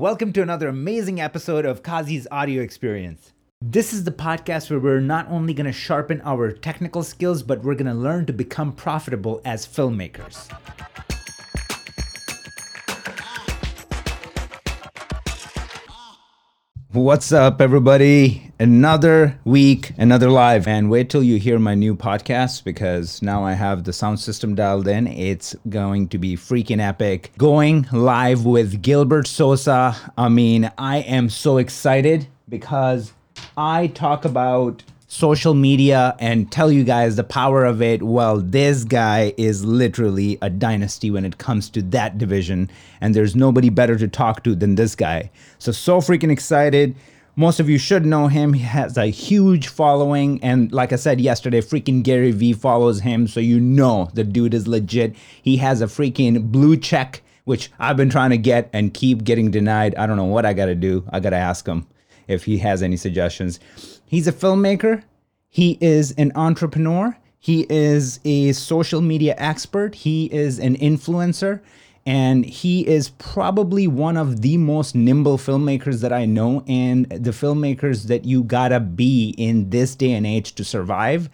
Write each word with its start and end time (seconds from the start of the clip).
Welcome 0.00 0.32
to 0.32 0.40
another 0.40 0.68
amazing 0.68 1.20
episode 1.20 1.66
of 1.66 1.82
Kazi's 1.82 2.26
audio 2.30 2.62
experience. 2.62 3.34
This 3.60 3.92
is 3.92 4.04
the 4.04 4.10
podcast 4.10 4.70
where 4.70 4.80
we're 4.80 4.98
not 4.98 5.28
only 5.28 5.52
going 5.52 5.66
to 5.66 5.72
sharpen 5.72 6.22
our 6.24 6.52
technical 6.52 7.02
skills, 7.02 7.42
but 7.42 7.62
we're 7.62 7.74
going 7.74 7.84
to 7.84 7.92
learn 7.92 8.24
to 8.24 8.32
become 8.32 8.72
profitable 8.72 9.42
as 9.44 9.66
filmmakers. 9.66 10.48
What's 16.92 17.30
up, 17.30 17.60
everybody? 17.60 18.50
Another 18.58 19.38
week, 19.44 19.92
another 19.96 20.28
live. 20.28 20.66
And 20.66 20.90
wait 20.90 21.08
till 21.08 21.22
you 21.22 21.38
hear 21.38 21.60
my 21.60 21.76
new 21.76 21.94
podcast 21.94 22.64
because 22.64 23.22
now 23.22 23.44
I 23.44 23.52
have 23.52 23.84
the 23.84 23.92
sound 23.92 24.18
system 24.18 24.56
dialed 24.56 24.88
in. 24.88 25.06
It's 25.06 25.54
going 25.68 26.08
to 26.08 26.18
be 26.18 26.34
freaking 26.36 26.80
epic. 26.80 27.30
Going 27.38 27.86
live 27.92 28.44
with 28.44 28.82
Gilbert 28.82 29.28
Sosa. 29.28 29.96
I 30.18 30.28
mean, 30.30 30.72
I 30.78 30.96
am 31.02 31.28
so 31.30 31.58
excited 31.58 32.26
because 32.48 33.12
I 33.56 33.86
talk 33.86 34.24
about 34.24 34.82
social 35.10 35.54
media 35.54 36.14
and 36.20 36.52
tell 36.52 36.70
you 36.70 36.84
guys 36.84 37.16
the 37.16 37.24
power 37.24 37.64
of 37.64 37.82
it. 37.82 38.00
Well, 38.00 38.38
this 38.38 38.84
guy 38.84 39.34
is 39.36 39.64
literally 39.64 40.38
a 40.40 40.48
dynasty 40.48 41.10
when 41.10 41.24
it 41.24 41.36
comes 41.36 41.68
to 41.70 41.82
that 41.82 42.16
division, 42.16 42.70
and 43.00 43.12
there's 43.12 43.34
nobody 43.34 43.70
better 43.70 43.96
to 43.96 44.06
talk 44.06 44.44
to 44.44 44.54
than 44.54 44.76
this 44.76 44.94
guy. 44.94 45.32
So, 45.58 45.72
so 45.72 46.00
freaking 46.00 46.30
excited. 46.30 46.94
Most 47.34 47.58
of 47.58 47.68
you 47.68 47.76
should 47.76 48.06
know 48.06 48.28
him. 48.28 48.52
He 48.52 48.62
has 48.62 48.96
a 48.96 49.06
huge 49.06 49.66
following, 49.66 50.38
and 50.44 50.70
like 50.70 50.92
I 50.92 50.96
said 50.96 51.20
yesterday, 51.20 51.60
freaking 51.60 52.04
Gary 52.04 52.30
Vee 52.30 52.52
follows 52.52 53.00
him, 53.00 53.26
so 53.26 53.40
you 53.40 53.58
know 53.58 54.10
the 54.14 54.22
dude 54.22 54.54
is 54.54 54.68
legit. 54.68 55.16
He 55.42 55.56
has 55.56 55.82
a 55.82 55.86
freaking 55.86 56.52
blue 56.52 56.76
check, 56.76 57.22
which 57.46 57.72
I've 57.80 57.96
been 57.96 58.10
trying 58.10 58.30
to 58.30 58.38
get 58.38 58.70
and 58.72 58.94
keep 58.94 59.24
getting 59.24 59.50
denied. 59.50 59.96
I 59.96 60.06
don't 60.06 60.16
know 60.16 60.24
what 60.24 60.46
I 60.46 60.52
gotta 60.52 60.76
do. 60.76 61.04
I 61.10 61.18
gotta 61.18 61.36
ask 61.36 61.66
him 61.66 61.88
if 62.28 62.44
he 62.44 62.58
has 62.58 62.80
any 62.80 62.96
suggestions. 62.96 63.58
He's 64.10 64.26
a 64.26 64.32
filmmaker, 64.32 65.04
he 65.48 65.78
is 65.80 66.10
an 66.18 66.32
entrepreneur, 66.34 67.16
he 67.38 67.64
is 67.70 68.18
a 68.24 68.50
social 68.50 69.00
media 69.00 69.36
expert, 69.38 69.94
he 69.94 70.24
is 70.32 70.58
an 70.58 70.76
influencer, 70.78 71.60
and 72.04 72.44
he 72.44 72.84
is 72.88 73.10
probably 73.10 73.86
one 73.86 74.16
of 74.16 74.42
the 74.42 74.56
most 74.56 74.96
nimble 74.96 75.38
filmmakers 75.38 76.00
that 76.00 76.12
I 76.12 76.24
know, 76.24 76.64
and 76.66 77.08
the 77.08 77.30
filmmakers 77.30 78.08
that 78.08 78.24
you 78.24 78.42
gotta 78.42 78.80
be 78.80 79.32
in 79.38 79.70
this 79.70 79.94
day 79.94 80.10
and 80.14 80.26
age 80.26 80.56
to 80.56 80.64
survive. 80.64 81.30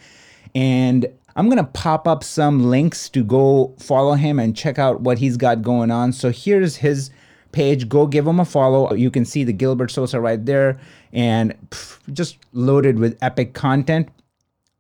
And 0.55 1.07
I'm 1.35 1.49
gonna 1.49 1.65
pop 1.65 2.07
up 2.07 2.23
some 2.23 2.65
links 2.69 3.09
to 3.09 3.25
go 3.25 3.75
follow 3.79 4.17
him 4.17 4.39
and 4.39 4.55
check 4.55 4.79
out 4.79 5.01
what 5.01 5.17
he's 5.17 5.39
got 5.39 5.63
going 5.63 5.91
on. 5.91 6.13
So 6.13 6.31
here's 6.31 6.77
his 6.77 7.09
page. 7.53 7.89
Go 7.89 8.07
give 8.07 8.27
him 8.27 8.39
a 8.39 8.45
follow. 8.45 8.93
You 8.93 9.11
can 9.11 9.25
see 9.25 9.45
the 9.45 9.55
Gilbert 9.55 9.91
Sosa 9.91 10.21
right 10.21 10.45
there 10.45 10.79
and 11.13 11.55
pff, 11.71 11.99
just 12.13 12.39
loaded 12.53 12.99
with 12.99 13.19
epic 13.23 13.55
content. 13.55 14.09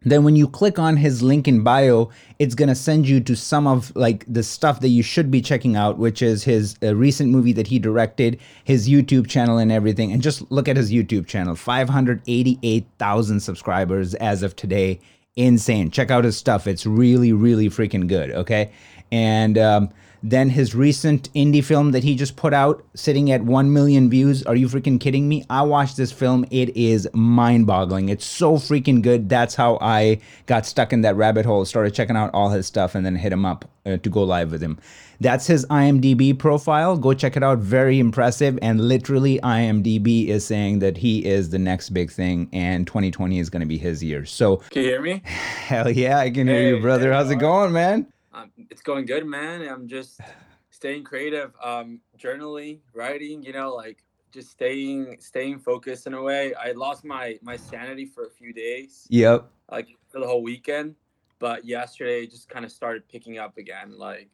Then 0.02 0.22
when 0.22 0.36
you 0.36 0.46
click 0.46 0.78
on 0.78 0.96
his 0.96 1.20
link 1.20 1.48
in 1.48 1.64
bio, 1.64 2.10
it's 2.38 2.54
going 2.54 2.68
to 2.68 2.76
send 2.76 3.08
you 3.08 3.20
to 3.22 3.34
some 3.34 3.66
of 3.66 3.94
like 3.96 4.24
the 4.32 4.44
stuff 4.44 4.78
that 4.80 4.90
you 4.90 5.02
should 5.02 5.32
be 5.32 5.42
checking 5.42 5.74
out, 5.74 5.98
which 5.98 6.22
is 6.22 6.44
his 6.44 6.76
uh, 6.80 6.94
recent 6.94 7.30
movie 7.30 7.52
that 7.54 7.66
he 7.66 7.80
directed, 7.80 8.38
his 8.62 8.88
YouTube 8.88 9.26
channel 9.26 9.58
and 9.58 9.72
everything. 9.72 10.12
And 10.12 10.22
just 10.22 10.48
look 10.52 10.68
at 10.68 10.76
his 10.76 10.92
YouTube 10.92 11.26
channel, 11.26 11.56
588,000 11.56 13.40
subscribers 13.40 14.14
as 14.14 14.44
of 14.44 14.54
today. 14.54 15.00
Insane. 15.34 15.90
Check 15.90 16.12
out 16.12 16.22
his 16.22 16.36
stuff. 16.36 16.68
It's 16.68 16.86
really, 16.86 17.32
really 17.32 17.68
freaking 17.68 18.06
good. 18.06 18.30
Okay. 18.30 18.70
And 19.10 19.58
um, 19.58 19.90
then 20.30 20.50
his 20.50 20.74
recent 20.74 21.32
indie 21.34 21.62
film 21.62 21.92
that 21.92 22.02
he 22.02 22.16
just 22.16 22.34
put 22.34 22.52
out, 22.52 22.84
sitting 22.94 23.30
at 23.30 23.42
1 23.42 23.72
million 23.72 24.10
views. 24.10 24.42
Are 24.42 24.56
you 24.56 24.66
freaking 24.66 25.00
kidding 25.00 25.28
me? 25.28 25.44
I 25.48 25.62
watched 25.62 25.96
this 25.96 26.10
film. 26.10 26.44
It 26.50 26.76
is 26.76 27.08
mind 27.12 27.68
boggling. 27.68 28.08
It's 28.08 28.26
so 28.26 28.54
freaking 28.54 29.02
good. 29.02 29.28
That's 29.28 29.54
how 29.54 29.78
I 29.80 30.20
got 30.46 30.66
stuck 30.66 30.92
in 30.92 31.02
that 31.02 31.14
rabbit 31.14 31.46
hole, 31.46 31.64
started 31.64 31.94
checking 31.94 32.16
out 32.16 32.30
all 32.34 32.50
his 32.50 32.66
stuff, 32.66 32.96
and 32.96 33.06
then 33.06 33.14
hit 33.14 33.32
him 33.32 33.46
up 33.46 33.70
uh, 33.86 33.98
to 33.98 34.10
go 34.10 34.24
live 34.24 34.50
with 34.50 34.60
him. 34.60 34.80
That's 35.20 35.46
his 35.46 35.64
IMDb 35.66 36.36
profile. 36.36 36.96
Go 36.96 37.14
check 37.14 37.36
it 37.36 37.44
out. 37.44 37.58
Very 37.58 38.00
impressive. 38.00 38.58
And 38.60 38.80
literally, 38.80 39.38
IMDb 39.44 40.26
is 40.26 40.44
saying 40.44 40.80
that 40.80 40.96
he 40.96 41.24
is 41.24 41.50
the 41.50 41.58
next 41.58 41.90
big 41.90 42.10
thing, 42.10 42.48
and 42.52 42.84
2020 42.84 43.38
is 43.38 43.48
going 43.48 43.60
to 43.60 43.66
be 43.66 43.78
his 43.78 44.02
year. 44.02 44.24
So, 44.24 44.56
Can 44.70 44.82
you 44.82 44.88
hear 44.88 45.02
me? 45.02 45.22
hell 45.24 45.88
yeah, 45.88 46.18
I 46.18 46.30
can 46.30 46.48
hear 46.48 46.74
you, 46.74 46.82
brother. 46.82 47.12
How's 47.12 47.30
it 47.30 47.36
going, 47.36 47.72
man? 47.72 48.08
Um, 48.36 48.52
it's 48.70 48.82
going 48.82 49.06
good, 49.06 49.26
man. 49.26 49.62
I'm 49.62 49.88
just 49.88 50.20
staying 50.68 51.04
creative, 51.04 51.52
um, 51.62 52.00
journaling, 52.18 52.80
writing. 52.92 53.42
You 53.42 53.52
know, 53.54 53.74
like 53.74 54.04
just 54.30 54.50
staying 54.50 55.16
staying 55.20 55.58
focused 55.60 56.06
in 56.06 56.12
a 56.12 56.20
way. 56.22 56.52
I 56.54 56.72
lost 56.72 57.02
my 57.04 57.38
my 57.40 57.56
sanity 57.56 58.04
for 58.04 58.26
a 58.26 58.30
few 58.30 58.52
days, 58.52 59.06
Yep. 59.08 59.50
like 59.70 59.88
for 60.08 60.20
the 60.20 60.26
whole 60.26 60.42
weekend, 60.42 60.96
but 61.38 61.64
yesterday 61.64 62.24
it 62.24 62.30
just 62.30 62.48
kind 62.50 62.64
of 62.64 62.70
started 62.70 63.08
picking 63.08 63.38
up 63.38 63.56
again. 63.56 63.96
Like 63.96 64.28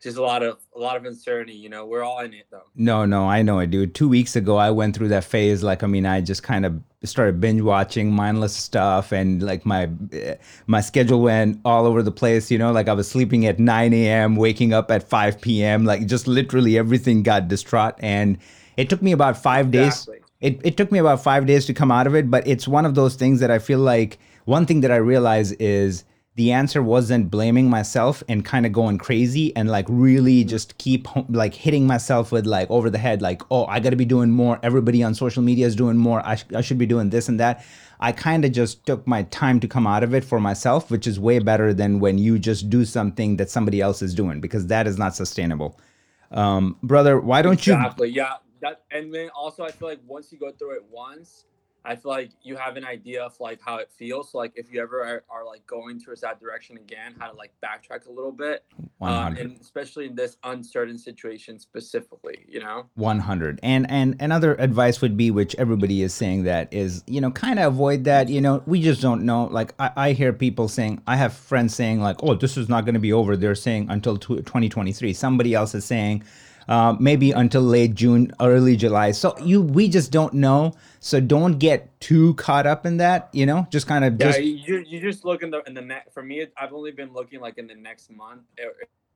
just 0.00 0.16
a 0.16 0.22
lot 0.22 0.42
of 0.42 0.58
a 0.74 0.78
lot 0.78 0.96
of 0.96 1.04
uncertainty. 1.04 1.54
You 1.54 1.68
know, 1.68 1.86
we're 1.86 2.02
all 2.02 2.20
in 2.20 2.32
it 2.32 2.46
though. 2.50 2.64
No, 2.74 3.04
no, 3.04 3.28
I 3.28 3.42
know 3.42 3.58
it, 3.58 3.70
dude. 3.70 3.94
Two 3.94 4.08
weeks 4.08 4.34
ago, 4.34 4.56
I 4.56 4.70
went 4.70 4.96
through 4.96 5.08
that 5.08 5.24
phase. 5.24 5.62
Like, 5.62 5.82
I 5.82 5.86
mean, 5.86 6.06
I 6.06 6.20
just 6.20 6.42
kind 6.42 6.64
of 6.64 6.80
started 7.04 7.40
binge 7.40 7.60
watching 7.60 8.12
mindless 8.12 8.56
stuff, 8.56 9.12
and 9.12 9.42
like 9.42 9.66
my 9.66 9.90
eh, 10.12 10.36
my 10.66 10.80
schedule 10.80 11.20
went 11.20 11.60
all 11.64 11.86
over 11.86 12.02
the 12.02 12.10
place. 12.10 12.50
You 12.50 12.58
know, 12.58 12.72
like 12.72 12.88
I 12.88 12.94
was 12.94 13.08
sleeping 13.08 13.46
at 13.46 13.58
9 13.58 13.92
a.m., 13.92 14.36
waking 14.36 14.72
up 14.72 14.90
at 14.90 15.08
5 15.08 15.40
p.m. 15.40 15.84
Like, 15.84 16.06
just 16.06 16.26
literally 16.26 16.78
everything 16.78 17.22
got 17.22 17.48
distraught, 17.48 17.94
and 17.98 18.38
it 18.76 18.88
took 18.88 19.02
me 19.02 19.12
about 19.12 19.36
five 19.36 19.70
days. 19.70 20.08
It 20.40 20.60
it 20.64 20.76
took 20.78 20.90
me 20.90 20.98
about 20.98 21.22
five 21.22 21.46
days 21.46 21.66
to 21.66 21.74
come 21.74 21.90
out 21.90 22.06
of 22.06 22.14
it, 22.14 22.30
but 22.30 22.46
it's 22.46 22.66
one 22.66 22.86
of 22.86 22.94
those 22.94 23.14
things 23.16 23.40
that 23.40 23.50
I 23.50 23.58
feel 23.58 23.80
like 23.80 24.18
one 24.46 24.64
thing 24.64 24.80
that 24.80 24.90
I 24.90 24.96
realize 24.96 25.52
is 25.52 26.04
the 26.40 26.52
answer 26.52 26.82
wasn't 26.82 27.30
blaming 27.30 27.68
myself 27.68 28.22
and 28.26 28.46
kind 28.46 28.64
of 28.64 28.72
going 28.72 28.96
crazy 28.96 29.54
and 29.56 29.68
like 29.68 29.84
really 29.90 30.42
just 30.42 30.78
keep 30.78 31.06
like 31.28 31.52
hitting 31.52 31.86
myself 31.86 32.32
with 32.32 32.46
like 32.46 32.70
over 32.70 32.88
the 32.88 33.02
head 33.06 33.20
like 33.20 33.42
oh 33.50 33.66
i 33.66 33.78
got 33.78 33.90
to 33.90 33.96
be 34.04 34.06
doing 34.06 34.30
more 34.30 34.58
everybody 34.62 35.02
on 35.02 35.14
social 35.14 35.42
media 35.42 35.66
is 35.66 35.76
doing 35.76 35.98
more 35.98 36.26
i, 36.26 36.36
sh- 36.36 36.54
I 36.56 36.62
should 36.62 36.78
be 36.78 36.86
doing 36.86 37.10
this 37.10 37.28
and 37.28 37.38
that 37.40 37.62
i 38.08 38.10
kind 38.10 38.46
of 38.46 38.52
just 38.52 38.86
took 38.86 39.06
my 39.06 39.24
time 39.24 39.60
to 39.60 39.68
come 39.68 39.86
out 39.86 40.02
of 40.02 40.14
it 40.14 40.24
for 40.24 40.40
myself 40.40 40.90
which 40.90 41.06
is 41.06 41.20
way 41.20 41.40
better 41.40 41.74
than 41.74 42.00
when 42.00 42.16
you 42.16 42.38
just 42.38 42.70
do 42.70 42.86
something 42.86 43.36
that 43.36 43.50
somebody 43.50 43.82
else 43.82 44.00
is 44.00 44.14
doing 44.14 44.40
because 44.40 44.66
that 44.68 44.86
is 44.86 44.96
not 44.96 45.14
sustainable 45.14 45.78
um 46.30 46.74
brother 46.82 47.20
why 47.20 47.42
don't 47.42 47.66
you 47.66 47.74
Exactly. 47.74 48.08
Yeah. 48.08 48.34
That 48.62 48.82
and 48.90 49.12
then 49.14 49.28
also 49.30 49.64
I 49.64 49.70
feel 49.70 49.88
like 49.88 50.00
once 50.06 50.30
you 50.32 50.38
go 50.38 50.50
through 50.52 50.76
it 50.76 50.84
once, 50.90 51.46
I 51.84 51.96
feel 51.96 52.10
like 52.10 52.30
you 52.42 52.56
have 52.56 52.76
an 52.76 52.84
idea 52.84 53.22
of 53.22 53.38
like 53.40 53.60
how 53.64 53.76
it 53.76 53.90
feels. 53.90 54.32
So 54.32 54.38
like 54.38 54.52
if 54.54 54.72
you 54.72 54.80
ever 54.80 55.02
are, 55.02 55.24
are 55.30 55.44
like 55.44 55.66
going 55.66 56.00
towards 56.00 56.20
that 56.20 56.40
direction 56.40 56.76
again, 56.76 57.14
how 57.18 57.30
to 57.30 57.36
like 57.36 57.52
backtrack 57.64 58.06
a 58.06 58.10
little 58.10 58.32
bit. 58.32 58.64
Um, 59.00 59.36
and 59.36 59.58
especially 59.60 60.06
in 60.06 60.14
this 60.14 60.36
uncertain 60.44 60.98
situation 60.98 61.58
specifically, 61.58 62.44
you 62.46 62.60
know? 62.60 62.86
100 62.96 63.60
and 63.62 63.90
and 63.90 64.16
another 64.20 64.54
advice 64.56 65.00
would 65.00 65.16
be 65.16 65.30
which 65.30 65.54
everybody 65.56 66.02
is 66.02 66.12
saying 66.12 66.44
that 66.44 66.72
is 66.72 67.02
you 67.06 67.20
know 67.20 67.30
kind 67.30 67.58
of 67.58 67.72
avoid 67.72 68.04
that 68.04 68.28
you 68.28 68.40
know 68.40 68.62
we 68.66 68.80
just 68.82 69.00
don't 69.00 69.22
know 69.22 69.44
like 69.44 69.74
i, 69.78 69.90
I 69.96 70.12
hear 70.12 70.32
people 70.32 70.68
saying 70.68 71.02
i 71.06 71.16
have 71.16 71.32
friends 71.32 71.74
saying 71.74 72.00
like 72.00 72.16
oh 72.22 72.34
this 72.34 72.56
is 72.56 72.68
not 72.68 72.84
going 72.84 72.94
to 72.94 73.00
be 73.00 73.12
over 73.12 73.36
they're 73.36 73.54
saying 73.54 73.86
until 73.88 74.16
2023 74.16 75.12
somebody 75.12 75.54
else 75.54 75.74
is 75.74 75.84
saying 75.84 76.22
uh, 76.70 76.96
maybe 76.98 77.32
until 77.32 77.62
late 77.62 77.94
june 77.94 78.32
early 78.40 78.76
july 78.76 79.10
so 79.10 79.36
you 79.38 79.60
we 79.60 79.88
just 79.88 80.10
don't 80.10 80.32
know 80.32 80.72
so 81.00 81.18
don't 81.18 81.58
get 81.58 81.98
too 82.00 82.34
caught 82.34 82.66
up 82.66 82.86
in 82.86 82.98
that 82.98 83.28
you 83.32 83.46
know 83.46 83.66
just 83.70 83.86
kind 83.86 84.04
of 84.04 84.20
Yeah, 84.20 84.26
just 84.26 84.42
you 84.42 84.84
you 84.86 85.00
just 85.00 85.24
look 85.24 85.42
in 85.42 85.50
the 85.50 85.62
in 85.66 85.74
the 85.74 85.82
next. 85.82 86.12
For 86.12 86.22
me, 86.22 86.46
I've 86.56 86.72
only 86.72 86.92
been 86.92 87.12
looking 87.12 87.40
like 87.40 87.58
in 87.58 87.66
the 87.66 87.74
next 87.74 88.10
month 88.10 88.42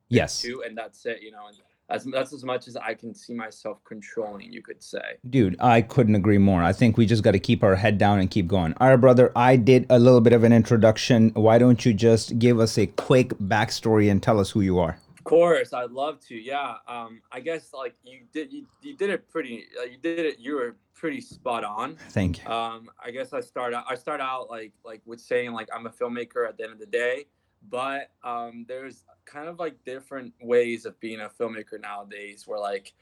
yes 0.08 0.42
two, 0.42 0.62
and 0.66 0.76
that's 0.76 1.04
it. 1.06 1.22
You 1.22 1.30
know, 1.30 1.46
and 1.48 1.56
that's 1.88 2.04
that's 2.04 2.32
as 2.32 2.44
much 2.44 2.68
as 2.68 2.76
I 2.76 2.94
can 2.94 3.14
see 3.14 3.34
myself 3.34 3.84
controlling. 3.84 4.52
You 4.52 4.62
could 4.62 4.82
say. 4.82 5.18
Dude, 5.28 5.56
I 5.60 5.82
couldn't 5.82 6.14
agree 6.14 6.38
more. 6.38 6.62
I 6.62 6.72
think 6.72 6.96
we 6.96 7.06
just 7.06 7.22
got 7.22 7.32
to 7.32 7.38
keep 7.38 7.62
our 7.62 7.76
head 7.76 7.98
down 7.98 8.18
and 8.18 8.30
keep 8.30 8.46
going. 8.46 8.74
All 8.80 8.88
right, 8.88 8.96
brother, 8.96 9.30
I 9.36 9.56
did 9.56 9.86
a 9.90 9.98
little 9.98 10.20
bit 10.20 10.32
of 10.32 10.44
an 10.44 10.52
introduction. 10.52 11.30
Why 11.30 11.58
don't 11.58 11.84
you 11.84 11.92
just 11.92 12.38
give 12.38 12.58
us 12.60 12.78
a 12.78 12.86
quick 12.86 13.30
backstory 13.38 14.10
and 14.10 14.22
tell 14.22 14.40
us 14.40 14.50
who 14.50 14.62
you 14.62 14.78
are? 14.78 14.98
Of 15.24 15.30
course, 15.30 15.72
I'd 15.72 15.90
love 15.90 16.20
to. 16.26 16.34
Yeah. 16.34 16.74
Um, 16.86 17.22
I 17.32 17.40
guess 17.40 17.72
like 17.72 17.94
you 18.04 18.20
did, 18.30 18.52
you, 18.52 18.66
you 18.82 18.94
did 18.94 19.08
it 19.08 19.26
pretty. 19.30 19.64
Uh, 19.80 19.84
you 19.84 19.96
did 19.96 20.18
it. 20.18 20.38
You 20.38 20.56
were 20.56 20.76
pretty 20.92 21.22
spot 21.22 21.64
on. 21.64 21.96
Thank 22.10 22.44
you. 22.44 22.50
Um, 22.50 22.90
I 23.02 23.10
guess 23.10 23.32
I 23.32 23.40
start 23.40 23.72
out. 23.72 23.86
I 23.88 23.94
start 23.94 24.20
out 24.20 24.50
like 24.50 24.72
like 24.84 25.00
with 25.06 25.20
saying 25.20 25.52
like 25.52 25.68
I'm 25.74 25.86
a 25.86 25.90
filmmaker 25.90 26.46
at 26.46 26.58
the 26.58 26.64
end 26.64 26.74
of 26.74 26.78
the 26.78 26.84
day, 26.84 27.24
but 27.70 28.10
um, 28.22 28.66
there's 28.68 29.04
kind 29.24 29.48
of 29.48 29.58
like 29.58 29.82
different 29.86 30.34
ways 30.42 30.84
of 30.84 31.00
being 31.00 31.20
a 31.20 31.30
filmmaker 31.30 31.80
nowadays, 31.80 32.46
where 32.46 32.60
like 32.60 32.92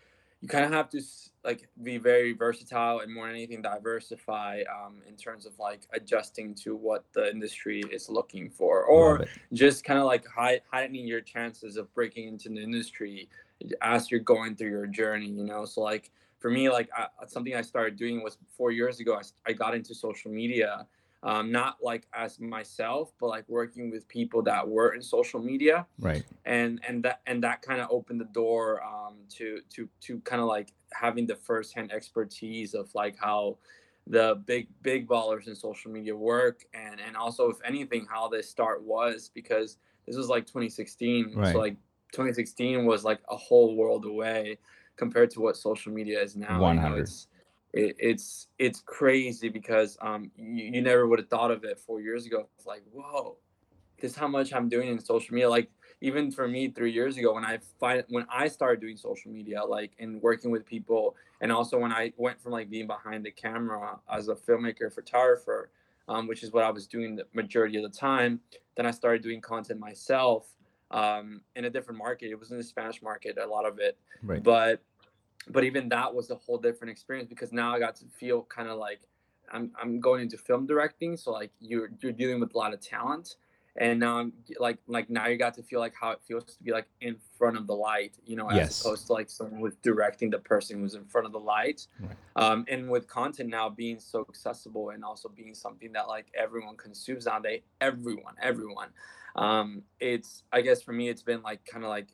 you 0.42 0.48
kind 0.48 0.64
of 0.64 0.72
have 0.72 0.90
to 0.90 1.00
like 1.44 1.68
be 1.82 1.96
very 1.96 2.34
versatile 2.34 3.00
and 3.00 3.12
more 3.12 3.26
than 3.26 3.36
anything 3.36 3.62
diversify 3.62 4.62
um, 4.70 4.96
in 5.08 5.16
terms 5.16 5.46
of 5.46 5.58
like 5.58 5.88
adjusting 5.94 6.54
to 6.54 6.76
what 6.76 7.04
the 7.14 7.30
industry 7.30 7.82
is 7.90 8.10
looking 8.10 8.50
for, 8.50 8.84
or 8.84 9.24
just 9.54 9.84
kind 9.84 9.98
of 9.98 10.04
like 10.04 10.26
high, 10.26 10.60
heightening 10.70 11.06
your 11.06 11.20
chances 11.20 11.76
of 11.76 11.92
breaking 11.94 12.28
into 12.28 12.50
the 12.50 12.60
industry 12.60 13.28
as 13.80 14.10
you're 14.10 14.20
going 14.20 14.56
through 14.56 14.70
your 14.70 14.88
journey 14.88 15.28
you 15.28 15.44
know 15.44 15.64
so 15.64 15.80
like 15.80 16.10
for 16.42 16.50
me, 16.50 16.68
like 16.68 16.90
I, 16.94 17.06
something 17.26 17.54
I 17.54 17.62
started 17.62 17.96
doing 17.96 18.22
was 18.22 18.36
four 18.50 18.72
years 18.72 18.98
ago. 18.98 19.14
I, 19.14 19.50
I 19.50 19.52
got 19.52 19.74
into 19.74 19.94
social 19.94 20.30
media, 20.30 20.86
um, 21.22 21.52
not 21.52 21.76
like 21.82 22.06
as 22.12 22.40
myself, 22.40 23.12
but 23.20 23.28
like 23.28 23.48
working 23.48 23.90
with 23.90 24.08
people 24.08 24.42
that 24.42 24.69
were 24.69 24.94
in 24.94 25.02
social 25.02 25.40
media, 25.40 25.86
right? 25.98 26.24
And 26.44 26.80
and 26.86 27.02
that 27.04 27.20
and 27.26 27.42
that 27.44 27.62
kind 27.62 27.80
of 27.80 27.88
opened 27.90 28.20
the 28.20 28.26
door 28.26 28.82
um, 28.82 29.19
to 29.36 29.60
to 29.70 29.88
to 30.02 30.20
kind 30.20 30.42
of 30.42 30.48
like 30.48 30.72
having 30.92 31.26
the 31.26 31.36
firsthand 31.36 31.92
expertise 31.92 32.74
of 32.74 32.92
like 32.94 33.16
how 33.19 33.58
the 34.08 34.42
big 34.46 34.66
big 34.82 35.06
ballers 35.06 35.46
in 35.46 35.54
social 35.54 35.90
media 35.90 36.14
work 36.14 36.64
and 36.74 37.00
and 37.00 37.16
also 37.16 37.48
if 37.48 37.58
anything 37.64 38.04
how 38.10 38.26
this 38.26 38.50
start 38.50 38.82
was 38.82 39.30
because 39.32 39.76
this 40.06 40.16
was 40.16 40.28
like 40.28 40.44
2016 40.44 41.34
right. 41.36 41.52
so 41.52 41.58
like 41.58 41.76
2016 42.10 42.84
was 42.84 43.04
like 43.04 43.20
a 43.30 43.36
whole 43.36 43.76
world 43.76 44.04
away 44.04 44.58
compared 44.96 45.30
to 45.30 45.40
what 45.40 45.56
social 45.56 45.92
media 45.92 46.20
is 46.20 46.34
now 46.34 46.60
100 46.60 46.94
you 46.96 46.98
know, 46.98 47.06
it, 47.72 47.96
it's 47.98 48.48
it's 48.58 48.80
crazy 48.80 49.48
because 49.48 49.96
um 50.00 50.30
you, 50.36 50.64
you 50.64 50.82
never 50.82 51.06
would 51.06 51.19
have 51.19 51.28
thought 51.28 51.50
of 51.50 51.64
it 51.64 51.78
four 51.78 52.00
years 52.00 52.26
ago 52.26 52.46
it's 52.56 52.66
like 52.66 52.82
whoa 52.92 53.36
this 54.00 54.14
how 54.14 54.28
much 54.28 54.52
i'm 54.52 54.69
doing 54.69 54.88
in 54.88 54.98
social 54.98 55.34
media 55.34 55.48
like 55.48 55.70
even 56.02 56.32
for 56.32 56.48
me 56.48 56.69
three 56.69 56.92
years 56.92 57.16
ago 57.16 57.32
when 57.32 57.44
I 57.44 57.58
find 57.78 58.02
when 58.08 58.26
I 58.28 58.48
started 58.48 58.80
doing 58.80 58.96
social 58.96 59.30
media, 59.30 59.64
like 59.64 59.92
and 60.00 60.20
working 60.20 60.50
with 60.50 60.66
people, 60.66 61.16
and 61.40 61.50
also 61.50 61.78
when 61.78 61.92
I 61.92 62.12
went 62.16 62.42
from 62.42 62.52
like 62.52 62.69
being 62.69 62.88
behind 62.88 63.24
the 63.24 63.30
camera 63.30 63.98
as 64.12 64.28
a 64.28 64.34
filmmaker, 64.34 64.92
photographer, 64.92 65.70
um, 66.08 66.26
which 66.26 66.42
is 66.42 66.52
what 66.52 66.64
I 66.64 66.70
was 66.70 66.86
doing 66.88 67.14
the 67.16 67.26
majority 67.32 67.76
of 67.76 67.84
the 67.90 67.96
time. 67.96 68.40
Then 68.76 68.84
I 68.84 68.90
started 68.90 69.22
doing 69.22 69.40
content 69.40 69.78
myself 69.78 70.48
um, 70.90 71.40
in 71.54 71.66
a 71.66 71.70
different 71.70 71.98
market. 71.98 72.30
It 72.30 72.38
was 72.38 72.50
in 72.50 72.58
the 72.58 72.64
Spanish 72.64 73.00
market, 73.00 73.38
a 73.38 73.46
lot 73.46 73.64
of 73.64 73.78
it, 73.78 73.96
right. 74.24 74.42
but 74.42 74.82
but 75.48 75.64
even 75.64 75.88
that 75.90 76.14
was 76.14 76.30
a 76.30 76.36
whole 76.36 76.58
different 76.58 76.90
experience 76.90 77.28
because 77.28 77.52
now 77.52 77.74
I 77.74 77.78
got 77.78 77.96
to 77.96 78.04
feel 78.06 78.42
kind 78.42 78.68
of 78.68 78.78
like 78.78 79.00
I'm 79.52 79.70
I'm 79.80 80.00
going 80.00 80.22
into 80.22 80.38
film 80.38 80.66
directing, 80.66 81.16
so 81.16 81.32
like 81.32 81.50
you're 81.60 81.90
you're 82.00 82.12
dealing 82.12 82.40
with 82.40 82.54
a 82.54 82.58
lot 82.58 82.72
of 82.72 82.80
talent 82.80 83.36
and 83.76 84.00
now 84.00 84.18
I'm 84.18 84.32
like 84.58 84.78
like 84.86 85.08
now 85.08 85.28
you 85.28 85.38
got 85.38 85.54
to 85.54 85.62
feel 85.62 85.80
like 85.80 85.94
how 85.98 86.10
it 86.10 86.20
feels 86.26 86.44
to 86.44 86.62
be 86.62 86.72
like 86.72 86.86
in 87.00 87.16
front 87.38 87.56
of 87.56 87.66
the 87.66 87.74
light, 87.74 88.12
you 88.26 88.36
know, 88.36 88.48
as 88.50 88.56
yes. 88.56 88.80
opposed 88.82 89.06
to 89.06 89.14
like 89.14 89.30
someone 89.30 89.60
who's 89.60 89.76
directing 89.76 90.28
the 90.28 90.38
person 90.38 90.80
who's 90.80 90.94
in 90.94 91.06
front 91.06 91.26
of 91.26 91.32
the 91.32 91.40
light. 91.40 91.86
Right. 91.98 92.16
Um, 92.36 92.66
and 92.68 92.90
with 92.90 93.08
content 93.08 93.48
now 93.48 93.70
being 93.70 93.98
so 93.98 94.26
accessible 94.28 94.90
and 94.90 95.02
also 95.02 95.30
being 95.30 95.54
something 95.54 95.92
that 95.92 96.06
like 96.06 96.26
everyone 96.34 96.76
consumes 96.76 97.24
nowadays, 97.24 97.62
everyone, 97.80 98.34
everyone. 98.42 98.88
Um, 99.36 99.82
it's 100.00 100.42
I 100.52 100.60
guess 100.60 100.82
for 100.82 100.92
me 100.92 101.08
it's 101.08 101.22
been 101.22 101.40
like 101.40 101.64
kind 101.64 101.84
of 101.84 101.88
like 101.88 102.08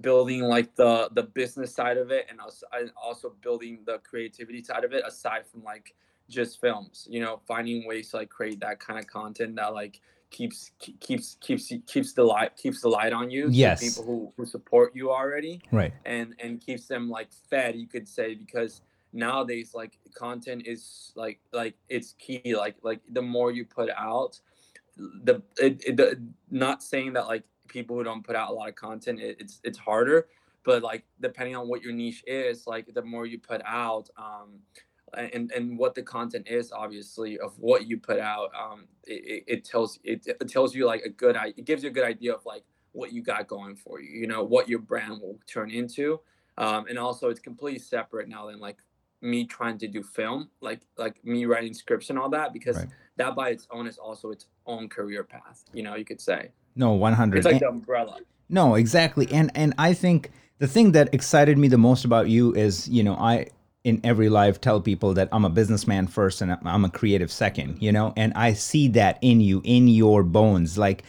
building 0.00 0.42
like 0.42 0.74
the 0.76 1.08
the 1.14 1.22
business 1.22 1.74
side 1.74 1.96
of 1.96 2.10
it 2.10 2.26
and 2.30 2.40
also 2.40 2.66
and 2.72 2.90
also 3.00 3.32
building 3.42 3.80
the 3.86 3.98
creativity 3.98 4.62
side 4.62 4.84
of 4.84 4.92
it 4.92 5.02
aside 5.06 5.46
from 5.46 5.62
like 5.62 5.94
just 6.28 6.60
films 6.60 7.08
you 7.10 7.20
know 7.20 7.40
finding 7.46 7.86
ways 7.86 8.10
to 8.10 8.18
like 8.18 8.28
create 8.28 8.60
that 8.60 8.78
kind 8.78 8.98
of 8.98 9.06
content 9.06 9.56
that 9.56 9.74
like 9.74 10.00
keeps 10.30 10.70
keeps 10.78 11.36
keeps 11.40 11.72
keeps 11.86 12.12
the 12.12 12.22
light 12.22 12.56
keeps 12.56 12.80
the 12.80 12.88
light 12.88 13.12
on 13.12 13.30
you. 13.30 13.48
Yes, 13.50 13.80
people 13.80 14.04
who, 14.04 14.32
who 14.36 14.46
support 14.46 14.94
you 14.94 15.10
already. 15.10 15.60
Right. 15.70 15.92
And 16.04 16.34
and 16.42 16.60
keeps 16.60 16.86
them 16.86 17.10
like 17.10 17.28
fed, 17.50 17.76
you 17.76 17.86
could 17.86 18.08
say, 18.08 18.34
because 18.34 18.82
nowadays 19.12 19.74
like 19.74 19.98
content 20.14 20.62
is 20.66 21.12
like 21.14 21.40
like 21.52 21.74
it's 21.88 22.14
key. 22.18 22.54
Like 22.56 22.76
like 22.82 23.00
the 23.10 23.22
more 23.22 23.50
you 23.50 23.64
put 23.64 23.90
out, 23.90 24.40
the 24.96 25.42
it, 25.58 25.82
it 25.84 25.96
the, 25.96 26.22
not 26.50 26.82
saying 26.82 27.14
that 27.14 27.26
like 27.26 27.44
people 27.70 27.96
who 27.96 28.04
don't 28.04 28.22
put 28.22 28.36
out 28.36 28.50
a 28.50 28.52
lot 28.52 28.68
of 28.68 28.74
content, 28.74 29.20
it, 29.20 29.38
it's 29.40 29.60
it's 29.64 29.78
harder. 29.78 30.26
But 30.62 30.82
like 30.82 31.04
depending 31.22 31.56
on 31.56 31.68
what 31.68 31.82
your 31.82 31.94
niche 31.94 32.22
is, 32.26 32.66
like 32.66 32.92
the 32.92 33.02
more 33.02 33.24
you 33.24 33.38
put 33.38 33.62
out, 33.64 34.10
um, 34.18 34.60
and 35.14 35.50
and 35.52 35.78
what 35.78 35.94
the 35.94 36.02
content 36.02 36.46
is 36.48 36.72
obviously 36.72 37.38
of 37.38 37.58
what 37.58 37.86
you 37.86 37.98
put 37.98 38.18
out 38.18 38.50
um 38.58 38.86
it, 39.06 39.44
it 39.46 39.64
tells 39.64 39.98
it, 40.04 40.26
it 40.26 40.48
tells 40.48 40.74
you 40.74 40.86
like 40.86 41.02
a 41.02 41.08
good 41.08 41.36
it 41.56 41.64
gives 41.64 41.82
you 41.82 41.90
a 41.90 41.92
good 41.92 42.04
idea 42.04 42.32
of 42.32 42.44
like 42.44 42.62
what 42.92 43.12
you 43.12 43.22
got 43.22 43.46
going 43.46 43.76
for 43.76 44.00
you 44.00 44.20
you 44.20 44.26
know 44.26 44.42
what 44.42 44.68
your 44.68 44.78
brand 44.78 45.20
will 45.20 45.38
turn 45.46 45.70
into 45.70 46.20
um 46.58 46.86
and 46.88 46.98
also 46.98 47.28
it's 47.28 47.40
completely 47.40 47.78
separate 47.78 48.28
now 48.28 48.46
than 48.46 48.60
like 48.60 48.78
me 49.22 49.44
trying 49.44 49.78
to 49.78 49.86
do 49.86 50.02
film 50.02 50.48
like 50.60 50.80
like 50.96 51.22
me 51.24 51.44
writing 51.44 51.74
scripts 51.74 52.10
and 52.10 52.18
all 52.18 52.30
that 52.30 52.52
because 52.52 52.76
right. 52.76 52.88
that 53.16 53.34
by 53.34 53.50
its 53.50 53.66
own 53.70 53.86
is 53.86 53.98
also 53.98 54.30
its 54.30 54.46
own 54.66 54.88
career 54.88 55.22
path 55.22 55.64
you 55.72 55.82
know 55.82 55.94
you 55.94 56.04
could 56.04 56.20
say 56.20 56.50
no 56.76 56.92
100 56.92 57.36
it's 57.38 57.44
like 57.44 57.54
and, 57.54 57.60
the 57.60 57.68
umbrella 57.68 58.18
no 58.48 58.74
exactly 58.74 59.28
and 59.32 59.50
and 59.54 59.74
i 59.78 59.92
think 59.92 60.30
the 60.58 60.66
thing 60.66 60.92
that 60.92 61.12
excited 61.12 61.56
me 61.58 61.68
the 61.68 61.78
most 61.78 62.04
about 62.04 62.28
you 62.28 62.54
is 62.54 62.88
you 62.88 63.02
know 63.02 63.14
i 63.14 63.46
in 63.84 64.00
every 64.04 64.28
life 64.28 64.60
tell 64.60 64.80
people 64.80 65.14
that 65.14 65.28
I'm 65.32 65.44
a 65.44 65.50
businessman 65.50 66.06
first 66.06 66.42
and 66.42 66.56
I'm 66.64 66.84
a 66.84 66.90
creative 66.90 67.32
second, 67.32 67.80
you 67.80 67.92
know, 67.92 68.12
and 68.16 68.32
I 68.34 68.52
see 68.52 68.88
that 68.88 69.18
in 69.22 69.40
you, 69.40 69.62
in 69.64 69.88
your 69.88 70.22
bones. 70.22 70.76
Like 70.76 71.04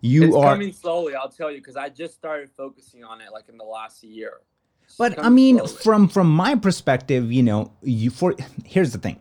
you 0.00 0.24
it's 0.24 0.36
are 0.36 0.54
coming 0.54 0.72
slowly, 0.72 1.14
I'll 1.14 1.28
tell 1.28 1.50
you, 1.50 1.58
because 1.58 1.76
I 1.76 1.88
just 1.88 2.14
started 2.14 2.50
focusing 2.50 3.04
on 3.04 3.20
it 3.20 3.32
like 3.32 3.48
in 3.48 3.56
the 3.56 3.64
last 3.64 4.02
year. 4.02 4.40
It's 4.84 4.96
but 4.96 5.18
I 5.22 5.28
mean, 5.28 5.58
slowly. 5.58 5.72
from 5.82 6.08
from 6.08 6.30
my 6.30 6.56
perspective, 6.56 7.30
you 7.30 7.42
know, 7.42 7.72
you 7.82 8.10
for 8.10 8.34
here's 8.64 8.92
the 8.92 8.98
thing 8.98 9.20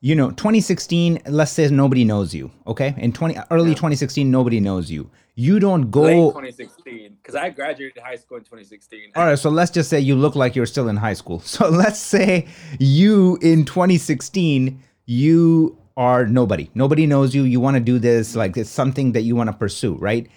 you 0.00 0.14
know 0.14 0.30
2016 0.30 1.20
let's 1.26 1.52
say 1.52 1.68
nobody 1.68 2.04
knows 2.04 2.34
you 2.34 2.50
okay? 2.66 2.94
In 2.98 3.12
20 3.12 3.36
early 3.50 3.70
yeah. 3.70 3.74
2016 3.74 4.30
nobody 4.30 4.60
knows 4.60 4.90
you. 4.90 5.10
You 5.34 5.60
don't 5.60 5.90
go 5.90 6.02
Late 6.02 6.14
2016 6.16 7.16
because 7.22 7.34
i 7.34 7.50
graduated 7.50 8.02
high 8.02 8.16
school 8.16 8.38
in 8.38 8.44
2016 8.44 9.12
all 9.14 9.26
right 9.26 9.38
so 9.38 9.50
let's 9.50 9.70
just 9.70 9.90
say 9.90 10.00
you 10.00 10.16
look 10.16 10.34
like 10.34 10.56
you're 10.56 10.66
still 10.66 10.88
in 10.88 10.96
high 10.96 11.14
school. 11.14 11.40
So 11.56 11.68
let's 11.68 11.98
say 11.98 12.46
you 12.78 13.38
in 13.42 13.64
2016 13.64 14.82
you 15.06 15.78
are 15.96 16.26
nobody. 16.26 16.68
Nobody 16.74 17.06
knows 17.06 17.34
you. 17.34 17.44
You 17.44 17.58
want 17.58 17.76
to 17.76 17.80
do 17.80 17.98
this 17.98 18.36
like 18.36 18.56
it's 18.56 18.70
something 18.70 19.12
that 19.12 19.22
you 19.22 19.34
want 19.34 19.48
to 19.50 19.56
pursue 19.56 19.94
right 19.94 20.28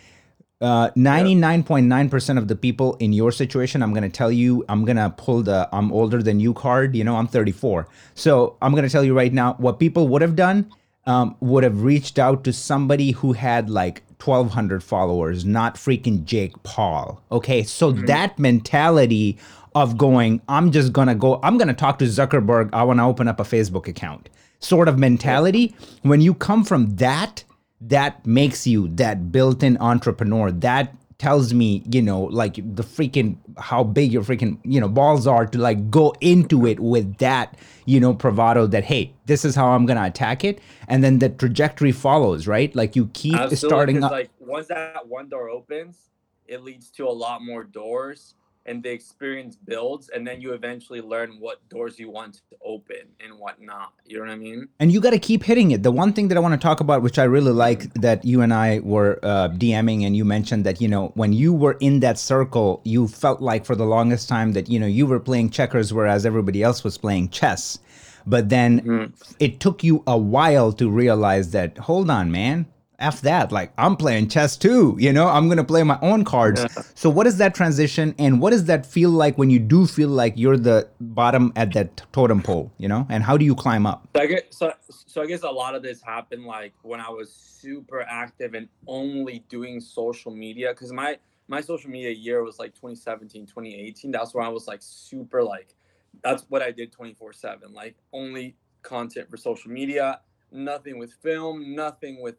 99.9% 0.61 2.35
uh, 2.35 2.38
of 2.38 2.47
the 2.47 2.56
people 2.56 2.95
in 2.95 3.13
your 3.13 3.31
situation, 3.31 3.81
I'm 3.81 3.94
going 3.94 4.03
to 4.03 4.09
tell 4.09 4.31
you, 4.31 4.65
I'm 4.67 4.83
going 4.83 4.97
to 4.97 5.09
pull 5.09 5.41
the 5.41 5.69
I'm 5.71 5.91
older 5.91 6.21
than 6.21 6.39
you 6.39 6.53
card. 6.53 6.95
You 6.95 7.03
know, 7.03 7.15
I'm 7.15 7.27
34. 7.27 7.88
So 8.15 8.57
I'm 8.61 8.71
going 8.71 8.83
to 8.83 8.89
tell 8.89 9.03
you 9.03 9.15
right 9.15 9.31
now 9.31 9.53
what 9.53 9.79
people 9.79 10.07
would 10.09 10.21
have 10.21 10.35
done 10.35 10.69
um, 11.06 11.35
would 11.39 11.63
have 11.63 11.83
reached 11.83 12.19
out 12.19 12.44
to 12.44 12.53
somebody 12.53 13.11
who 13.11 13.33
had 13.33 13.69
like 13.69 14.03
1,200 14.23 14.83
followers, 14.83 15.45
not 15.45 15.75
freaking 15.75 16.25
Jake 16.25 16.62
Paul. 16.63 17.23
Okay. 17.31 17.63
So 17.63 17.94
mm-hmm. 17.94 18.05
that 18.07 18.38
mentality 18.38 19.38
of 19.75 19.97
going, 19.97 20.41
I'm 20.50 20.71
just 20.71 20.91
going 20.91 21.07
to 21.07 21.15
go, 21.15 21.39
I'm 21.41 21.57
going 21.57 21.69
to 21.69 21.73
talk 21.73 22.00
to 22.00 22.05
Zuckerberg. 22.05 22.69
I 22.73 22.83
want 22.83 23.00
to 23.00 23.03
open 23.03 23.27
up 23.29 23.39
a 23.39 23.44
Facebook 23.44 23.88
account 23.88 24.29
sort 24.60 24.88
of 24.88 25.00
mentality. 25.00 25.74
When 26.01 26.22
you 26.22 26.34
come 26.34 26.63
from 26.63 26.98
that, 26.98 27.43
that 27.81 28.25
makes 28.25 28.67
you 28.67 28.88
that 28.89 29.31
built-in 29.31 29.77
entrepreneur 29.79 30.51
that 30.51 30.93
tells 31.17 31.53
me 31.53 31.83
you 31.91 32.01
know 32.01 32.21
like 32.24 32.55
the 32.55 32.83
freaking 32.83 33.36
how 33.57 33.83
big 33.83 34.12
your 34.12 34.24
freaking 34.24 34.57
you 34.63 34.79
know 34.79 34.88
balls 34.88 35.27
are 35.27 35.45
to 35.45 35.57
like 35.57 35.91
go 35.91 36.13
into 36.21 36.65
it 36.65 36.79
with 36.79 37.17
that 37.17 37.57
you 37.86 38.00
know 38.00 38.13
bravado 38.13 38.65
that 38.65 38.86
hey 38.86 39.13
this 39.25 39.43
is 39.43 39.53
how 39.53 39.67
i'm 39.67 39.86
gonna 39.86 40.05
attack 40.05 40.43
it. 40.43 40.59
And 40.88 41.03
then 41.03 41.19
the 41.19 41.29
trajectory 41.29 41.91
follows 41.91 42.48
right? 42.48 42.75
Like 42.75 42.95
you 42.95 43.12
keep 43.13 43.36
Absolutely, 43.36 43.55
starting 43.57 44.03
up 44.03 44.12
like 44.12 44.29
once 44.39 44.67
that 44.67 45.07
one 45.07 45.29
door 45.29 45.50
opens 45.50 46.09
it 46.48 46.63
leads 46.63 46.89
to 46.91 47.07
a 47.07 47.12
lot 47.12 47.43
more 47.43 47.63
doors 47.63 48.33
and 48.66 48.84
the 48.84 48.92
experience 48.92 49.56
builds 49.56 50.10
and 50.10 50.25
then 50.28 50.42
you 50.42 50.54
eventually 50.54 51.01
learn 51.01 51.38
what 51.39 51.68
doors 51.70 51.98
you 51.98 52.10
want 52.10 52.36
to 52.36 52.58
open 52.63 53.08
and 53.20 53.38
what 53.38 53.62
not. 53.62 53.94
You 54.06 54.18
know 54.18 54.25
what 54.25 54.32
i 54.32 54.36
mean? 54.36 54.68
And 54.80 54.92
you 54.92 55.01
got 55.01 55.12
to 55.12 55.20
keep 55.20 55.44
hitting 55.44 55.72
it. 55.72 55.84
The 55.84 55.92
one 55.92 56.13
thing 56.13 56.28
that 56.28 56.38
i 56.38 56.39
want 56.39 56.54
to 56.54 56.60
talk 56.60 56.80
about 56.80 57.01
which 57.01 57.18
i 57.18 57.24
really 57.24 57.51
like 57.51 57.94
that 57.96 58.24
you 58.24 58.42
and 58.42 58.54
i 58.54 58.80
were 58.80 59.20
uh, 59.24 59.50
dming 59.50 60.06
and 60.06 60.16
you 60.16 60.25
mentioned 60.25 60.66
that 60.66 60.82
you 60.82 60.88
know 60.88 61.12
when 61.16 61.34
you 61.34 61.54
were 61.54 61.78
in 61.80 62.00
that 62.01 62.18
circle 62.20 62.82
you 62.84 63.08
felt 63.08 63.42
like 63.42 63.66
for 63.66 63.75
the 63.75 63.86
longest 63.86 64.30
time 64.30 64.54
that 64.54 64.70
you 64.70 64.80
know 64.80 64.88
you 64.88 65.06
were 65.08 65.20
playing 65.20 65.50
checkers 65.50 65.94
whereas 65.94 66.25
everybody 66.25 66.62
else 66.63 66.84
was 66.84 66.98
playing 66.98 67.30
chess. 67.30 67.80
But 68.28 68.50
then 68.50 68.82
mm. 68.82 69.36
it 69.39 69.60
took 69.60 69.84
you 69.84 70.04
a 70.06 70.18
while 70.18 70.72
to 70.74 70.89
realize 70.89 71.51
that 71.51 71.78
hold 71.78 72.10
on 72.10 72.32
man 72.32 72.68
F 73.00 73.22
that. 73.22 73.51
Like 73.51 73.72
I'm 73.77 73.96
playing 73.96 74.29
chess 74.29 74.58
too, 74.58 74.96
you 75.00 75.12
know, 75.12 75.27
I'm 75.27 75.50
gonna 75.50 75.63
play 75.63 75.84
my 75.84 76.00
own 76.01 76.24
cards. 76.24 76.62
Yeah. 76.62 76.84
So 76.96 77.10
what 77.10 77.27
is 77.27 77.38
that 77.38 77.56
transition 77.56 78.15
and 78.20 78.41
what 78.41 78.51
does 78.51 78.65
that 78.65 78.86
feel 78.86 79.10
like 79.10 79.38
when 79.38 79.50
you 79.50 79.60
do 79.60 79.86
feel 79.86 80.10
like 80.10 80.34
you're 80.36 80.58
the 80.58 80.88
bottom 81.00 81.51
at 81.56 81.74
that 81.74 82.01
totem 82.12 82.41
pole, 82.41 82.72
you 82.77 82.88
know? 82.88 83.08
And 83.10 83.24
how 83.24 83.38
do 83.38 83.46
you 83.46 83.56
climb 83.56 83.86
up? 83.86 84.08
So 84.15 84.22
I 84.22 84.25
guess, 84.27 84.41
so, 84.50 84.74
so 84.89 85.22
I 85.22 85.25
guess 85.25 85.44
a 85.44 85.50
lot 85.50 85.75
of 85.75 85.84
this 85.84 86.01
happened 86.01 86.46
like 86.46 86.74
when 86.82 87.00
I 87.00 87.10
was 87.10 87.32
super 87.32 88.01
active 88.01 88.53
and 88.53 88.68
only 88.88 89.44
doing 89.50 89.79
social 89.79 90.34
media 90.34 90.70
because 90.70 90.91
my 90.91 91.18
my 91.48 91.62
social 91.62 91.89
media 91.89 92.12
year 92.12 92.44
was 92.44 92.60
like 92.60 92.75
2017, 92.75 93.48
2018. 93.48 94.12
That's 94.12 94.36
when 94.36 94.46
I 94.46 94.50
was 94.50 94.68
like 94.68 94.82
super 94.82 95.44
like 95.44 95.75
that's 96.24 96.44
what 96.50 96.62
I 96.62 96.72
did 96.72 96.91
24 96.91 97.34
7. 97.34 97.74
Like 97.74 97.96
only 98.13 98.56
content 98.82 99.29
for 99.29 99.38
social 99.38 99.72
media, 99.72 100.22
nothing 100.51 100.98
with 100.98 101.13
film, 101.13 101.75
nothing 101.75 102.22
with 102.22 102.36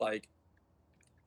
like 0.00 0.28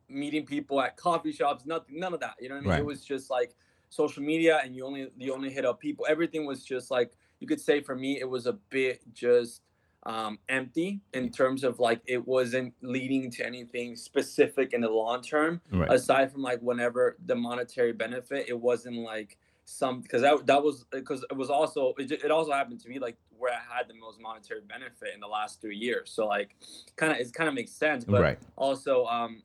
meeting 0.09 0.45
people 0.45 0.81
at 0.81 0.97
coffee 0.97 1.31
shops, 1.31 1.65
nothing, 1.65 1.99
none 1.99 2.13
of 2.13 2.19
that. 2.19 2.35
You 2.39 2.49
know 2.49 2.55
what 2.55 2.59
I 2.59 2.63
mean? 2.63 2.71
Right. 2.71 2.79
It 2.79 2.85
was 2.85 3.03
just 3.03 3.29
like 3.29 3.55
social 3.89 4.23
media 4.23 4.59
and 4.63 4.75
you 4.75 4.85
only 4.85 5.07
you 5.17 5.33
only 5.33 5.51
hit 5.51 5.65
up 5.65 5.79
people. 5.79 6.05
Everything 6.09 6.45
was 6.45 6.63
just 6.63 6.91
like 6.91 7.13
you 7.39 7.47
could 7.47 7.61
say 7.61 7.81
for 7.81 7.95
me, 7.95 8.19
it 8.19 8.29
was 8.29 8.45
a 8.45 8.53
bit 8.69 9.01
just 9.13 9.61
um, 10.05 10.37
empty 10.49 10.99
in 11.13 11.31
terms 11.31 11.63
of 11.63 11.79
like 11.79 12.01
it 12.05 12.25
wasn't 12.27 12.73
leading 12.81 13.31
to 13.31 13.45
anything 13.45 13.95
specific 13.95 14.73
in 14.73 14.81
the 14.81 14.89
long 14.89 15.21
term. 15.21 15.61
Right. 15.71 15.91
Aside 15.91 16.31
from 16.31 16.41
like 16.41 16.59
whenever 16.59 17.17
the 17.25 17.35
monetary 17.35 17.93
benefit, 17.93 18.47
it 18.49 18.59
wasn't 18.59 18.97
like 18.97 19.37
some 19.65 20.01
because 20.01 20.21
that, 20.21 20.45
that 20.47 20.63
was 20.63 20.85
because 20.91 21.25
it 21.29 21.37
was 21.37 21.49
also 21.49 21.93
it, 21.97 22.11
it 22.11 22.31
also 22.31 22.51
happened 22.51 22.79
to 22.81 22.89
me 22.89 22.99
like 22.99 23.17
where 23.37 23.53
I 23.53 23.77
had 23.77 23.87
the 23.87 23.93
most 23.93 24.19
monetary 24.19 24.61
benefit 24.61 25.09
in 25.13 25.19
the 25.19 25.27
last 25.27 25.61
three 25.61 25.77
years. 25.77 26.11
So 26.11 26.27
like 26.27 26.55
kind 26.95 27.11
of 27.13 27.19
it 27.19 27.33
kind 27.33 27.47
of 27.47 27.55
makes 27.55 27.71
sense, 27.71 28.05
but 28.05 28.21
Right. 28.21 28.39
also 28.55 29.05
um 29.05 29.43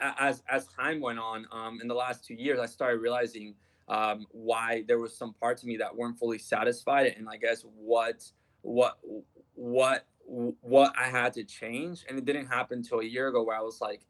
as 0.00 0.42
as 0.48 0.66
time 0.68 1.00
went 1.00 1.18
on 1.18 1.46
um 1.52 1.80
in 1.80 1.88
the 1.88 1.94
last 1.94 2.24
two 2.24 2.34
years, 2.34 2.58
I 2.58 2.66
started 2.66 3.00
realizing 3.00 3.54
um 3.88 4.26
why 4.30 4.84
there 4.86 4.98
was 4.98 5.16
some 5.16 5.34
parts 5.34 5.62
of 5.62 5.68
me 5.68 5.76
that 5.78 5.94
weren't 5.94 6.18
fully 6.18 6.38
satisfied 6.38 7.14
and 7.16 7.28
I 7.28 7.36
guess 7.36 7.62
what 7.62 8.24
what 8.62 8.98
what 9.54 10.06
what 10.24 10.94
I 10.96 11.08
had 11.08 11.32
to 11.34 11.44
change 11.44 12.04
and 12.08 12.16
it 12.16 12.24
didn't 12.24 12.46
happen 12.46 12.78
until 12.78 13.00
a 13.00 13.04
year 13.04 13.28
ago 13.28 13.42
where 13.42 13.56
I 13.56 13.60
was 13.60 13.80
like 13.80 14.02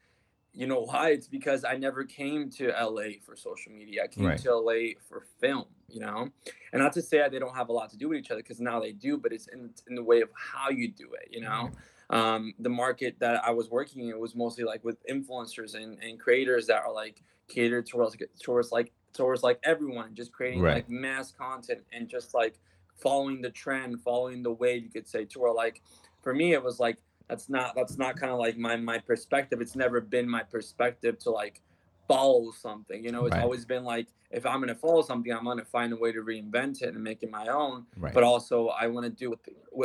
you 0.54 0.66
know 0.66 0.80
why? 0.80 1.11
It's 1.11 1.28
because 1.28 1.64
I 1.64 1.76
never 1.76 2.04
came 2.04 2.50
to 2.50 2.68
LA 2.68 3.18
for 3.25 3.35
social 3.37 3.73
media. 3.73 4.04
I 4.04 4.06
came 4.06 4.26
Right. 4.26 4.38
to 4.38 4.50
LA 4.54 4.99
for 5.09 5.26
film 5.40 5.66
you 5.88 6.00
know? 6.00 6.26
And 6.73 6.82
not 6.82 6.94
to 6.94 7.02
say 7.02 7.23
they 7.28 7.38
don't 7.38 7.54
have 7.54 7.68
a 7.68 7.73
lot 7.73 7.90
to 7.90 7.99
do 7.99 8.09
with 8.09 8.18
each 8.18 8.30
other 8.30 8.40
because 8.40 8.61
now 8.61 8.80
they 8.80 8.92
do 8.92 9.18
but 9.18 9.30
it's 9.30 9.47
in, 9.49 9.68
in 9.88 9.94
the 9.94 10.02
way 10.02 10.23
of 10.23 10.30
how 10.35 10.71
you 10.71 10.88
do 10.88 11.12
it 11.14 11.28
you 11.30 11.42
know? 11.42 11.71
Um, 12.11 12.54
the 12.59 12.71
market 12.71 13.16
that 13.21 13.44
I 13.44 13.50
was 13.50 13.71
working 13.71 14.09
in 14.09 14.18
was 14.18 14.35
mostly 14.35 14.64
like 14.64 14.82
with 14.85 14.97
influencers 15.06 15.75
and, 15.75 16.02
and 16.02 16.18
creators 16.18 16.66
that 16.68 16.82
are 16.82 16.92
like 16.92 17.23
catered 17.49 17.87
towards 17.87 18.16
towards 18.42 18.73
like 18.73 18.92
towards 19.12 19.42
like 19.42 19.61
everyone 19.64 20.14
just 20.14 20.32
creating 20.32 20.62
Right. 20.62 20.76
like 20.76 20.88
mass 20.88 21.30
content 21.32 21.80
and 21.92 22.09
just 22.09 22.32
like 22.35 22.54
following 22.97 23.42
the 23.42 23.50
trend 23.50 24.00
following 24.02 24.42
the 24.42 24.52
wave 24.52 24.82
you 24.85 24.90
could 24.90 25.09
say 25.09 25.25
to 25.26 25.40
where 25.40 25.52
like 25.52 25.82
for 26.23 26.32
me 26.35 26.52
it 26.54 26.62
was 26.62 26.80
like 26.80 26.99
that's 27.32 27.48
not 27.48 27.74
that's 27.74 27.96
not 27.96 28.16
kind 28.16 28.30
of 28.30 28.38
like 28.38 28.58
my 28.58 28.76
my 28.76 28.98
perspective 28.98 29.60
it's 29.62 29.74
never 29.74 30.02
been 30.02 30.28
my 30.28 30.42
perspective 30.42 31.18
to 31.18 31.30
like 31.30 31.62
follow 32.06 32.50
something 32.50 33.02
you 33.02 33.10
know 33.10 33.24
it's 33.24 33.34
Right. 33.34 33.42
always 33.42 33.64
been 33.64 33.84
like 33.84 34.08
if 34.30 34.44
i'm 34.44 34.56
going 34.56 34.68
to 34.68 34.74
follow 34.74 35.00
something 35.00 35.32
i'm 35.32 35.44
going 35.44 35.56
to 35.56 35.64
find 35.64 35.94
a 35.94 35.96
way 35.96 36.12
to 36.12 36.20
reinvent 36.20 36.82
it 36.82 36.94
and 36.94 37.02
make 37.02 37.22
it 37.22 37.30
my 37.30 37.46
own 37.48 37.86
Right. 37.96 38.12
but 38.12 38.22
also 38.22 38.68
I 38.68 38.86
want 38.88 39.04
to 39.06 39.10
do 39.10 39.32
it. 39.32 39.38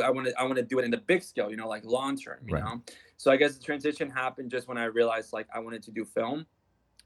I 0.04 0.10
want 0.10 0.26
to 0.26 0.38
I 0.38 0.42
want 0.42 0.56
to 0.56 0.62
do 0.62 0.78
it 0.78 0.84
in 0.84 0.90
the 0.90 0.98
big 0.98 1.22
scale, 1.22 1.50
you 1.50 1.56
know, 1.56 1.68
like 1.68 1.84
long 1.86 2.16
term, 2.16 2.40
you 2.46 2.52
Right. 2.52 2.62
know. 2.62 2.82
So 3.16 3.30
I 3.30 3.36
guess 3.36 3.56
the 3.56 3.64
transition 3.64 4.10
happened 4.10 4.50
just 4.50 4.68
when 4.68 4.76
I 4.76 4.84
realized 4.84 5.32
like 5.32 5.46
I 5.54 5.60
wanted 5.60 5.82
to 5.84 5.90
do 5.90 6.04
film, 6.04 6.44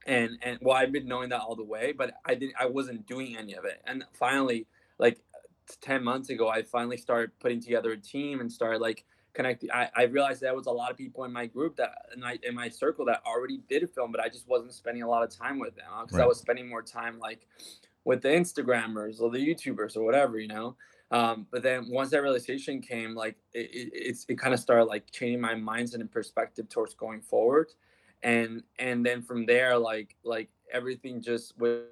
and 0.06 0.30
and 0.42 0.58
well 0.62 0.76
I've 0.76 0.90
been 0.92 1.06
knowing 1.06 1.28
that 1.30 1.40
all 1.40 1.54
the 1.54 1.64
way, 1.64 1.92
but 1.92 2.14
I 2.24 2.34
didn't 2.34 2.56
I 2.58 2.66
wasn't 2.66 3.06
doing 3.06 3.36
any 3.36 3.54
of 3.54 3.64
it, 3.64 3.80
and 3.86 4.04
finally 4.14 4.66
like 4.98 5.20
ten 5.80 6.02
months 6.02 6.28
ago 6.30 6.48
I 6.48 6.62
finally 6.62 6.96
started 6.96 7.38
putting 7.38 7.60
together 7.60 7.92
a 7.92 7.96
team 7.96 8.40
and 8.40 8.50
started 8.50 8.80
like 8.80 9.04
connecting. 9.34 9.70
I, 9.70 9.88
I 9.94 10.02
realized 10.04 10.40
there 10.40 10.54
was 10.54 10.66
a 10.66 10.70
lot 10.70 10.90
of 10.90 10.96
people 10.96 11.24
in 11.24 11.32
my 11.32 11.46
group 11.46 11.76
that 11.76 11.90
in 12.14 12.20
my 12.20 12.38
in 12.42 12.54
my 12.54 12.68
circle 12.68 13.04
that 13.06 13.22
already 13.26 13.60
did 13.68 13.88
film, 13.90 14.12
but 14.12 14.20
I 14.20 14.28
just 14.28 14.48
wasn't 14.48 14.72
spending 14.72 15.02
a 15.02 15.08
lot 15.08 15.22
of 15.22 15.30
time 15.30 15.58
with 15.58 15.74
them 15.76 15.86
because 16.02 16.18
I 16.18 16.26
was 16.26 16.38
spending 16.38 16.68
more 16.68 16.82
time 16.82 17.18
like 17.18 17.46
with 18.04 18.22
the 18.22 18.28
Instagrammers 18.28 19.20
or 19.20 19.30
the 19.30 19.38
YouTubers 19.38 19.96
or 19.96 20.02
whatever, 20.02 20.38
you 20.38 20.48
know. 20.48 20.76
Um, 21.10 21.46
but 21.50 21.62
then 21.62 21.90
once 21.90 22.10
that 22.10 22.22
realization 22.22 22.80
came, 22.80 23.14
like 23.14 23.36
it, 23.52 23.70
it, 23.72 23.90
it's 23.92 24.24
it 24.28 24.38
kind 24.38 24.54
of 24.54 24.60
started 24.60 24.84
like 24.84 25.10
changing 25.10 25.40
my 25.40 25.54
mindset 25.54 25.96
and 25.96 26.10
perspective 26.10 26.68
towards 26.68 26.94
going 26.94 27.20
forward, 27.20 27.70
and 28.22 28.62
and 28.78 29.04
then 29.04 29.22
from 29.22 29.44
there, 29.46 29.76
like 29.76 30.16
like 30.24 30.48
everything 30.72 31.20
just 31.20 31.56
with 31.58 31.82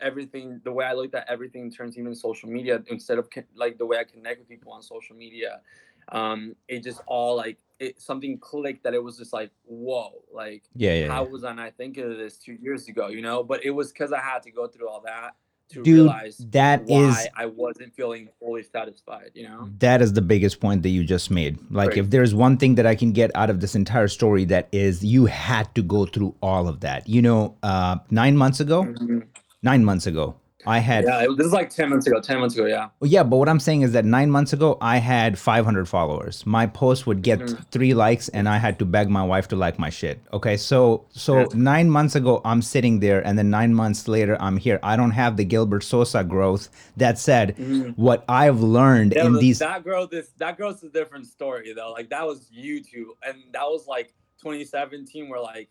everything 0.00 0.60
the 0.64 0.72
way 0.72 0.84
I 0.84 0.92
looked 0.92 1.14
at 1.14 1.28
everything 1.28 1.70
turns 1.70 1.98
even 1.98 2.14
social 2.14 2.48
media 2.48 2.82
instead 2.88 3.18
of 3.18 3.28
like 3.54 3.78
the 3.78 3.86
way 3.86 3.98
I 3.98 4.04
connect 4.04 4.40
with 4.40 4.48
people 4.48 4.72
on 4.72 4.82
social 4.82 5.16
media, 5.16 5.60
um, 6.08 6.54
it 6.68 6.82
just 6.82 7.00
all 7.06 7.36
like 7.36 7.58
it 7.78 8.00
something 8.00 8.38
clicked 8.38 8.84
that 8.84 8.94
it 8.94 9.02
was 9.02 9.16
just 9.16 9.32
like 9.32 9.50
whoa 9.64 10.22
like 10.32 10.62
yeah, 10.74 10.94
yeah. 10.94 11.08
how 11.08 11.24
yeah. 11.24 11.30
was 11.30 11.44
I 11.44 11.52
not 11.52 11.74
thinking 11.76 12.04
of 12.04 12.18
this 12.18 12.36
two 12.36 12.58
years 12.60 12.88
ago? 12.88 13.08
You 13.08 13.22
know, 13.22 13.42
but 13.42 13.64
it 13.64 13.70
was 13.70 13.92
because 13.92 14.12
I 14.12 14.20
had 14.20 14.42
to 14.42 14.50
go 14.50 14.66
through 14.66 14.88
all 14.88 15.00
that 15.02 15.34
to 15.70 15.82
Dude, 15.82 15.94
realize 15.94 16.36
that 16.50 16.82
why 16.84 17.08
is 17.08 17.28
I 17.36 17.46
wasn't 17.46 17.94
feeling 17.94 18.28
fully 18.38 18.62
satisfied. 18.62 19.30
You 19.34 19.48
know, 19.48 19.68
that 19.78 20.02
is 20.02 20.12
the 20.12 20.22
biggest 20.22 20.60
point 20.60 20.82
that 20.82 20.88
you 20.88 21.04
just 21.04 21.30
made. 21.30 21.58
Like, 21.70 21.90
Right. 21.90 21.98
if 21.98 22.10
there's 22.10 22.34
one 22.34 22.56
thing 22.56 22.74
that 22.74 22.86
I 22.86 22.94
can 22.94 23.12
get 23.12 23.30
out 23.34 23.50
of 23.50 23.60
this 23.60 23.74
entire 23.74 24.08
story, 24.08 24.44
that 24.46 24.68
is 24.72 25.04
you 25.04 25.26
had 25.26 25.72
to 25.76 25.82
go 25.82 26.06
through 26.06 26.34
all 26.42 26.68
of 26.68 26.80
that. 26.80 27.08
You 27.08 27.22
know, 27.22 27.56
uh, 27.62 27.98
nine 28.10 28.36
months 28.36 28.60
ago, 28.60 28.82
Mhm. 28.84 29.26
nine 29.62 29.84
months 29.84 30.06
ago, 30.06 30.34
I 30.66 30.78
had 30.78 31.04
yeah, 31.04 31.26
this 31.36 31.46
is 31.46 31.52
like 31.52 31.70
ten 31.70 31.88
months 31.90 32.06
ago. 32.06 32.20
Ten 32.20 32.38
months 32.40 32.54
ago, 32.54 32.66
yeah. 32.66 32.88
Well, 33.00 33.10
yeah, 33.10 33.22
but 33.22 33.36
what 33.38 33.48
I'm 33.48 33.60
saying 33.60 33.82
is 33.82 33.92
that 33.92 34.04
nine 34.04 34.30
months 34.30 34.52
ago, 34.52 34.76
I 34.80 34.98
had 34.98 35.38
500 35.38 35.88
followers. 35.88 36.44
My 36.44 36.66
post 36.66 37.06
would 37.06 37.22
get 37.22 37.38
Mhm. 37.40 37.66
three 37.70 37.94
likes, 37.94 38.28
and 38.28 38.48
I 38.48 38.58
had 38.58 38.78
to 38.80 38.84
beg 38.84 39.08
my 39.08 39.24
wife 39.24 39.48
to 39.48 39.56
like 39.56 39.78
my 39.78 39.88
shit. 39.90 40.20
Okay, 40.32 40.56
so 40.56 41.04
so 41.10 41.46
nine 41.54 41.88
months 41.88 42.14
ago, 42.14 42.40
I'm 42.44 42.60
sitting 42.62 43.00
there, 43.00 43.26
and 43.26 43.38
then 43.38 43.48
nine 43.50 43.74
months 43.74 44.06
later, 44.08 44.36
I'm 44.40 44.58
here. 44.58 44.78
I 44.82 44.96
don't 44.96 45.12
have 45.12 45.36
the 45.36 45.44
Gilbert 45.44 45.82
Sosa 45.82 46.22
growth. 46.24 46.68
That 46.96 47.18
said, 47.18 47.56
Mhm. 47.56 47.94
what 47.96 48.24
I've 48.28 48.60
learned 48.60 49.14
Yeah, 49.16 49.26
in 49.26 49.34
these, 49.38 49.60
that 49.60 49.82
growth 49.82 50.12
is 50.12 50.30
that 50.38 50.56
growth's 50.58 50.82
a 50.82 50.88
different 50.90 51.26
story 51.26 51.72
though. 51.74 51.92
Like 51.92 52.10
that 52.10 52.26
was 52.26 52.50
YouTube, 52.50 53.08
and 53.26 53.36
that 53.52 53.64
was 53.64 53.86
like 53.86 54.12
2017, 54.42 55.28
where 55.28 55.40
like 55.40 55.68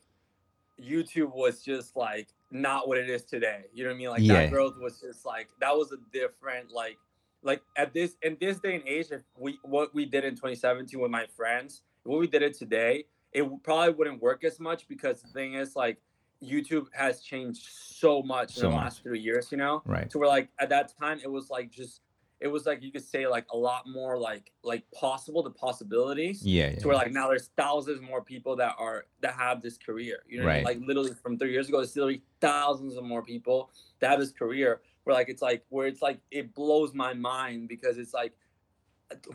YouTube 0.84 1.34
was 1.34 1.62
just 1.64 1.96
like 1.96 2.28
not 2.52 2.88
what 2.88 2.98
it 2.98 3.10
is 3.10 3.24
today. 3.24 3.66
You 3.74 3.84
know 3.84 3.90
what 3.92 3.96
I 3.96 3.98
mean? 3.98 4.10
Like 4.10 4.22
Yeah. 4.24 4.34
that 4.34 4.52
growth 4.52 4.76
was 4.80 5.00
just 5.00 5.26
like 5.26 5.48
that 5.60 5.76
was 5.76 5.92
a 5.92 5.98
different 6.12 6.72
like 6.72 6.98
like 7.42 7.62
at 7.78 7.94
this 7.94 8.16
in 8.22 8.38
this 8.40 8.60
day 8.60 8.76
and 8.76 8.88
age, 8.88 9.08
if 9.12 9.22
we 9.38 9.58
what 9.64 9.94
we 9.94 10.06
did 10.06 10.26
in 10.26 10.36
2017 10.36 11.00
with 11.00 11.12
my 11.12 11.26
friends, 11.36 11.84
what 12.04 12.20
we 12.20 12.28
did 12.28 12.42
it 12.42 12.54
today, 12.58 13.06
it 13.32 13.48
probably 13.64 13.94
wouldn't 13.94 14.22
work 14.22 14.44
as 14.44 14.60
much 14.60 14.88
because 14.88 15.22
the 15.22 15.30
thing 15.30 15.54
is 15.54 15.76
like 15.76 15.98
YouTube 16.44 16.88
has 16.94 17.22
changed 17.22 17.68
so 17.72 18.22
much 18.22 18.56
in 18.58 18.64
the 18.64 18.70
much. 18.70 18.78
last 18.78 19.04
three 19.04 19.20
years. 19.20 19.52
You 19.52 19.58
know, 19.58 19.82
right? 19.86 20.12
so 20.12 20.20
we're 20.20 20.28
like 20.28 20.50
at 20.60 20.70
that 20.70 20.92
time 20.98 21.20
it 21.24 21.32
was 21.32 21.50
like 21.50 21.72
just 21.72 22.02
it 22.40 22.48
was 22.48 22.66
like 22.66 22.82
you 22.82 22.92
could 22.92 23.04
say 23.04 23.28
like 23.28 23.46
a 23.52 23.58
lot 23.58 23.86
more 23.88 24.18
like 24.18 24.52
like 24.64 24.84
possible 24.92 25.44
the 25.44 25.50
possibilities 25.50 26.46
Yeah, 26.46 26.70
to 26.70 26.76
yeah, 26.80 26.88
where 26.88 26.96
like 26.96 27.12
now 27.12 27.28
there's 27.28 27.50
thousands 27.58 28.02
more 28.02 28.24
people 28.24 28.56
that 28.58 28.76
are 28.80 29.06
that 29.22 29.34
have 29.34 29.62
this 29.62 29.78
career 29.78 30.24
you 30.28 30.38
know 30.40 30.46
what 30.46 30.52
I 30.52 30.56
mean? 30.58 30.66
Right. 30.66 30.78
like 30.78 30.88
literally 30.88 31.14
from 31.22 31.38
three 31.38 31.52
years 31.52 31.68
ago 31.68 31.78
there's 31.78 31.96
literally 31.96 32.22
thousands 32.40 32.96
of 32.96 33.04
more 33.04 33.22
people 33.24 33.72
that 34.00 34.12
have 34.12 34.20
this 34.20 34.32
career 34.32 34.82
where 35.04 35.16
like 35.16 35.30
it's 35.30 35.42
like 35.42 35.64
where 35.70 35.88
it's 35.88 36.02
like 36.02 36.20
it 36.32 36.54
blows 36.56 36.94
my 36.94 37.14
mind 37.14 37.68
because 37.68 37.98
it's 37.98 38.14
like 38.14 38.34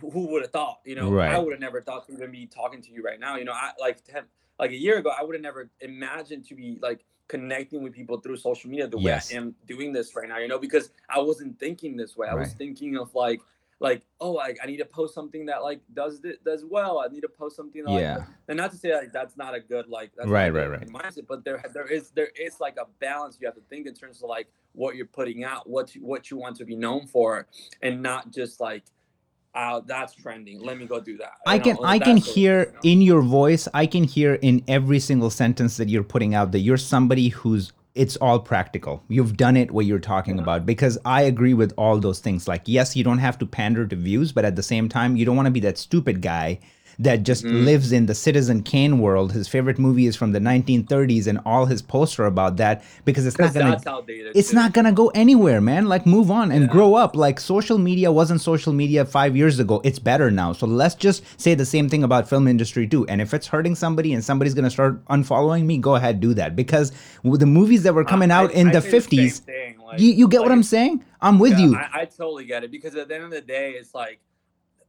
who 0.01 0.27
would 0.29 0.43
have 0.43 0.53
thought 0.53 0.81
you 0.85 0.95
know 0.95 1.11
i 1.19 1.39
would 1.39 1.53
have 1.53 1.61
never 1.61 1.81
thought 1.83 2.07
to 2.07 2.13
even 2.13 2.31
be 2.31 2.47
talking 2.47 2.81
to 2.81 2.91
you 2.93 3.03
right 3.03 3.19
now 3.19 3.37
you 3.37 3.45
know 3.45 3.53
i 3.53 3.73
like 3.81 4.03
10, 4.05 4.23
like 4.59 4.71
a 4.71 4.77
year 4.77 4.99
ago 4.99 5.11
i 5.19 5.23
would 5.23 5.35
have 5.35 5.43
never 5.43 5.69
imagined 5.81 6.45
to 6.47 6.55
be 6.55 6.79
like 6.81 7.05
connecting 7.29 7.83
with 7.83 7.93
people 7.93 8.19
through 8.21 8.37
social 8.37 8.69
media 8.71 8.87
the 8.87 8.99
Yes. 8.99 9.31
way 9.31 9.37
i 9.37 9.41
am 9.41 9.55
doing 9.67 9.93
this 9.93 10.15
right 10.15 10.29
now 10.29 10.39
you 10.39 10.49
know 10.49 10.59
because 10.59 10.91
i 11.09 11.19
wasn't 11.19 11.59
thinking 11.59 11.97
this 11.97 12.17
way 12.17 12.29
i 12.29 12.35
was 12.35 12.53
thinking 12.53 12.97
of 12.99 13.15
like 13.15 13.41
like 13.81 14.03
oh 14.21 14.31
like 14.33 14.59
i 14.63 14.67
need 14.67 14.77
to 14.77 14.85
post 14.85 15.15
something 15.15 15.47
that 15.47 15.63
like 15.63 15.81
does 15.95 16.21
this 16.21 16.37
does 16.45 16.65
well 16.65 17.01
i 17.01 17.09
need 17.13 17.23
to 17.23 17.29
post 17.29 17.57
something 17.57 17.85
like, 17.85 18.01
yeah, 18.01 18.25
and 18.49 18.57
not 18.57 18.71
to 18.71 18.77
say 18.77 18.95
like 18.95 19.13
that's 19.13 19.37
not 19.37 19.55
a 19.55 19.61
good 19.61 19.89
like 19.89 20.11
that's 20.17 20.29
Right, 20.29 20.51
right, 20.51 20.71
right. 20.71 20.87
mindset, 20.89 21.27
but 21.27 21.45
there 21.45 21.63
there 21.73 21.87
is 21.87 22.11
there 22.11 22.31
is 22.41 22.61
like 22.61 22.77
a 22.77 22.87
balance 23.01 23.37
you 23.41 23.47
have 23.47 23.57
to 23.57 23.63
think 23.71 23.87
in 23.87 23.95
terms 23.95 24.23
of 24.23 24.29
like 24.29 24.47
what 24.73 24.97
you're 24.97 25.07
putting 25.07 25.45
out, 25.45 25.69
what 25.69 25.95
you, 25.95 26.05
what 26.05 26.31
you 26.31 26.37
want 26.37 26.57
to 26.57 26.65
be 26.65 26.77
known 26.77 27.07
for, 27.07 27.47
and 27.83 28.03
not 28.03 28.31
just 28.33 28.61
like, 28.61 28.83
oh, 29.55 29.83
that's 29.87 30.15
trending. 30.15 30.61
Let 30.61 30.79
me 30.79 30.87
go 30.87 31.01
do 31.01 31.17
that. 31.19 31.33
I 31.47 31.59
can 31.59 31.77
know, 31.77 31.85
I 31.85 31.99
can 31.99 32.19
sort 32.19 32.29
of 32.29 32.35
hear 32.35 32.59
you 32.59 32.65
know? 32.67 32.81
in 32.85 33.03
your 33.03 33.23
voice, 33.23 33.69
I 33.75 33.87
can 33.87 34.05
hear 34.05 34.35
in 34.35 34.63
every 34.69 34.99
single 35.01 35.31
sentence 35.31 35.77
that 35.77 35.89
you're 35.89 36.03
putting 36.03 36.35
out 36.35 36.53
that 36.53 36.61
you're 36.61 36.77
somebody 36.77 37.29
who's 37.29 37.73
it's 37.95 38.17
all 38.17 38.41
practical. 38.41 39.05
You've 39.09 39.37
done 39.37 39.57
it 39.57 39.71
what 39.71 39.87
you're 39.87 40.01
talking 40.01 40.37
Yeah. 40.37 40.43
about 40.43 40.67
because 40.67 40.99
I 41.05 41.23
agree 41.23 41.55
with 41.55 41.73
all 41.79 41.99
those 41.99 42.19
things. 42.19 42.49
Like 42.49 42.63
yes, 42.67 42.97
you 42.97 43.05
don't 43.05 43.19
have 43.19 43.39
to 43.39 43.47
pander 43.47 43.87
to 43.87 43.97
views, 43.97 44.33
but 44.33 44.45
at 44.45 44.57
the 44.57 44.63
same 44.65 44.89
time, 44.89 45.17
you 45.17 45.25
don't 45.25 45.37
want 45.37 45.47
to 45.47 45.53
be 45.53 45.61
that 45.61 45.79
stupid 45.79 46.21
guy 46.21 46.59
that 46.99 47.23
just 47.23 47.45
Mhm. 47.45 47.65
lives 47.65 47.93
in 47.93 48.07
the 48.07 48.15
Citizen 48.15 48.63
Kane 48.63 48.99
world. 48.99 49.33
His 49.33 49.49
favorite 49.49 49.79
movie 49.79 50.07
is 50.07 50.17
from 50.17 50.33
the 50.33 50.41
1930s 50.41 51.27
and 51.27 51.39
all 51.45 51.67
his 51.67 51.83
posts 51.83 52.19
are 52.19 52.27
about 52.27 52.57
that 52.59 52.83
because 53.05 53.27
it's 53.27 53.39
not 53.39 53.53
to 53.55 53.83
it's 54.35 54.51
too. 54.51 54.55
not 54.57 54.73
gonna 54.73 54.93
go 54.93 55.09
anywhere, 55.09 55.61
man. 55.61 55.87
Like 55.87 56.07
move 56.07 56.31
on 56.31 56.51
and 56.53 56.63
Yeah. 56.65 56.71
grow 56.71 56.95
up. 56.95 57.17
Like 57.17 57.41
social 57.41 57.79
media 57.79 58.11
wasn't 58.13 58.41
social 58.41 58.73
media 58.73 59.05
five 59.05 59.37
years 59.37 59.59
ago. 59.59 59.81
It's 59.85 59.99
better 59.99 60.31
now. 60.31 60.53
So 60.53 60.67
let's 60.67 60.95
just 60.95 61.23
say 61.41 61.55
the 61.55 61.65
same 61.67 61.89
thing 61.89 62.03
about 62.03 62.29
film 62.29 62.47
industry 62.49 62.87
too. 62.87 63.07
And 63.09 63.21
if 63.21 63.35
it's 63.35 63.47
hurting 63.47 63.75
somebody 63.75 64.13
and 64.13 64.23
somebody's 64.25 64.55
gonna 64.55 64.71
start 64.71 65.05
unfollowing 65.07 65.65
me, 65.65 65.79
go 65.79 65.95
ahead 65.97 66.21
do 66.21 66.35
that. 66.35 66.55
Because 66.57 66.93
the 67.23 67.47
movies 67.47 67.83
that 67.85 67.95
were 67.95 68.05
coming 68.05 68.31
I- 68.31 68.37
out 68.37 68.51
I- 68.51 68.55
in 68.55 68.69
I 68.69 68.73
the 68.73 68.81
fifties, 68.81 69.41
thing, 69.41 69.77
like- 69.85 70.01
you, 70.01 70.11
you 70.13 70.29
get 70.29 70.41
what 70.43 70.53
I'm 70.53 70.63
saying? 70.63 71.03
I'm 71.21 71.39
with 71.39 71.53
yeah, 71.53 71.67
you. 71.67 71.77
I, 71.77 72.01
I 72.03 72.05
totally 72.05 72.45
get 72.45 72.65
it 72.65 72.71
because 72.71 72.95
at 72.97 73.09
the 73.09 73.15
end 73.15 73.25
of 73.25 73.31
the 73.31 73.41
day, 73.41 73.71
it's 73.79 73.95
like 73.95 74.21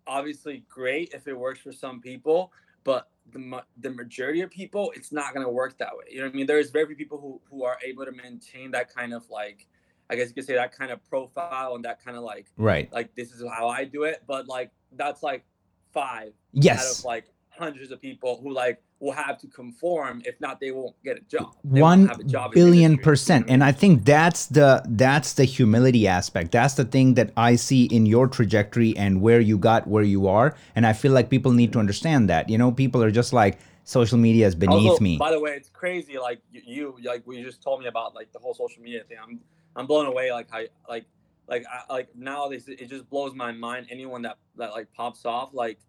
obviously 0.07 0.63
great 0.69 1.13
if 1.13 1.27
it 1.27 1.38
works 1.38 1.59
for 1.59 1.71
some 1.71 2.01
people, 2.01 2.51
but 2.83 3.09
the, 3.31 3.63
the 3.79 3.89
majority 3.89 4.41
of 4.41 4.51
people, 4.51 4.91
it's 4.95 5.12
not 5.12 5.33
going 5.33 5.45
to 5.45 5.51
work 5.51 5.77
that 5.79 5.95
way. 5.95 6.05
You 6.09 6.19
know 6.19 6.25
what 6.25 6.33
I 6.33 6.35
mean? 6.35 6.45
There's 6.45 6.69
very 6.69 6.85
few 6.85 6.95
people 6.95 7.19
who, 7.19 7.41
who 7.50 7.63
are 7.63 7.77
able 7.83 8.05
to 8.05 8.12
maintain 8.12 8.71
that 8.71 8.93
kind 8.93 9.13
of 9.13 9.29
like, 9.29 9.67
I 10.09 10.15
guess 10.15 10.29
you 10.29 10.35
could 10.35 10.45
say 10.45 10.53
that 10.53 10.71
kind 10.77 10.91
of 10.91 11.03
profile 11.09 11.75
and 11.75 11.83
that 11.85 12.03
kind 12.03 12.15
of 12.15 12.24
like, 12.24 12.47
right. 12.57 12.91
Like 12.93 13.15
this 13.15 13.31
is 13.31 13.43
how 13.57 13.67
I 13.67 13.85
do 13.85 14.03
it. 14.03 14.24
But 14.27 14.47
like, 14.47 14.71
that's 14.91 15.24
like 15.24 15.43
five 15.91 16.33
yes. 16.53 16.85
out 16.85 17.00
of 17.00 17.05
like 17.05 17.25
hundreds 17.50 17.91
of 17.91 18.01
people 18.01 18.39
who 18.41 18.53
like 18.53 18.81
will 19.05 19.13
have 19.13 19.38
to 19.38 19.47
conform 19.47 20.21
if 20.25 20.35
not 20.41 20.59
they 20.59 20.71
won't 20.71 20.95
get 21.03 21.17
a 21.17 21.21
job. 21.21 21.55
They 21.63 21.81
one 21.81 22.09
a 22.09 22.24
job 22.24 22.51
billion 22.51 22.97
percent. 22.97 23.45
And 23.47 23.63
i 23.63 23.71
think 23.71 24.03
that's 24.03 24.47
the 24.47 24.83
that's 24.89 25.33
the 25.33 25.45
humility 25.45 26.07
aspect. 26.07 26.51
That's 26.51 26.74
the 26.74 26.85
thing 26.85 27.13
that 27.13 27.31
i 27.38 27.55
see 27.55 27.85
in 27.85 28.05
your 28.05 28.27
trajectory 28.27 28.91
and 28.97 29.21
where 29.21 29.39
you 29.39 29.57
got 29.57 29.88
where 29.88 30.03
you 30.03 30.27
are. 30.27 30.55
And 30.75 30.85
i 30.85 30.93
feel 30.93 31.13
like 31.13 31.29
people 31.29 31.51
need 31.51 31.71
to 31.74 31.79
understand 31.79 32.29
that. 32.29 32.50
You 32.50 32.57
know 32.57 32.71
people 32.71 33.03
are 33.03 33.12
just 33.12 33.31
like 33.33 33.59
social 33.83 34.17
media 34.17 34.47
is 34.47 34.55
beneath 34.55 35.00
me. 35.00 35.15
by 35.15 35.29
the 35.29 35.39
way 35.39 35.51
it's 35.51 35.69
crazy 35.69 36.17
like 36.17 36.39
you 36.51 36.97
like 37.03 37.21
you 37.27 37.43
just 37.43 37.62
told 37.62 37.79
me 37.79 37.85
about 37.85 38.15
like 38.15 38.31
the 38.33 38.39
whole 38.39 38.53
social 38.53 38.81
media 38.81 39.03
thing. 39.07 39.17
I'm 39.21 39.39
i'm 39.75 39.85
blown 39.85 40.07
away 40.07 40.31
like 40.31 40.50
how 40.50 40.63
like 40.89 41.05
like 41.47 41.63
I, 41.71 41.93
like 41.93 42.09
now 42.15 42.47
this 42.47 42.67
it 42.67 42.89
just 42.89 43.09
blows 43.09 43.33
my 43.35 43.51
mind. 43.51 43.88
Anyone 43.89 44.21
that 44.24 44.38
that 44.57 44.71
like 44.71 44.91
pops 44.93 45.25
off 45.25 45.50
like 45.53 45.79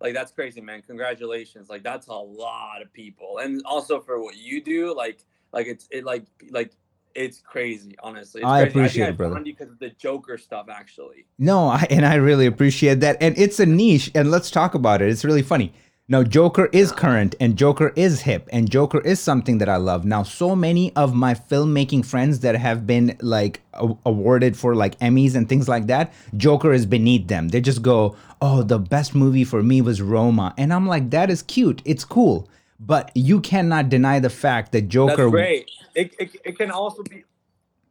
like 0.00 0.14
that's 0.14 0.32
crazy 0.32 0.60
man. 0.60 0.82
Congratulations. 0.82 1.68
Like 1.68 1.82
that's 1.82 2.06
a 2.08 2.12
lot 2.14 2.82
of 2.82 2.92
people. 2.92 3.38
And 3.38 3.62
also 3.64 4.00
for 4.00 4.22
what 4.22 4.36
you 4.36 4.62
do 4.62 4.94
like 4.94 5.24
like 5.52 5.66
it's 5.66 5.88
it 5.90 6.04
like 6.04 6.24
like 6.50 6.72
it's 7.14 7.40
crazy 7.40 7.96
honestly. 8.02 8.40
It's 8.40 8.48
i 8.48 8.62
crazy. 8.62 8.78
appreciate 8.78 9.06
I 9.06 9.08
it 9.10 9.16
brother. 9.16 9.40
because 9.40 9.68
of 9.68 9.78
the 9.78 9.90
joker 9.90 10.38
stuff 10.38 10.66
actually. 10.70 11.26
No 11.38 11.68
I, 11.68 11.86
and 11.90 12.06
i 12.06 12.14
really 12.14 12.46
appreciate 12.46 13.00
that. 13.00 13.18
And 13.20 13.36
it's 13.36 13.60
a 13.60 13.66
niche 13.66 14.10
and 14.14 14.30
let's 14.30 14.50
talk 14.50 14.74
about 14.74 15.02
it. 15.02 15.08
It's 15.08 15.24
really 15.24 15.42
funny 15.42 15.72
now, 16.10 16.24
Joker 16.24 16.68
is 16.72 16.90
current 16.90 17.36
and 17.38 17.56
Joker 17.56 17.92
is 17.94 18.22
hip 18.22 18.48
and 18.52 18.68
Joker 18.68 18.98
is 18.98 19.20
something 19.20 19.58
that 19.58 19.68
I 19.68 19.76
love. 19.76 20.04
Now, 20.04 20.24
so 20.24 20.56
many 20.56 20.92
of 20.96 21.14
my 21.14 21.34
filmmaking 21.34 22.04
friends 22.04 22.40
that 22.40 22.56
have 22.56 22.84
been 22.84 23.16
like 23.20 23.60
a- 23.74 23.94
awarded 24.04 24.56
for 24.56 24.74
like 24.74 24.98
Emmys 24.98 25.36
and 25.36 25.48
things 25.48 25.68
like 25.68 25.86
that, 25.86 26.12
Joker 26.36 26.72
is 26.72 26.84
beneath 26.84 27.28
them. 27.28 27.50
They 27.50 27.60
just 27.60 27.82
go, 27.82 28.16
"Oh, 28.42 28.64
the 28.64 28.80
best 28.80 29.14
movie 29.14 29.44
for 29.44 29.62
me 29.62 29.80
was 29.82 30.02
Roma." 30.02 30.52
And 30.58 30.72
I'm 30.72 30.88
like, 30.88 31.10
"That 31.10 31.30
is 31.30 31.42
cute. 31.42 31.80
It's 31.84 32.04
cool." 32.04 32.48
But 32.80 33.12
you 33.14 33.40
cannot 33.40 33.88
deny 33.88 34.18
the 34.18 34.30
fact 34.30 34.72
that 34.72 34.88
Joker 34.88 35.14
That's 35.14 35.30
great. 35.30 35.70
It, 35.94 36.14
it, 36.18 36.36
it 36.44 36.58
can 36.58 36.72
also 36.72 37.04
be 37.04 37.22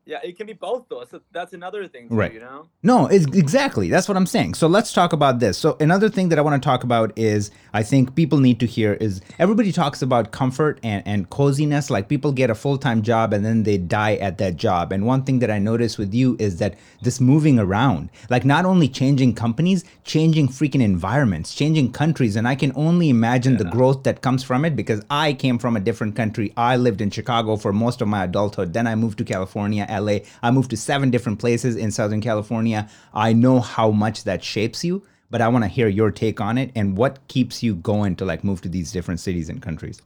yeah, 0.10 0.18
it 0.24 0.38
can 0.38 0.48
be 0.48 0.54
both 0.54 0.90
though. 0.90 1.06
So 1.06 1.22
that's 1.32 1.54
another 1.54 1.88
thing, 1.88 2.10
too, 2.10 2.16
right? 2.16 2.34
You 2.34 2.40
know. 2.40 2.68
No, 2.82 3.06
it's 3.06 3.28
exactly 3.28 3.90
that's 3.90 4.08
what 4.08 4.18
I'm 4.18 4.26
saying. 4.26 4.56
So 4.56 4.66
let's 4.66 4.92
talk 4.92 5.14
about 5.14 5.40
this. 5.40 5.56
So 5.56 5.78
another 5.80 6.10
thing 6.10 6.30
that 6.30 6.40
I 6.40 6.42
want 6.42 6.62
to 6.62 6.66
talk 6.66 6.84
about 6.84 7.14
is 7.16 7.52
I 7.74 7.84
think 7.84 8.16
people 8.16 8.40
need 8.40 8.60
to 8.62 8.66
hear 8.66 8.94
is 8.94 9.22
everybody 9.38 9.72
talks 9.72 10.02
about 10.02 10.32
comfort 10.32 10.80
and 10.82 11.04
and 11.06 11.30
coziness. 11.30 11.92
Like 11.92 12.10
people 12.10 12.32
get 12.32 12.50
a 12.50 12.56
full 12.56 12.80
time 12.80 13.04
job 13.04 13.34
and 13.34 13.46
then 13.46 13.62
they 13.64 13.78
die 13.78 14.16
at 14.16 14.40
that 14.40 14.56
job. 14.56 14.92
And 14.92 15.06
one 15.06 15.24
thing 15.24 15.40
that 15.40 15.52
I 15.52 15.60
notice 15.60 16.00
with 16.00 16.12
you 16.12 16.36
is 16.40 16.58
that 16.58 16.76
this 17.04 17.22
moving 17.22 17.60
around, 17.60 18.10
like 18.32 18.44
not 18.44 18.66
only 18.66 18.90
changing 18.90 19.36
companies, 19.36 19.86
changing 20.06 20.48
freaking 20.48 20.82
environments, 20.82 21.54
changing 21.54 21.92
countries, 21.92 22.36
and 22.36 22.48
I 22.48 22.56
can 22.56 22.72
only 22.76 23.10
imagine 23.10 23.54
yeah. 23.54 23.60
the 23.60 23.70
growth 23.70 24.02
that 24.04 24.22
comes 24.22 24.44
from 24.44 24.66
it 24.66 24.76
because 24.76 25.04
I 25.12 25.34
came 25.34 25.60
from 25.60 25.78
a 25.78 25.80
different 25.80 26.16
country. 26.16 26.52
I 26.58 26.78
lived 26.78 27.00
in 27.00 27.12
Chicago 27.12 27.58
for 27.58 27.72
most 27.72 28.02
of 28.02 28.08
my 28.08 28.24
adulthood. 28.24 28.74
Then 28.74 28.88
I 28.88 28.96
moved 28.96 29.20
to 29.20 29.24
California. 29.24 29.86
LA. 30.00 30.20
I 30.42 30.52
moved 30.52 30.70
to 30.72 30.78
seven 30.78 31.10
different 31.10 31.40
places 31.40 31.76
in 31.76 31.92
Southern 31.92 32.22
California. 32.22 32.90
I 33.14 33.34
know 33.34 33.60
how 33.60 33.92
much 33.92 34.24
that 34.24 34.44
shapes 34.44 34.84
you, 34.84 35.04
but 35.30 35.42
I 35.42 35.48
want 35.48 35.64
to 35.64 35.70
hear 35.70 35.88
your 35.88 36.12
take 36.12 36.42
on 36.42 36.58
it 36.58 36.72
and 36.76 36.98
what 36.98 37.28
keeps 37.28 37.62
you 37.62 37.76
going 37.76 38.16
to 38.18 38.26
like 38.26 38.44
move 38.44 38.62
to 38.62 38.70
these 38.70 38.92
different 38.92 39.20
cities 39.20 39.50
and 39.50 39.62
countries. 39.62 40.02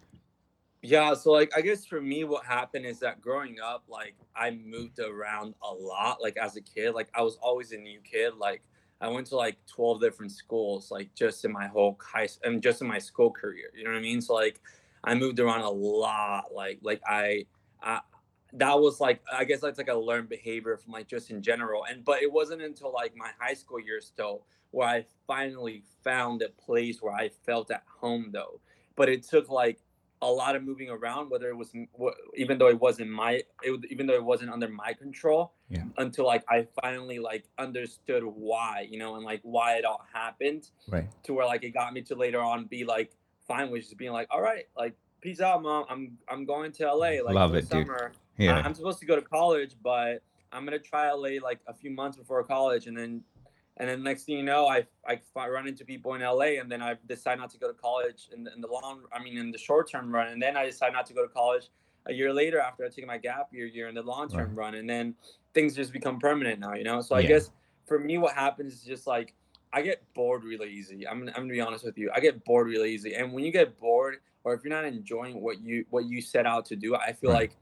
Yeah, 0.85 1.13
so 1.13 1.31
like 1.31 1.50
I 1.55 1.62
guess 1.62 1.85
for 1.85 2.01
me 2.01 2.25
what 2.25 2.43
happened 2.43 2.85
is 2.85 3.00
that 3.00 3.21
growing 3.21 3.55
up 3.63 3.85
like 3.88 4.15
I 4.35 4.51
moved 4.51 5.00
around 5.00 5.55
a 5.63 5.73
lot 5.73 6.21
like 6.21 6.35
as 6.35 6.57
a 6.57 6.62
kid 6.62 6.93
like 6.93 7.07
I 7.15 7.21
was 7.21 7.38
always 7.41 7.71
a 7.71 7.77
new 7.77 8.00
kid 8.01 8.33
like 8.38 8.63
I 9.00 9.07
went 9.07 9.27
to 9.27 9.38
like 9.38 9.57
12 9.67 10.01
different 10.01 10.33
schools 10.33 10.91
like 10.91 11.15
just 11.15 11.45
in 11.45 11.53
my 11.53 11.67
whole 11.67 11.97
high 12.01 12.27
and 12.43 12.62
just 12.62 12.82
in 12.82 12.88
my 12.88 12.99
school 12.99 13.32
career 13.32 13.71
you 13.73 13.86
know 13.86 13.91
what 13.91 13.97
I 13.97 14.01
mean 14.01 14.19
so 14.19 14.34
like 14.34 14.60
I 15.06 15.15
moved 15.15 15.39
around 15.39 15.62
a 15.62 15.69
lot 15.69 16.53
like 16.53 16.79
like 16.82 17.01
I 17.08 17.45
I 17.82 18.01
that 18.54 18.80
was 18.80 19.00
like 19.00 19.22
I 19.32 19.44
guess 19.46 19.62
that's 19.62 19.78
like 19.78 19.89
a 19.89 19.96
learned 19.96 20.30
behavior 20.30 20.78
from 20.78 20.94
like 20.94 21.08
just 21.08 21.32
in 21.32 21.42
general. 21.42 21.86
And 21.89 22.06
but 22.06 22.22
it 22.22 22.32
wasn't 22.32 22.62
until 22.62 22.94
like 22.94 23.16
my 23.16 23.30
high 23.39 23.54
school 23.54 23.80
years 23.80 24.13
though 24.16 24.44
where 24.72 24.88
I 24.88 25.06
finally 25.28 25.84
found 26.04 26.42
a 26.42 26.50
place 26.50 27.02
where 27.02 27.13
I 27.13 27.30
felt 27.46 27.72
at 27.72 27.84
home 27.88 28.30
though. 28.32 28.60
But 28.96 29.10
it 29.10 29.24
took 29.24 29.50
like 29.50 29.80
a 30.22 30.28
lot 30.28 30.56
of 30.56 30.63
moving 30.63 30.89
around, 30.89 31.30
whether 31.30 31.50
it 31.50 31.58
was 31.58 31.74
even 32.36 32.58
though 32.58 32.70
it 32.70 32.80
wasn't 32.80 33.10
my 33.10 33.42
it, 33.63 33.86
even 33.89 34.06
though 34.06 34.13
it 34.13 34.24
wasn't 34.24 34.52
under 34.52 34.68
my 34.68 34.94
control. 34.94 35.54
Yeah. 35.70 35.84
Until 35.98 36.26
like 36.26 36.44
I 36.48 36.68
finally 36.82 37.18
like 37.18 37.46
understood 37.58 38.24
why, 38.24 38.88
you 38.89 39.00
know, 39.00 39.16
and 39.16 39.26
like 39.26 39.42
why 39.44 39.78
it 39.78 39.86
all 39.86 40.06
happened. 40.13 40.70
Right. 40.88 41.08
To 41.24 41.34
where 41.34 41.46
like 41.46 41.63
it 41.63 41.72
got 41.72 41.94
me 41.94 42.02
to 42.04 42.16
later 42.16 42.39
on 42.39 42.66
be 42.66 42.84
like 42.84 43.12
fine 43.48 43.72
with 43.72 43.82
just 43.82 43.98
being 43.98 44.12
like, 44.12 44.28
all 44.30 44.42
right, 44.42 44.66
like 44.78 44.94
peace 45.22 45.42
out, 45.42 45.63
mom. 45.63 45.86
I'm 45.89 46.18
I'm 46.30 46.46
going 46.46 46.72
to 46.74 46.86
LA 46.86 47.22
like 47.24 47.34
Love 47.34 47.56
it, 47.56 47.68
summer. 47.68 48.12
Dude 48.12 48.20
yeah. 48.38 48.62
I'm 48.63 48.74
supposed 48.74 49.00
to 49.00 49.06
go 49.06 49.15
to 49.15 49.22
college, 49.22 49.76
but 49.82 50.24
I'm 50.52 50.65
gonna 50.65 50.80
try 50.80 51.12
LA 51.12 51.41
like 51.41 51.60
a 51.67 51.74
few 51.74 51.91
months 51.91 52.17
before 52.17 52.43
college, 52.43 52.88
and 52.88 52.98
then 52.98 53.24
and 53.78 53.89
then 53.89 54.04
next 54.04 54.24
thing 54.24 54.38
you 54.38 54.43
know, 54.43 54.67
I 54.67 54.86
I 55.08 55.48
run 55.48 55.67
into 55.67 55.84
people 55.84 56.13
in 56.13 56.22
LA, 56.22 56.60
and 56.60 56.72
then 56.72 56.82
I 56.82 56.96
decide 57.08 57.39
not 57.39 57.50
to 57.52 57.58
go 57.58 57.67
to 57.67 57.74
college 57.74 58.30
in 58.34 58.43
the, 58.43 58.54
in 58.54 58.62
the 58.62 58.67
long, 58.67 59.02
I 59.12 59.22
mean, 59.22 59.38
in 59.38 59.52
the 59.52 59.58
short 59.58 59.89
term 59.89 60.13
run, 60.13 60.28
and 60.28 60.41
then 60.41 60.56
I 60.56 60.65
decide 60.65 60.93
not 60.93 61.06
to 61.08 61.13
go 61.13 61.24
to 61.24 61.34
college 61.34 61.69
a 62.06 62.13
year 62.13 62.34
later 62.34 62.60
after 62.60 62.86
I 62.86 62.89
take 62.89 63.08
my 63.08 63.17
gap 63.17 63.48
year 63.52 63.65
year 63.65 63.88
in 63.88 63.96
the 63.96 64.04
long 64.04 64.30
term 64.30 64.50
right. 64.50 64.65
run, 64.65 64.76
and 64.76 64.89
then 64.89 65.15
things 65.54 65.76
just 65.76 65.91
become 65.91 66.19
permanent 66.19 66.60
now, 66.60 66.74
you 66.76 66.84
know. 66.84 67.02
So 67.02 67.15
I 67.15 67.22
yeah. 67.22 67.30
guess 67.30 67.52
for 67.86 68.00
me, 68.00 68.17
what 68.17 68.34
happens 68.34 68.74
is 68.74 68.84
just 68.84 69.08
like 69.08 69.34
I 69.72 69.82
get 69.82 70.04
bored 70.13 70.43
really 70.43 70.69
easy. 70.69 71.08
I'm, 71.08 71.28
I'm 71.30 71.34
gonna 71.34 71.54
be 71.54 71.62
honest 71.62 71.84
with 71.84 71.98
you. 71.98 72.12
I 72.13 72.19
get 72.19 72.43
bored 72.46 72.67
really 72.67 72.93
easy, 72.93 73.15
and 73.15 73.34
when 73.34 73.43
you 73.43 73.52
get 73.52 73.80
bored, 73.80 74.17
or 74.43 74.54
if 74.54 74.63
you're 74.63 74.74
not 74.74 74.86
enjoying 74.86 75.41
what 75.41 75.62
you 75.62 75.86
what 75.89 76.06
you 76.06 76.22
set 76.22 76.46
out 76.46 76.65
to 76.65 76.76
do, 76.76 76.96
I 76.96 77.13
feel 77.13 77.32
right. 77.32 77.39
like 77.39 77.58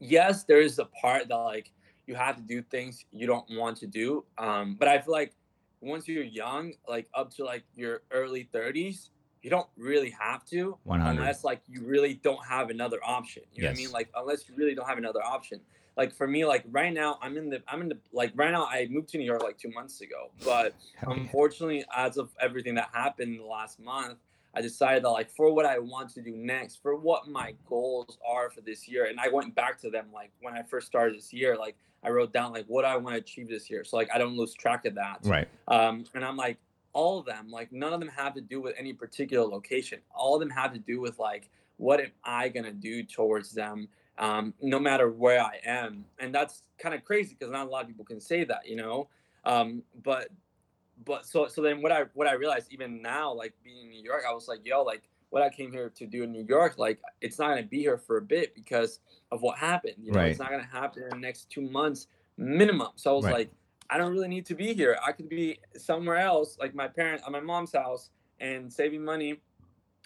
yes, 0.00 0.44
there 0.44 0.60
is 0.60 0.78
a 0.78 0.86
part 0.86 1.28
that 1.28 1.36
like 1.36 1.72
you 2.06 2.14
have 2.14 2.36
to 2.36 2.42
do 2.42 2.62
things 2.62 3.04
you 3.12 3.26
don't 3.26 3.44
want 3.50 3.76
to 3.78 3.86
do. 3.86 4.24
Um, 4.38 4.76
but 4.78 4.88
I 4.88 4.98
feel 4.98 5.12
like 5.12 5.32
once 5.80 6.08
you're 6.08 6.24
young, 6.24 6.72
like 6.88 7.08
up 7.14 7.30
to 7.34 7.44
like 7.44 7.64
your 7.76 8.02
early 8.10 8.48
30s, 8.52 9.10
you 9.42 9.50
don't 9.50 9.68
really 9.76 10.10
have 10.10 10.44
to 10.46 10.76
100. 10.84 11.10
unless 11.10 11.44
like 11.44 11.60
you 11.68 11.82
really 11.84 12.14
don't 12.14 12.44
have 12.44 12.70
another 12.70 12.98
option. 13.04 13.42
You 13.52 13.62
know 13.62 13.68
what 13.68 13.74
I 13.74 13.76
mean? 13.76 13.90
Like 13.92 14.08
unless 14.16 14.48
you 14.48 14.54
really 14.56 14.74
don't 14.74 14.88
have 14.88 14.98
another 14.98 15.22
option. 15.22 15.60
Like 15.96 16.14
for 16.14 16.28
me, 16.28 16.44
like 16.44 16.64
right 16.70 16.92
now, 16.92 17.18
I'm 17.20 17.36
in 17.36 17.50
the 17.50 17.60
I'm 17.66 17.82
in 17.82 17.88
the 17.88 17.98
like 18.12 18.32
right 18.36 18.52
now. 18.52 18.66
I 18.66 18.86
moved 18.88 19.08
to 19.10 19.18
New 19.18 19.24
York 19.24 19.42
like 19.42 19.58
two 19.58 19.70
months 19.70 20.00
ago, 20.00 20.30
but 20.44 20.74
unfortunately, 21.02 21.84
as 21.94 22.16
of 22.18 22.30
everything 22.40 22.74
that 22.76 22.88
happened 22.92 23.38
the 23.40 23.44
last 23.44 23.80
month, 23.80 24.18
I 24.54 24.60
decided 24.60 25.04
that 25.04 25.10
like 25.10 25.30
for 25.30 25.52
what 25.52 25.66
I 25.66 25.78
want 25.78 26.10
to 26.14 26.22
do 26.22 26.32
next, 26.36 26.82
for 26.82 26.96
what 26.96 27.28
my 27.28 27.54
goals 27.68 28.18
are 28.26 28.50
for 28.50 28.60
this 28.60 28.88
year, 28.88 29.06
and 29.06 29.20
I 29.20 29.28
went 29.28 29.54
back 29.54 29.78
to 29.82 29.90
them 29.90 30.06
like 30.12 30.30
when 30.40 30.54
I 30.54 30.62
first 30.62 30.86
started 30.86 31.16
this 31.16 31.32
year, 31.32 31.56
like 31.56 31.76
I 32.02 32.10
wrote 32.10 32.32
down 32.32 32.52
like 32.52 32.64
what 32.66 32.84
I 32.84 32.96
want 32.96 33.14
to 33.14 33.20
achieve 33.20 33.48
this 33.48 33.68
year, 33.70 33.84
so 33.84 33.96
like 33.96 34.08
I 34.12 34.18
don't 34.18 34.36
lose 34.36 34.54
track 34.54 34.84
of 34.84 34.94
that. 34.94 35.18
Right. 35.22 35.48
Um, 35.68 36.04
and 36.14 36.24
I'm 36.24 36.36
like 36.36 36.58
all 36.92 37.18
of 37.18 37.26
them, 37.26 37.50
like 37.50 37.72
none 37.72 37.92
of 37.92 38.00
them 38.00 38.08
have 38.08 38.34
to 38.34 38.40
do 38.40 38.60
with 38.60 38.74
any 38.78 38.92
particular 38.92 39.46
location. 39.46 40.00
All 40.14 40.34
of 40.34 40.40
them 40.40 40.50
have 40.50 40.72
to 40.72 40.78
do 40.78 41.00
with 41.00 41.18
like 41.18 41.50
what 41.76 42.00
am 42.00 42.10
I 42.24 42.48
gonna 42.48 42.72
do 42.72 43.04
towards 43.04 43.52
them, 43.52 43.88
um, 44.18 44.54
no 44.60 44.78
matter 44.80 45.10
where 45.10 45.40
I 45.40 45.60
am, 45.64 46.04
and 46.18 46.34
that's 46.34 46.62
kind 46.78 46.94
of 46.94 47.04
crazy 47.04 47.36
because 47.38 47.52
not 47.52 47.66
a 47.66 47.70
lot 47.70 47.82
of 47.82 47.88
people 47.88 48.04
can 48.04 48.20
say 48.20 48.44
that, 48.44 48.66
you 48.66 48.76
know. 48.76 49.08
Um, 49.44 49.82
but 50.02 50.28
but 51.04 51.26
so 51.26 51.46
so 51.48 51.62
then 51.62 51.82
what 51.82 51.92
I 51.92 52.04
what 52.14 52.26
I 52.26 52.34
realized 52.34 52.72
even 52.72 53.02
now, 53.02 53.32
like 53.32 53.54
being 53.64 53.82
in 53.82 53.90
New 53.90 54.02
York, 54.02 54.24
I 54.28 54.32
was 54.32 54.48
like, 54.48 54.60
yo, 54.64 54.82
like 54.82 55.02
what 55.30 55.42
I 55.42 55.50
came 55.50 55.70
here 55.70 55.90
to 55.90 56.06
do 56.06 56.22
in 56.22 56.32
New 56.32 56.44
York, 56.44 56.78
like 56.78 57.00
it's 57.20 57.38
not 57.38 57.48
gonna 57.50 57.62
be 57.62 57.80
here 57.80 57.98
for 57.98 58.16
a 58.16 58.22
bit 58.22 58.54
because 58.54 59.00
of 59.30 59.42
what 59.42 59.58
happened. 59.58 59.94
You 59.98 60.12
know, 60.12 60.20
right. 60.20 60.30
it's 60.30 60.38
not 60.38 60.50
gonna 60.50 60.64
happen 60.64 61.04
in 61.04 61.10
the 61.10 61.16
next 61.16 61.50
two 61.50 61.62
months 61.62 62.08
minimum. 62.36 62.88
So 62.96 63.10
I 63.10 63.14
was 63.14 63.24
right. 63.24 63.34
like, 63.34 63.50
I 63.90 63.98
don't 63.98 64.12
really 64.12 64.28
need 64.28 64.46
to 64.46 64.54
be 64.54 64.74
here. 64.74 64.98
I 65.06 65.12
could 65.12 65.28
be 65.28 65.58
somewhere 65.76 66.18
else, 66.18 66.56
like 66.58 66.74
my 66.74 66.88
parents 66.88 67.22
at 67.26 67.32
my 67.32 67.40
mom's 67.40 67.72
house, 67.72 68.10
and 68.40 68.72
saving 68.72 69.04
money 69.04 69.40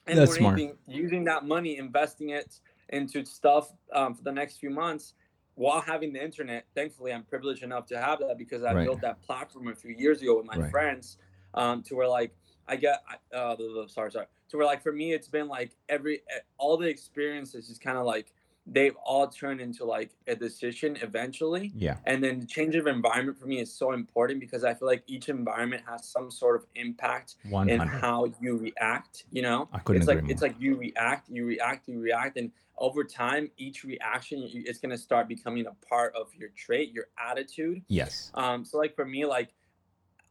and 0.06 0.18
That's 0.18 0.34
smart. 0.34 0.60
using 0.86 1.24
that 1.24 1.44
money, 1.44 1.78
investing 1.78 2.30
it 2.30 2.58
into 2.88 3.24
stuff 3.24 3.72
um, 3.92 4.14
for 4.14 4.22
the 4.22 4.32
next 4.32 4.58
few 4.58 4.70
months 4.70 5.14
while 5.54 5.80
having 5.80 6.12
the 6.12 6.22
internet, 6.22 6.66
thankfully, 6.74 7.12
I'm 7.12 7.24
privileged 7.24 7.62
enough 7.62 7.86
to 7.86 7.98
have 7.98 8.20
that 8.20 8.38
because 8.38 8.62
I 8.62 8.72
right. 8.72 8.84
built 8.84 9.00
that 9.02 9.20
platform 9.22 9.68
a 9.68 9.74
few 9.74 9.94
years 9.94 10.22
ago 10.22 10.36
with 10.36 10.46
my 10.46 10.56
right. 10.56 10.70
friends. 10.70 11.18
Um, 11.54 11.82
to 11.82 11.96
where 11.96 12.08
like 12.08 12.34
I 12.66 12.76
get, 12.76 13.02
uh, 13.34 13.56
sorry, 13.86 14.10
sorry, 14.10 14.26
to 14.48 14.56
where 14.56 14.64
like 14.64 14.82
for 14.82 14.92
me, 14.92 15.12
it's 15.12 15.28
been 15.28 15.48
like 15.48 15.72
every 15.90 16.22
all 16.56 16.78
the 16.78 16.88
experiences 16.88 17.68
just 17.68 17.82
kind 17.82 17.98
of 17.98 18.06
like 18.06 18.32
they've 18.66 18.94
all 19.04 19.26
turned 19.26 19.60
into 19.60 19.84
like 19.84 20.10
a 20.26 20.36
decision 20.36 20.96
eventually. 21.02 21.72
Yeah. 21.74 21.96
And 22.06 22.22
then 22.22 22.40
the 22.40 22.46
change 22.46 22.74
of 22.76 22.86
environment 22.86 23.38
for 23.38 23.46
me 23.46 23.60
is 23.60 23.72
so 23.72 23.92
important 23.92 24.40
because 24.40 24.64
I 24.64 24.74
feel 24.74 24.86
like 24.86 25.02
each 25.06 25.28
environment 25.28 25.82
has 25.88 26.08
some 26.08 26.30
sort 26.30 26.56
of 26.56 26.66
impact 26.74 27.36
in 27.44 27.80
how 27.80 28.32
you 28.40 28.56
react. 28.56 29.24
You 29.32 29.42
know, 29.42 29.68
I 29.72 29.78
couldn't 29.78 30.02
it's 30.02 30.10
agree 30.10 30.22
like 30.22 30.30
it's 30.30 30.42
like 30.42 30.54
you 30.58 30.76
react, 30.76 31.28
you 31.28 31.44
react, 31.44 31.88
you 31.88 32.00
react, 32.00 32.36
and 32.36 32.52
over 32.78 33.04
time, 33.04 33.50
each 33.58 33.84
reaction 33.84 34.48
it's 34.52 34.78
gonna 34.78 34.98
start 34.98 35.28
becoming 35.28 35.66
a 35.66 35.86
part 35.86 36.14
of 36.14 36.28
your 36.34 36.50
trait, 36.50 36.92
your 36.92 37.06
attitude. 37.18 37.82
Yes. 37.88 38.30
Um, 38.34 38.64
so 38.64 38.78
like 38.78 38.94
for 38.94 39.04
me, 39.04 39.26
like 39.26 39.50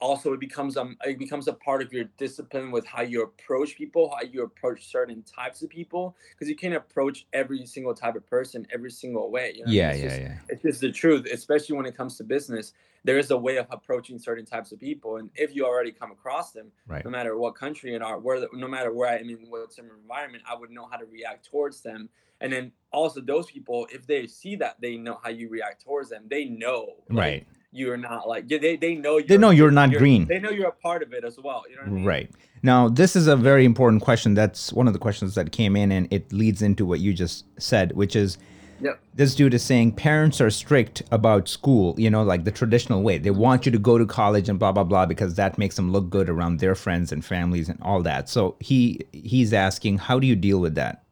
also 0.01 0.33
it 0.33 0.39
becomes 0.39 0.75
um 0.75 0.97
it 1.05 1.17
becomes 1.19 1.47
a 1.47 1.53
part 1.53 1.81
of 1.81 1.93
your 1.93 2.05
discipline 2.17 2.71
with 2.71 2.85
how 2.85 3.01
you 3.03 3.21
approach 3.23 3.75
people, 3.77 4.13
how 4.15 4.23
you 4.23 4.43
approach 4.43 4.87
certain 4.87 5.23
types 5.23 5.61
of 5.61 5.69
people, 5.69 6.15
because 6.31 6.49
you 6.49 6.55
can't 6.55 6.73
approach 6.73 7.25
every 7.33 7.65
single 7.65 7.93
type 7.93 8.15
of 8.15 8.27
person 8.29 8.67
every 8.73 8.91
single 8.91 9.29
way. 9.31 9.53
You 9.55 9.65
know 9.65 9.65
what 9.65 9.67
I 9.67 9.69
mean? 9.69 9.75
Yeah, 9.77 9.89
It's 9.91 9.99
yeah, 10.01 10.07
just- 10.09 10.21
yeah. 10.21 10.37
it's 10.49 10.61
just 10.63 10.81
the 10.81 10.91
truth, 10.91 11.27
especially 11.31 11.77
when 11.77 11.85
it 11.85 11.95
comes 11.95 12.17
to 12.17 12.23
business. 12.23 12.73
There 13.03 13.17
is 13.17 13.31
a 13.31 13.37
way 13.37 13.57
of 13.57 13.65
approaching 13.71 14.19
certain 14.19 14.45
types 14.45 14.71
of 14.71 14.79
people, 14.79 15.17
and 15.17 15.29
if 15.35 15.55
you 15.55 15.65
already 15.65 15.91
come 15.91 16.11
across 16.11 16.51
them, 16.51 16.71
Right. 16.87 17.03
no 17.03 17.09
matter 17.09 17.35
what 17.37 17.55
country 17.55 17.95
and 17.95 18.03
are, 18.03 18.19
where, 18.19 18.47
no 18.53 18.67
matter 18.67 18.93
where 18.93 19.09
I 19.09 19.17
am 19.17 19.27
in 19.29 19.49
what 19.49 19.73
some 19.73 19.89
environment, 19.89 20.43
I 20.47 20.53
would 20.55 20.69
know 20.69 20.85
how 20.85 20.97
to 20.97 21.05
react 21.05 21.49
towards 21.49 21.81
them. 21.81 22.09
And 22.41 22.53
then 22.53 22.71
also 22.91 23.19
those 23.21 23.47
people, 23.49 23.87
if 23.91 24.05
they 24.05 24.27
see 24.27 24.55
that 24.57 24.79
they 24.81 24.97
know 24.97 25.19
how 25.23 25.29
you 25.29 25.49
react 25.49 25.83
towards 25.83 26.09
them, 26.09 26.25
they 26.27 26.45
know 26.45 26.97
like, 27.09 27.17
Right. 27.17 27.47
You're 27.71 27.97
not 27.97 28.27
like 28.27 28.47
they 28.47 28.75
they 28.75 28.95
know 28.95 29.17
you 29.17 29.25
They 29.25 29.37
know 29.37 29.49
you're 29.49 29.71
not 29.71 29.91
green. 29.91 30.25
They 30.27 30.39
know 30.39 30.49
you're 30.49 30.67
a 30.69 30.73
part 30.73 31.03
of 31.03 31.13
it 31.13 31.23
as 31.23 31.37
well. 31.39 31.63
You 31.69 31.77
know 31.77 31.83
what 31.83 31.91
I 31.91 31.95
mean? 31.95 32.05
Right. 32.05 32.31
Now, 32.63 32.89
this 32.89 33.15
is 33.15 33.27
a 33.27 33.35
very 33.35 33.65
important 33.65 34.03
question. 34.03 34.33
That's 34.33 34.71
one 34.71 34.87
of 34.87 34.93
the 34.93 34.99
questions 34.99 35.35
that 35.35 35.51
came 35.51 35.75
in, 35.75 35.91
and 35.91 36.07
it 36.11 36.31
leads 36.31 36.61
into 36.61 36.85
what 36.85 36.99
you 36.99 37.13
just 37.13 37.45
said, 37.59 37.93
which 37.93 38.15
is 38.15 38.37
Yep. 38.83 38.99
this 39.13 39.35
dude 39.35 39.53
is 39.53 39.63
saying 39.63 39.91
parents 39.93 40.41
are 40.41 40.49
strict 40.49 41.03
about 41.11 41.47
school, 41.47 41.93
you 41.99 42.09
know, 42.09 42.23
like 42.23 42.45
the 42.45 42.51
traditional 42.51 43.03
way. 43.03 43.19
They 43.19 43.29
want 43.29 43.65
you 43.65 43.71
to 43.71 43.77
go 43.77 43.97
to 43.99 44.05
college 44.07 44.49
and 44.49 44.57
blah 44.57 44.71
blah 44.71 44.83
blah 44.83 45.05
because 45.05 45.35
that 45.35 45.57
makes 45.57 45.75
them 45.75 45.91
look 45.91 46.09
good 46.09 46.29
around 46.29 46.59
their 46.59 46.73
friends 46.75 47.11
and 47.11 47.23
families 47.23 47.69
and 47.69 47.79
all 47.81 48.01
that. 48.03 48.27
So 48.27 48.55
he 48.59 49.01
he's 49.11 49.53
asking, 49.53 49.99
how 49.99 50.19
do 50.19 50.25
you 50.27 50.35
deal 50.35 50.59
with 50.59 50.75
that? 50.75 51.03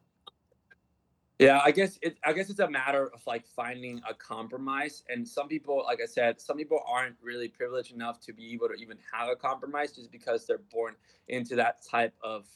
Yeah, 1.40 1.60
I 1.64 1.70
guess 1.70 1.98
it. 2.02 2.18
I 2.24 2.34
guess 2.34 2.50
it's 2.50 2.60
a 2.60 2.68
matter 2.70 3.06
of 3.14 3.22
like 3.26 3.46
finding 3.46 4.02
a 4.08 4.12
compromise. 4.14 5.04
And 5.08 5.26
some 5.26 5.48
people, 5.48 5.82
like 5.86 6.00
I 6.02 6.06
said, 6.06 6.40
some 6.40 6.58
people 6.58 6.80
aren't 6.86 7.16
really 7.22 7.48
privileged 7.48 7.92
enough 7.94 8.20
to 8.26 8.34
be 8.34 8.52
able 8.52 8.68
to 8.68 8.74
even 8.74 8.98
have 9.12 9.30
a 9.30 9.36
compromise 9.36 9.92
just 9.96 10.12
because 10.12 10.46
they're 10.46 10.58
born 10.70 10.96
into 11.28 11.56
that 11.56 11.78
type 11.90 12.14
of, 12.22 12.46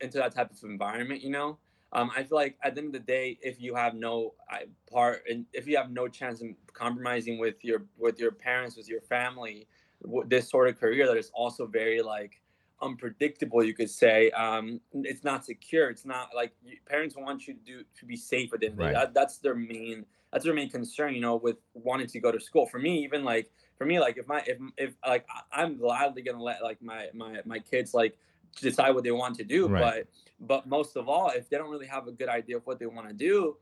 into 0.00 0.18
that 0.18 0.34
type 0.34 0.50
of 0.50 0.58
environment. 0.64 1.22
You 1.22 1.30
know, 1.30 1.58
um, 1.92 2.10
I 2.16 2.24
feel 2.24 2.38
like 2.38 2.56
at 2.64 2.74
the 2.74 2.80
end 2.80 2.88
of 2.88 2.94
the 2.94 3.06
day, 3.06 3.38
if 3.42 3.60
you 3.60 3.74
have 3.76 3.94
no 3.94 4.34
part, 4.92 5.22
and 5.30 5.46
if 5.52 5.68
you 5.68 5.76
have 5.76 5.90
no 5.92 6.08
chance 6.08 6.40
in 6.40 6.56
compromising 6.72 7.38
with 7.38 7.64
your 7.64 7.84
with 7.98 8.18
your 8.18 8.32
parents, 8.32 8.76
with 8.76 8.88
your 8.88 9.02
family, 9.02 9.68
this 10.26 10.50
sort 10.50 10.68
of 10.68 10.78
career 10.80 11.06
that 11.06 11.16
is 11.16 11.30
also 11.34 11.66
very 11.66 12.02
like 12.02 12.40
unpredictable 12.82 13.62
you 13.62 13.72
could 13.74 13.88
say 13.88 14.30
um 14.32 14.80
it's 14.92 15.24
not 15.24 15.44
secure 15.44 15.88
it's 15.88 16.04
not 16.04 16.30
like 16.34 16.52
parents 16.86 17.14
want 17.16 17.46
you 17.46 17.54
to 17.54 17.60
do 17.60 17.84
to 17.98 18.04
be 18.04 18.16
safe 18.16 18.52
at 18.52 18.60
the 18.60 18.66
end 18.66 18.72
of 18.74 18.78
the 18.78 18.84
day. 18.84 18.92
Right. 18.92 19.00
That, 19.00 19.14
that's 19.14 19.38
their 19.38 19.54
main 19.54 20.04
that's 20.32 20.44
their 20.44 20.54
main 20.54 20.68
concern 20.68 21.14
you 21.14 21.20
know 21.20 21.36
with 21.36 21.56
wanting 21.74 22.08
to 22.08 22.20
go 22.20 22.32
to 22.32 22.40
school 22.40 22.66
for 22.66 22.78
me 22.78 23.02
even 23.04 23.22
like 23.24 23.50
for 23.78 23.86
me 23.86 24.00
like 24.00 24.18
if 24.18 24.26
my 24.26 24.42
if 24.46 24.58
if 24.76 24.94
like 25.06 25.24
i'm 25.52 25.76
gladly 25.76 26.22
gonna 26.22 26.42
let 26.42 26.62
like 26.62 26.82
my 26.82 27.06
my 27.14 27.40
my 27.44 27.58
kids 27.60 27.94
like 27.94 28.16
decide 28.60 28.90
what 28.94 29.04
they 29.04 29.12
want 29.12 29.36
to 29.36 29.44
do 29.44 29.68
Right. 29.68 30.04
but 30.40 30.46
but 30.46 30.66
most 30.66 30.96
of 30.96 31.08
all 31.08 31.30
if 31.30 31.48
they 31.48 31.56
don't 31.56 31.70
really 31.70 31.86
have 31.86 32.08
a 32.08 32.12
good 32.12 32.28
idea 32.28 32.56
of 32.56 32.66
what 32.66 32.78
they 32.78 32.86
want 32.86 33.08
to 33.08 33.14
do 33.14 33.56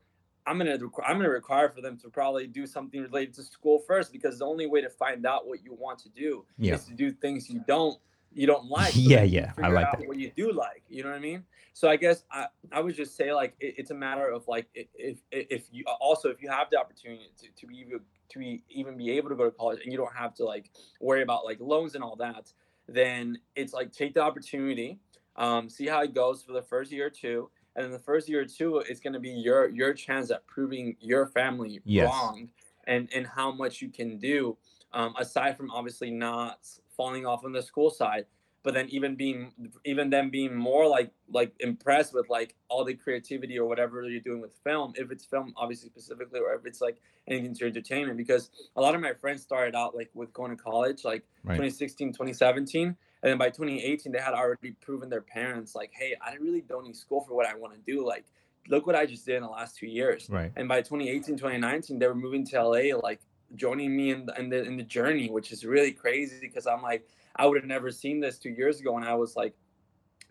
I'm 0.47 0.57
gonna 0.57 0.75
requ- 0.75 1.03
I'm 1.05 1.17
gonna 1.17 1.29
require 1.29 1.69
for 1.69 1.81
them 1.81 1.99
to 1.99 2.09
probably 2.09 2.47
do 2.47 2.65
something 2.65 2.99
related 2.99 3.35
to 3.35 3.43
school 3.43 3.77
first 3.85 4.11
because 4.11 4.39
the 4.39 4.45
only 4.45 4.65
way 4.65 4.81
to 4.81 4.89
find 4.89 5.23
out 5.27 5.47
what 5.47 5.63
you 5.63 5.75
want 5.75 5.99
to 5.99 6.09
do 6.09 6.43
Yeah. 6.57 6.73
is 6.73 6.85
to 6.85 6.95
do 6.95 7.11
things 7.11 7.47
you 7.47 7.63
don't 7.67 7.99
you 8.33 8.47
don't 8.47 8.65
like. 8.69 8.93
Yeah, 8.95 9.23
yeah, 9.23 9.51
I 9.61 9.69
like 9.69 9.91
that. 9.91 10.07
What 10.07 10.17
you 10.17 10.31
do 10.35 10.51
like, 10.51 10.83
you 10.89 11.03
know 11.03 11.09
what 11.09 11.17
I 11.17 11.19
mean? 11.19 11.43
So 11.73 11.89
I 11.89 11.95
guess 11.95 12.23
I, 12.31 12.47
I 12.71 12.79
would 12.81 12.95
just 12.95 13.15
say 13.15 13.33
like 13.33 13.55
it, 13.59 13.75
it's 13.77 13.91
a 13.91 13.95
matter 13.95 14.29
of 14.29 14.47
like 14.47 14.67
if 14.73 14.87
if 14.95 15.19
if 15.31 15.63
you 15.71 15.83
also 15.99 16.29
if 16.29 16.41
you 16.41 16.49
have 16.49 16.67
the 16.71 16.79
opportunity 16.79 17.31
to, 17.39 17.47
to 17.55 17.67
be 17.67 17.85
to 18.29 18.39
be 18.39 18.63
even 18.69 18.97
be 18.97 19.11
able 19.11 19.29
to 19.29 19.35
go 19.35 19.45
to 19.45 19.51
college 19.51 19.79
and 19.83 19.91
you 19.91 19.97
don't 19.97 20.15
have 20.15 20.33
to 20.35 20.45
like 20.45 20.71
worry 20.99 21.23
about 21.23 21.45
like 21.45 21.59
loans 21.59 21.95
and 21.95 22.03
all 22.03 22.15
that, 22.17 22.51
then 22.87 23.37
it's 23.55 23.73
like 23.73 23.91
take 23.91 24.13
the 24.13 24.21
opportunity, 24.21 24.99
um, 25.35 25.69
see 25.69 25.87
how 25.87 26.01
it 26.01 26.13
goes 26.13 26.43
for 26.43 26.53
the 26.53 26.61
first 26.61 26.91
year 26.91 27.07
or 27.07 27.09
two, 27.09 27.49
and 27.75 27.85
then 27.85 27.91
the 27.91 27.99
first 27.99 28.27
year 28.29 28.41
or 28.41 28.45
two 28.45 28.77
it's 28.77 28.99
going 28.99 29.13
to 29.13 29.19
be 29.19 29.31
your 29.31 29.69
your 29.69 29.93
chance 29.93 30.31
at 30.31 30.45
proving 30.47 30.95
your 30.99 31.27
family 31.27 31.81
Yes. 31.85 32.05
wrong 32.05 32.49
and 32.85 33.09
and 33.13 33.27
how 33.27 33.51
much 33.51 33.81
you 33.81 33.89
can 33.89 34.17
do 34.17 34.57
um, 34.93 35.13
aside 35.17 35.57
from 35.57 35.69
obviously 35.71 36.11
not 36.11 36.59
falling 36.95 37.25
off 37.25 37.43
on 37.45 37.51
the 37.51 37.61
school 37.61 37.89
side 37.89 38.25
but 38.63 38.75
then 38.75 38.87
even 38.89 39.15
being 39.15 39.51
even 39.85 40.09
them 40.11 40.29
being 40.29 40.55
more 40.55 40.85
like 40.87 41.11
like 41.29 41.51
impressed 41.61 42.13
with 42.13 42.29
like 42.29 42.53
all 42.69 42.83
the 42.85 42.93
creativity 42.93 43.57
or 43.57 43.65
whatever 43.67 44.03
you're 44.03 44.19
doing 44.21 44.39
with 44.41 44.53
film 44.63 44.93
if 44.95 45.09
it's 45.11 45.25
film 45.25 45.51
obviously 45.57 45.89
specifically 45.89 46.39
or 46.39 46.53
if 46.53 46.65
it's 46.65 46.79
like 46.81 46.97
anything 47.27 47.55
to 47.55 47.65
entertainment 47.65 48.17
because 48.17 48.51
a 48.75 48.81
lot 48.81 48.93
of 48.93 49.01
my 49.01 49.13
friends 49.13 49.41
started 49.41 49.73
out 49.75 49.95
like 49.95 50.11
with 50.13 50.31
going 50.33 50.51
to 50.55 50.61
college 50.61 51.03
like 51.03 51.23
Right. 51.43 51.55
2016 51.55 52.09
2017 52.13 52.87
and 52.87 52.95
then 53.23 53.37
by 53.39 53.49
2018 53.49 54.11
they 54.11 54.19
had 54.19 54.33
already 54.35 54.71
proven 54.81 55.09
their 55.09 55.21
parents 55.21 55.73
like 55.73 55.91
hey 55.93 56.15
i 56.21 56.35
really 56.35 56.61
don't 56.61 56.83
need 56.85 56.95
school 56.95 57.21
for 57.21 57.33
what 57.33 57.47
i 57.47 57.55
want 57.55 57.73
to 57.73 57.79
do 57.91 58.05
like 58.05 58.25
look 58.67 58.85
what 58.85 58.95
i 58.95 59.07
just 59.07 59.25
did 59.25 59.37
in 59.37 59.41
the 59.41 59.49
last 59.49 59.75
two 59.75 59.87
years 59.87 60.29
Right. 60.29 60.51
and 60.55 60.67
by 60.67 60.81
2018 60.81 61.35
2019 61.35 61.97
they 61.97 62.05
were 62.05 62.13
moving 62.13 62.45
to 62.47 62.61
la 62.63 62.77
like 63.01 63.21
joining 63.55 63.95
me 63.95 64.11
in 64.11 64.25
the, 64.25 64.39
in 64.39 64.49
the 64.49 64.63
in 64.63 64.77
the 64.77 64.83
journey 64.83 65.29
which 65.29 65.51
is 65.51 65.65
really 65.65 65.91
crazy 65.91 66.39
because 66.41 66.67
i'm 66.67 66.81
like 66.81 67.07
i 67.35 67.45
would 67.45 67.57
have 67.57 67.65
never 67.67 67.91
seen 67.91 68.19
this 68.19 68.39
two 68.39 68.49
years 68.49 68.79
ago 68.79 68.93
when 68.93 69.03
i 69.03 69.13
was 69.13 69.35
like 69.35 69.55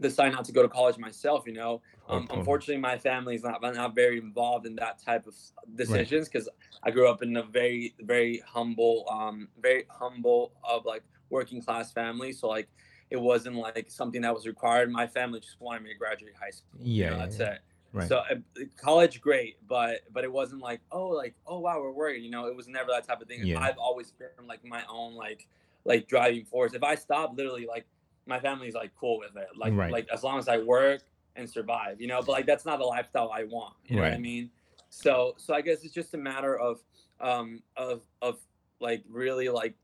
deciding 0.01 0.33
not 0.33 0.45
to 0.45 0.53
go 0.53 0.63
to 0.63 0.69
college 0.69 0.99
myself 0.99 1.45
you 1.47 1.53
know? 1.53 1.83
Um, 2.09 2.27
Totally. 2.29 2.31
unfortunately 2.31 2.81
my 2.81 2.99
family's 2.99 3.43
not 3.43 3.61
not 3.63 3.95
very 3.95 4.19
involved 4.19 4.67
in 4.67 4.77
that 4.77 4.99
type 5.03 5.27
of 5.27 5.35
decisions 5.75 6.29
because 6.29 6.49
i 6.83 6.91
grew 6.91 7.09
up 7.09 7.23
in 7.23 7.37
a 7.37 7.43
very 7.43 7.95
very 8.01 8.39
humble 8.47 9.07
um 9.11 9.49
very 9.59 9.85
humble 9.91 10.53
of 10.65 10.85
like 10.85 11.05
working 11.31 11.63
class 11.63 11.93
family. 11.93 12.33
So 12.33 12.49
like 12.49 12.69
it 13.11 13.17
wasn't 13.17 13.57
like 13.57 13.89
something 13.91 14.23
that 14.23 14.35
was 14.35 14.47
required. 14.47 14.91
My 14.91 15.07
family 15.07 15.41
just 15.41 15.61
wanted 15.61 15.83
me 15.85 15.91
to 15.93 15.97
graduate 15.99 16.35
high 16.41 16.51
school 16.51 16.81
you 16.97 17.05
Yeah, 17.05 17.11
know, 17.11 17.17
yeah, 17.17 17.19
that's 17.19 17.39
yeah. 17.39 17.41
it 17.41 17.61
Right. 17.93 18.09
so 18.09 18.19
uh, 18.19 18.37
college, 18.77 19.21
great, 19.21 19.57
but 19.67 20.01
but 20.13 20.23
it 20.25 20.33
wasn't 20.33 20.63
like 20.63 20.81
oh 20.93 21.09
like 21.09 21.35
oh 21.47 21.59
wow 21.59 21.81
we're 21.81 21.91
worried. 21.91 22.23
You 22.23 22.31
know, 22.31 22.47
it 22.47 22.55
was 22.55 22.69
never 22.69 22.91
that 22.93 23.05
type 23.07 23.21
of 23.21 23.29
thing. 23.29 23.45
Yeah. 23.45 23.61
I've 23.61 23.79
always 23.79 24.13
been 24.13 24.47
like 24.47 24.65
my 24.65 24.83
own 24.89 25.15
like 25.15 25.49
like 25.85 26.07
driving 26.07 26.45
force. 26.45 26.73
If 26.75 26.83
I 26.85 26.95
stop, 26.95 27.37
literally 27.37 27.67
like 27.67 27.87
my 28.27 28.39
family's 28.39 28.75
like 28.75 28.93
cool 28.99 29.19
with 29.19 29.37
it. 29.37 29.49
Like 29.57 29.75
Right. 29.75 29.91
like 29.91 30.09
as 30.13 30.23
long 30.23 30.39
as 30.39 30.49
I 30.49 30.59
work 30.59 31.03
and 31.37 31.49
survive, 31.51 32.01
you 32.01 32.07
know. 32.07 32.21
But 32.21 32.33
like 32.33 32.47
that's 32.47 32.65
not 32.65 32.79
the 32.79 32.85
lifestyle 32.85 33.31
I 33.33 33.45
want. 33.45 33.75
You 33.87 33.97
know 33.97 34.03
what 34.03 34.13
I 34.13 34.19
mean? 34.19 34.51
So 34.91 35.35
so 35.37 35.55
I 35.55 35.61
guess 35.61 35.83
it's 35.85 35.95
just 35.95 36.15
a 36.15 36.19
matter 36.19 36.57
of 36.59 36.81
um 37.21 37.63
of 37.77 38.03
of 38.23 38.39
like 38.81 39.03
really 39.09 39.49
like 39.49 39.75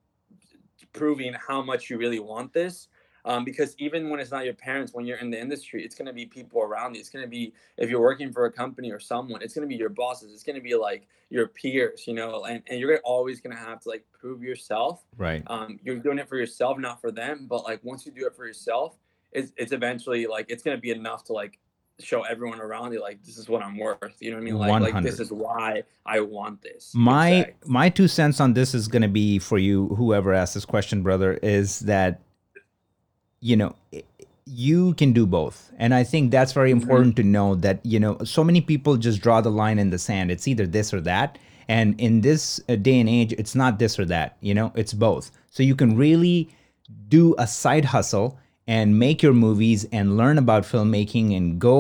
proving 0.92 1.33
how 1.35 1.62
much 1.62 1.90
you 1.90 1.99
really 1.99 2.21
want 2.21 2.53
this 2.53 2.88
um, 3.26 3.44
because 3.44 3.74
even 3.78 4.08
when 4.08 4.20
it's 4.20 4.30
not 4.30 4.44
your 4.44 4.54
parents 4.54 4.94
when 4.94 5.04
you're 5.04 5.18
in 5.18 5.30
the 5.30 5.38
industry 5.38 5.84
it's 5.84 5.94
going 5.94 6.06
to 6.06 6.12
be 6.12 6.24
people 6.24 6.62
around 6.62 6.94
you. 6.94 7.00
It's 7.00 7.10
going 7.10 7.24
to 7.24 7.28
be 7.28 7.52
if 7.76 7.90
you're 7.90 8.00
working 8.00 8.32
for 8.32 8.46
a 8.46 8.52
company 8.52 8.90
or 8.90 9.00
someone 9.00 9.42
it's 9.42 9.54
going 9.54 9.68
to 9.68 9.68
be 9.68 9.76
your 9.76 9.90
bosses. 9.90 10.32
It's 10.32 10.42
going 10.42 10.56
to 10.56 10.62
be 10.62 10.74
like 10.74 11.06
your 11.28 11.48
peers 11.48 12.06
you 12.06 12.14
know 12.14 12.44
and, 12.44 12.62
and 12.68 12.80
you're 12.80 12.98
always 12.98 13.40
going 13.40 13.54
to 13.54 13.62
have 13.62 13.80
to 13.80 13.88
like 13.88 14.04
prove 14.18 14.42
yourself. 14.42 15.04
Right. 15.18 15.42
um, 15.48 15.78
you're 15.82 15.98
doing 15.98 16.18
it 16.18 16.28
for 16.28 16.36
yourself 16.36 16.78
not 16.78 17.00
for 17.00 17.10
them. 17.10 17.46
But 17.48 17.64
like 17.64 17.80
once 17.82 18.06
you 18.06 18.12
do 18.12 18.26
it 18.26 18.34
for 18.34 18.46
yourself 18.46 18.96
it's, 19.32 19.52
it's 19.56 19.72
eventually 19.72 20.26
like 20.26 20.46
it's 20.48 20.62
going 20.62 20.76
to 20.76 20.80
be 20.80 20.90
enough 20.90 21.24
to 21.24 21.32
like 21.32 21.58
show 21.98 22.22
everyone 22.22 22.60
around 22.60 22.92
you 22.92 23.00
like 23.00 23.22
this 23.24 23.38
is 23.38 23.48
what 23.48 23.62
i'm 23.62 23.78
worth. 23.78 24.16
You 24.20 24.30
know 24.30 24.36
what 24.36 24.42
i 24.42 24.44
mean? 24.44 24.58
Like, 24.58 24.94
like 24.94 25.02
this 25.02 25.18
is 25.18 25.32
why 25.32 25.82
i 26.04 26.20
want 26.20 26.62
this. 26.62 26.92
My 26.94 27.54
my 27.64 27.88
two 27.88 28.06
cents 28.06 28.40
on 28.40 28.52
this 28.52 28.74
is 28.74 28.86
going 28.86 29.02
to 29.02 29.08
be 29.08 29.38
for 29.38 29.58
you 29.58 29.88
whoever 29.88 30.32
asked 30.32 30.54
this 30.54 30.64
question 30.64 31.02
brother 31.02 31.34
is 31.42 31.80
that 31.80 32.20
you 33.48 33.56
know 33.62 33.72
you 34.46 34.94
can 34.94 35.12
do 35.12 35.26
both. 35.26 35.56
And 35.82 35.92
i 36.00 36.02
think 36.11 36.30
that's 36.30 36.52
very 36.61 36.70
Mhm. 36.72 36.80
important 36.80 37.16
to 37.20 37.24
know 37.37 37.48
that 37.66 37.76
you 37.92 37.98
know 38.04 38.12
so 38.37 38.44
many 38.48 38.61
people 38.72 38.96
just 39.09 39.20
draw 39.26 39.38
the 39.40 39.54
line 39.62 39.78
in 39.85 39.90
the 39.94 39.98
sand. 40.09 40.30
It's 40.35 40.46
either 40.52 40.66
this 40.76 40.88
or 40.96 41.00
that. 41.12 41.38
And 41.76 41.88
in 42.06 42.20
this 42.26 42.42
uh, 42.68 42.76
day 42.88 42.96
and 43.02 43.09
age 43.18 43.32
it's 43.40 43.54
not 43.62 43.78
this 43.82 43.98
or 44.00 44.06
that 44.16 44.28
you 44.48 44.54
know 44.59 44.68
it's 44.82 44.94
both. 45.06 45.30
So 45.50 45.62
you 45.70 45.74
can 45.82 45.90
really 46.06 46.48
do 47.18 47.24
a 47.38 47.46
side 47.62 47.87
hustle 47.94 48.28
and 48.68 48.98
make 49.06 49.18
your 49.24 49.32
movies 49.46 49.80
and 49.98 50.16
learn 50.20 50.38
about 50.44 50.62
filmmaking 50.72 51.37
and 51.37 51.46
go 51.70 51.76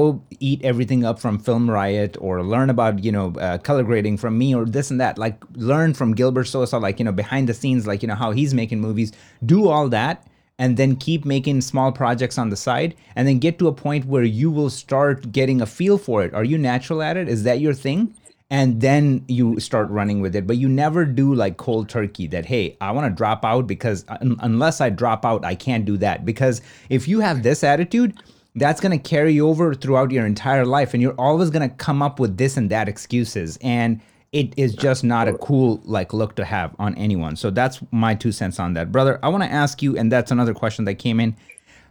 eat 0.48 0.60
everything 0.70 1.00
up 1.08 1.18
from 1.24 1.34
film 1.48 1.64
riot 1.78 2.16
or 2.26 2.42
learn 2.54 2.68
about 2.76 2.94
you 3.06 3.12
know 3.16 3.26
uh, 3.46 3.58
color 3.68 3.84
grading 3.90 4.16
from 4.22 4.34
me 4.42 4.48
or 4.58 4.64
this 4.76 4.90
and 4.92 5.00
that. 5.04 5.14
Like 5.24 5.38
learn 5.72 5.94
from 5.94 6.14
gilbert 6.20 6.48
sosa 6.54 6.78
like 6.86 6.96
you 7.00 7.06
know 7.08 7.16
behind 7.24 7.48
the 7.50 7.54
scenes 7.60 7.86
like 7.90 8.00
you 8.02 8.08
know 8.10 8.20
how 8.24 8.30
he's 8.40 8.52
making 8.62 8.80
movies. 8.88 9.10
Do 9.54 9.68
all 9.68 9.88
that 10.00 10.16
and 10.58 10.76
then 10.76 10.96
keep 10.96 11.24
making 11.24 11.60
small 11.60 11.92
projects 11.92 12.38
on 12.38 12.48
the 12.50 12.56
side 12.56 12.94
and 13.14 13.28
then 13.28 13.38
get 13.38 13.58
to 13.58 13.68
a 13.68 13.72
point 13.72 14.06
where 14.06 14.24
you 14.24 14.50
will 14.50 14.70
start 14.70 15.30
getting 15.32 15.60
a 15.60 15.66
feel 15.66 15.98
for 15.98 16.24
it. 16.24 16.32
Are 16.34 16.44
you 16.44 16.56
natural 16.56 17.02
at 17.02 17.16
it? 17.16 17.28
Is 17.28 17.42
that 17.44 17.60
your 17.60 17.74
thing? 17.74 18.14
And 18.48 18.80
then 18.80 19.24
you 19.26 19.58
start 19.58 19.90
running 19.90 20.20
with 20.20 20.36
it, 20.36 20.46
but 20.46 20.56
you 20.56 20.68
never 20.68 21.04
do 21.04 21.34
like 21.34 21.56
cold 21.56 21.88
turkey 21.88 22.28
that, 22.28 22.46
hey, 22.46 22.76
I 22.80 22.92
want 22.92 23.10
to 23.10 23.16
drop 23.16 23.44
out 23.44 23.66
because 23.66 24.04
uh, 24.08 24.18
un- 24.20 24.36
unless 24.38 24.80
I 24.80 24.88
drop 24.88 25.24
out, 25.24 25.44
I 25.44 25.56
can't 25.56 25.84
do 25.84 25.96
that. 25.96 26.24
Because 26.24 26.62
if 26.88 27.08
you 27.08 27.18
have 27.20 27.42
this 27.42 27.64
attitude, 27.64 28.14
that's 28.54 28.80
going 28.80 28.96
to 28.98 29.08
carry 29.08 29.40
over 29.40 29.74
throughout 29.74 30.12
your 30.12 30.24
entire 30.24 30.64
life 30.64 30.94
and 30.94 31.02
you're 31.02 31.20
always 31.20 31.50
going 31.50 31.68
to 31.68 31.74
come 31.76 32.02
up 32.02 32.20
with 32.20 32.36
this 32.38 32.56
and 32.56 32.70
that 32.70 32.88
excuses. 32.88 33.58
And 33.62 34.00
it 34.36 34.52
is 34.58 34.74
just 34.74 35.02
not 35.02 35.28
a 35.28 35.32
cool 35.38 35.80
like 35.84 36.12
look 36.12 36.36
to 36.36 36.44
have 36.44 36.76
on 36.78 36.94
anyone. 36.96 37.36
So 37.36 37.48
that's 37.50 37.80
my 37.90 38.14
two 38.14 38.32
cents 38.32 38.60
on 38.60 38.74
that, 38.74 38.92
brother. 38.92 39.18
I 39.22 39.30
want 39.30 39.42
to 39.44 39.50
ask 39.50 39.80
you, 39.80 39.96
and 39.96 40.12
that's 40.12 40.30
another 40.30 40.52
question 40.52 40.84
that 40.84 40.96
came 40.96 41.18
in. 41.20 41.34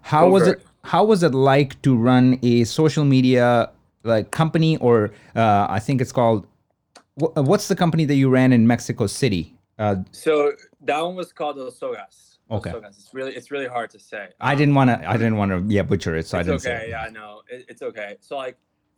How 0.01 0.29
was 0.29 0.47
it? 0.47 0.63
How 0.83 1.03
was 1.03 1.23
it 1.23 1.33
like 1.33 1.81
to 1.81 1.97
run 1.97 2.39
a 2.43 2.63
social 2.65 3.03
media 3.03 3.71
like 4.03 4.29
company, 4.29 4.77
or 4.77 5.11
uh, 5.35 5.65
I 5.67 5.79
think 5.79 6.01
it's 6.01 6.11
called? 6.11 6.45
What's 7.15 7.67
the 7.67 7.75
company 7.75 8.05
that 8.05 8.15
you 8.15 8.29
ran 8.29 8.53
in 8.53 8.67
Mexico 8.67 9.07
City? 9.07 9.55
Uh, 9.79 9.95
so 10.11 10.53
that 10.81 11.01
one 11.01 11.15
was 11.15 11.33
called 11.33 11.57
Los 11.57 11.79
Sogas. 11.79 12.37
Okay. 12.51 12.71
It's 12.85 13.09
really 13.11 13.33
it's 13.35 13.49
really 13.49 13.67
hard 13.67 13.89
to 13.89 13.99
say. 13.99 14.29
I 14.39 14.53
didn't 14.53 14.75
want 14.75 14.91
to 14.91 15.09
I 15.09 15.13
didn't 15.13 15.37
want 15.37 15.49
to 15.51 15.73
yeah 15.73 15.81
butcher 15.81 16.15
it, 16.15 16.27
so 16.27 16.37
it's 16.37 16.47
I 16.47 16.51
didn't 16.51 16.67
okay. 16.67 16.81
say. 16.81 16.85
It. 16.85 16.89
Yeah, 16.89 17.09
no, 17.11 17.41
it, 17.49 17.65
it's 17.69 17.81
okay. 17.81 18.17
So 18.19 18.37
like 18.37 18.55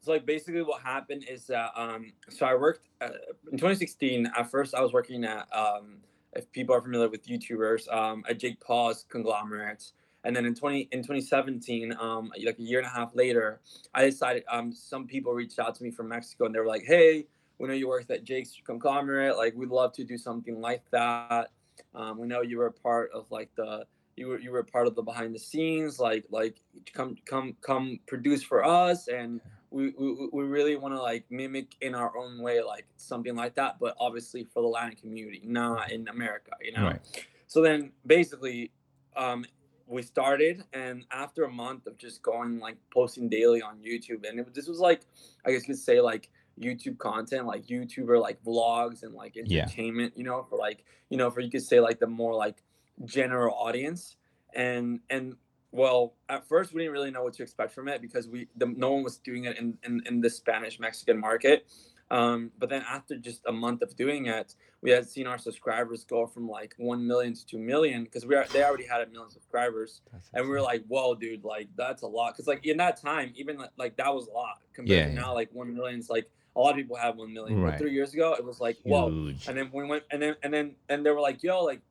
so 0.08 0.14
like 0.14 0.26
basically 0.26 0.62
what 0.62 0.82
happened 0.82 1.26
is 1.30 1.48
that 1.48 1.72
um 1.76 2.14
so 2.30 2.46
I 2.46 2.56
worked 2.56 2.88
uh, 3.02 3.10
in 3.52 3.58
2016. 3.58 4.32
At 4.38 4.50
first, 4.50 4.74
I 4.74 4.82
was 4.82 4.94
working 4.94 5.26
at 5.26 5.48
um 5.54 5.98
if 6.34 6.50
people 6.54 6.74
are 6.74 6.82
familiar 6.82 7.10
with 7.10 7.28
YouTubers 7.28 7.94
um 7.94 8.24
at 8.30 8.40
Jake 8.40 8.60
Paul's 8.62 9.06
conglomerate. 9.10 9.92
And 10.24 10.36
then 10.36 10.46
in 10.46 10.56
20 10.56 10.88
in 10.94 11.00
2017, 11.00 11.94
um, 12.00 12.32
like 12.44 12.58
a 12.58 12.62
year 12.62 12.80
and 12.80 12.88
a 12.88 12.90
half 12.90 13.16
later, 13.16 13.60
I 13.94 14.06
decided 14.06 14.44
um 14.50 14.72
some 14.72 15.08
people 15.08 15.34
reached 15.34 15.60
out 15.60 15.76
to 15.76 15.84
me 15.84 15.92
from 15.92 16.08
Mexico 16.08 16.46
and 16.46 16.56
they 16.56 16.60
were 16.60 16.68
like, 16.68 16.86
hey, 16.86 17.28
we 17.60 17.68
know 17.68 17.74
you 17.74 17.90
worked 17.90 18.10
at 18.10 18.24
Jake's 18.24 18.54
conglomerate. 18.64 19.36
Like 19.36 19.56
we'd 19.56 19.70
love 19.70 19.92
to 19.94 20.06
do 20.06 20.18
something 20.18 20.62
like 20.62 20.84
that. 20.92 21.50
Um, 21.94 22.18
we 22.18 22.28
know 22.28 22.42
you 22.42 22.60
were 22.60 22.68
a 22.68 22.72
part 22.72 23.12
of 23.14 23.30
like 23.30 23.50
the 23.58 23.86
you 24.18 24.28
were 24.28 24.40
you 24.40 24.52
were 24.52 24.64
part 24.64 24.88
of 24.88 24.96
the 24.96 25.02
behind 25.02 25.34
the 25.34 25.40
scenes 25.40 26.00
like 26.00 26.26
like 26.32 26.60
come 26.94 27.16
come 27.26 27.56
come 27.62 28.00
produce 28.08 28.44
for 28.44 28.66
us 28.66 29.08
and 29.08 29.40
we, 29.70 29.94
we, 29.98 30.30
we 30.34 30.44
really 30.44 30.76
want 30.76 30.94
to 30.94 31.02
like 31.02 31.26
mimic 31.30 31.76
in 31.82 31.94
our 31.94 32.18
own 32.18 32.42
way 32.42 32.62
like 32.62 32.86
something 32.98 33.36
like 33.36 33.54
that 33.56 33.78
but 33.80 33.96
obviously 34.00 34.44
for 34.44 34.62
the 34.62 34.68
latin 34.68 34.96
community 34.96 35.42
not 35.46 35.92
in 35.92 36.08
america 36.08 36.52
you 36.62 36.72
know 36.72 36.84
right. 36.84 37.24
so 37.48 37.62
then 37.62 37.92
basically 38.06 38.72
um, 39.16 39.46
we 39.88 40.02
started 40.02 40.64
and 40.74 41.06
after 41.12 41.44
a 41.46 41.50
month 41.50 41.88
of 41.88 41.98
just 41.98 42.22
going 42.22 42.60
like 42.60 42.78
posting 42.94 43.30
daily 43.30 43.62
on 43.62 43.78
youtube 43.78 44.28
and 44.28 44.40
it, 44.40 44.54
this 44.54 44.68
was 44.68 44.80
like 44.80 45.02
i 45.46 45.52
guess 45.52 45.62
you 45.62 45.74
could 45.74 45.82
say 45.82 46.02
like 46.02 46.30
youtube 46.60 46.98
content 46.98 47.46
like 47.46 47.66
youtuber 47.68 48.20
like 48.20 48.44
vlogs 48.44 49.04
and 49.04 49.14
like 49.14 49.38
entertainment 49.38 50.14
yeah. 50.16 50.20
you 50.20 50.24
know 50.24 50.46
for 50.50 50.58
like 50.58 50.84
you 51.10 51.18
know 51.18 51.30
for 51.30 51.40
you 51.40 51.52
could 51.52 51.64
say 51.64 51.80
like 51.80 52.00
the 52.00 52.08
more 52.08 52.34
like 52.34 52.64
general 53.06 53.56
audience 53.56 54.18
and 54.54 55.00
and 55.10 55.36
well, 55.72 56.16
at 56.30 56.48
first 56.48 56.74
we 56.74 56.82
didn't 56.82 56.94
really 56.94 57.12
know 57.12 57.24
what 57.24 57.34
to 57.34 57.44
expect 57.44 57.74
from 57.74 57.88
it 57.88 58.02
because 58.02 58.28
we 58.28 58.48
the, 58.56 58.66
no 58.66 58.92
one 58.94 59.04
was 59.04 59.18
doing 59.18 59.46
it 59.46 59.58
in, 59.58 59.78
in, 59.84 60.02
in 60.06 60.22
the 60.22 60.30
Spanish 60.30 60.80
Mexican 60.80 61.20
market. 61.20 61.68
Um, 62.10 62.52
but 62.58 62.70
then 62.70 62.84
after 62.90 63.18
just 63.18 63.42
a 63.48 63.52
month 63.52 63.82
of 63.82 63.96
doing 63.98 64.28
it, 64.28 64.56
we 64.82 64.92
had 64.92 65.10
seen 65.10 65.28
our 65.28 65.38
subscribers 65.38 66.06
go 66.06 66.26
from 66.26 66.48
like 66.48 66.74
one 66.78 67.06
million 67.06 67.34
to 67.34 67.46
two 67.46 67.58
million 67.58 68.06
because 68.06 68.26
we 68.26 68.34
are 68.36 68.46
they 68.54 68.64
already 68.64 68.86
had 68.86 69.02
a 69.02 69.08
million 69.08 69.30
subscribers, 69.30 70.02
that's 70.12 70.30
and 70.34 70.46
we 70.46 70.50
were 70.50 70.62
like, 70.62 70.86
"Whoa, 70.88 71.16
dude! 71.16 71.44
Like 71.44 71.68
that's 71.76 72.04
a 72.04 72.08
lot." 72.08 72.34
Because 72.34 72.48
like 72.48 72.66
in 72.66 72.78
that 72.78 73.02
time, 73.02 73.34
even 73.36 73.58
like 73.78 73.98
that 73.98 74.14
was 74.14 74.28
a 74.28 74.32
lot 74.32 74.62
compared 74.74 74.98
yeah, 74.98 75.08
to 75.08 75.14
now. 75.14 75.34
Like 75.34 75.50
one 75.52 75.74
million 75.76 76.00
is 76.00 76.10
like 76.10 76.30
a 76.56 76.60
lot 76.62 76.72
of 76.72 76.78
people 76.78 76.96
have 76.96 77.18
one 77.18 77.34
million. 77.34 77.62
Right. 77.62 77.72
But 77.72 77.80
three 77.80 77.94
years 77.94 78.14
ago, 78.14 78.34
it 78.34 78.46
was 78.46 78.62
like, 78.62 78.78
"Whoa!" 78.84 79.10
Huge. 79.10 79.48
And 79.48 79.58
then 79.58 79.70
we 79.74 79.86
went, 79.86 80.04
and 80.10 80.22
then 80.22 80.36
and 80.44 80.54
then 80.54 80.76
and 80.88 81.06
they 81.06 81.12
were 81.12 81.20
like, 81.20 81.44
"Yo, 81.44 81.62
like 81.64 81.82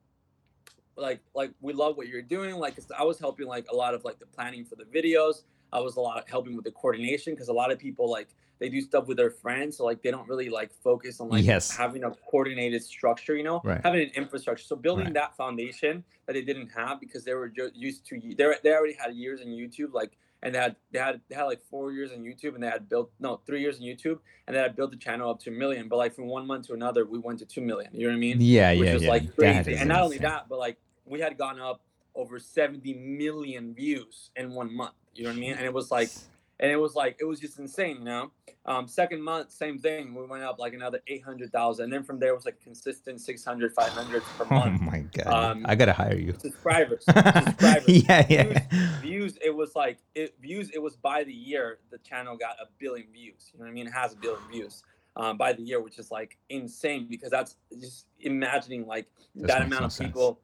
like 0.97 1.19
like 1.35 1.51
we 1.61 1.73
love 1.73 1.97
what 1.97 2.07
you're 2.07 2.21
doing 2.21 2.55
like 2.55 2.77
i 2.97 3.03
was 3.03 3.19
helping 3.19 3.47
like 3.47 3.65
a 3.71 3.75
lot 3.75 3.93
of 3.93 4.03
like 4.03 4.19
the 4.19 4.25
planning 4.25 4.65
for 4.65 4.75
the 4.75 4.83
videos 4.85 5.43
i 5.71 5.79
was 5.79 5.95
a 5.95 6.01
lot 6.01 6.17
of 6.17 6.27
helping 6.27 6.55
with 6.55 6.65
the 6.65 6.71
coordination 6.71 7.33
because 7.33 7.49
a 7.49 7.53
lot 7.53 7.71
of 7.71 7.77
people 7.77 8.09
like 8.09 8.29
they 8.59 8.69
do 8.69 8.81
stuff 8.81 9.07
with 9.07 9.17
their 9.17 9.29
friends 9.29 9.77
so 9.77 9.85
like 9.85 10.01
they 10.01 10.09
don't 10.09 10.27
really 10.27 10.49
like 10.49 10.71
focus 10.83 11.19
on 11.19 11.29
like 11.29 11.45
yes. 11.45 11.75
having 11.75 12.03
a 12.03 12.11
coordinated 12.29 12.83
structure 12.83 13.35
you 13.35 13.43
know 13.43 13.61
right. 13.63 13.81
having 13.83 14.01
an 14.01 14.09
infrastructure 14.15 14.63
so 14.63 14.75
building 14.75 15.05
right. 15.05 15.13
that 15.13 15.37
foundation 15.37 16.03
that 16.25 16.33
they 16.33 16.41
didn't 16.41 16.69
have 16.69 16.99
because 16.99 17.23
they 17.23 17.33
were 17.33 17.47
just 17.47 17.75
used 17.75 18.05
to 18.05 18.19
they 18.19 18.53
they 18.63 18.73
already 18.73 18.93
had 18.93 19.13
years 19.13 19.41
in 19.41 19.49
youtube 19.49 19.93
like 19.93 20.17
and 20.43 20.53
they 20.53 20.59
had 20.59 20.75
they 20.91 20.99
had 20.99 21.21
they 21.29 21.35
had 21.35 21.43
like 21.43 21.61
four 21.69 21.91
years 21.91 22.11
in 22.11 22.23
YouTube 22.23 22.53
and 22.53 22.63
they 22.63 22.67
had 22.67 22.87
built 22.87 23.11
no 23.19 23.41
three 23.45 23.61
years 23.61 23.79
in 23.79 23.85
YouTube 23.85 24.19
and 24.45 24.55
they 24.55 24.61
had 24.61 24.75
built 24.75 24.91
the 24.91 24.97
channel 24.97 25.29
up 25.29 25.39
to 25.41 25.49
a 25.49 25.53
million. 25.53 25.87
But 25.87 25.97
like 25.97 26.13
from 26.13 26.27
one 26.27 26.45
month 26.45 26.67
to 26.67 26.73
another, 26.73 27.05
we 27.05 27.17
went 27.17 27.39
to 27.39 27.45
two 27.45 27.61
million. 27.61 27.89
You 27.93 28.07
know 28.07 28.13
what 28.13 28.17
I 28.17 28.19
mean? 28.19 28.37
Yeah, 28.39 28.71
Which 28.71 28.87
yeah, 28.87 28.93
was 28.93 29.03
yeah. 29.03 29.09
like 29.09 29.35
crazy. 29.35 29.75
And 29.75 29.89
not 29.89 30.01
only 30.01 30.19
that, 30.19 30.47
but 30.47 30.59
like 30.59 30.77
we 31.07 31.19
had 31.19 31.37
gone 31.37 31.59
up 31.59 31.81
over 32.15 32.39
70 32.39 32.93
million 32.95 33.73
views 33.73 34.31
in 34.35 34.53
one 34.53 34.75
month. 34.75 34.95
You 35.13 35.23
know 35.23 35.29
what 35.29 35.37
I 35.37 35.39
mean? 35.39 35.53
And 35.53 35.65
it 35.65 35.73
was 35.73 35.91
like, 35.91 36.09
and 36.59 36.71
it 36.71 36.75
was 36.75 36.95
like, 36.95 37.17
it 37.19 37.25
was 37.25 37.39
just 37.39 37.59
insane, 37.59 37.97
you 37.99 38.05
know? 38.05 38.31
Um, 38.65 38.87
second 38.87 39.21
month, 39.21 39.51
same 39.51 39.77
thing. 39.77 40.15
We 40.15 40.25
went 40.25 40.43
up 40.43 40.57
like 40.59 40.73
another 40.73 40.99
800,000. 41.07 41.83
And 41.83 41.93
then 41.93 42.03
from 42.03 42.19
there 42.19 42.33
was 42.33 42.45
like 42.45 42.59
consistent 42.59 43.21
600, 43.21 43.73
500 43.73 44.23
per 44.23 44.45
oh 44.49 44.53
month. 44.53 44.81
Oh 44.81 44.85
my 44.85 44.99
God. 45.13 45.51
Um, 45.51 45.65
I 45.67 45.75
got 45.75 45.85
to 45.85 45.93
hire 45.93 46.17
you. 46.17 46.33
Subscribers. 46.39 47.05
subscribers. 47.09 47.87
yeah, 47.87 48.25
yeah. 48.27 48.43
Views, 48.69 49.01
views, 49.01 49.37
it 49.43 49.55
was 49.55 49.75
like, 49.75 49.99
it, 50.15 50.35
views, 50.41 50.71
it 50.73 50.81
was 50.81 50.95
by 50.95 51.23
the 51.23 51.33
year, 51.33 51.77
the 51.91 51.99
channel 51.99 52.35
got 52.35 52.55
a 52.59 52.65
billion 52.79 53.07
views. 53.13 53.51
You 53.53 53.59
know 53.59 53.65
what 53.65 53.71
I 53.71 53.73
mean? 53.73 53.87
It 53.87 53.93
has 53.93 54.13
a 54.13 54.17
billion 54.17 54.41
views. 54.51 54.83
Um, 55.15 55.35
by 55.35 55.51
the 55.51 55.63
year, 55.63 55.81
which 55.81 55.97
is 55.97 56.11
like 56.11 56.37
insane 56.49 57.07
because 57.09 57.31
that's 57.31 57.55
just 57.79 58.05
imagining 58.19 58.85
like 58.85 59.07
that 59.33 59.63
amount 59.63 59.85
of 59.85 59.97
people 59.97 60.39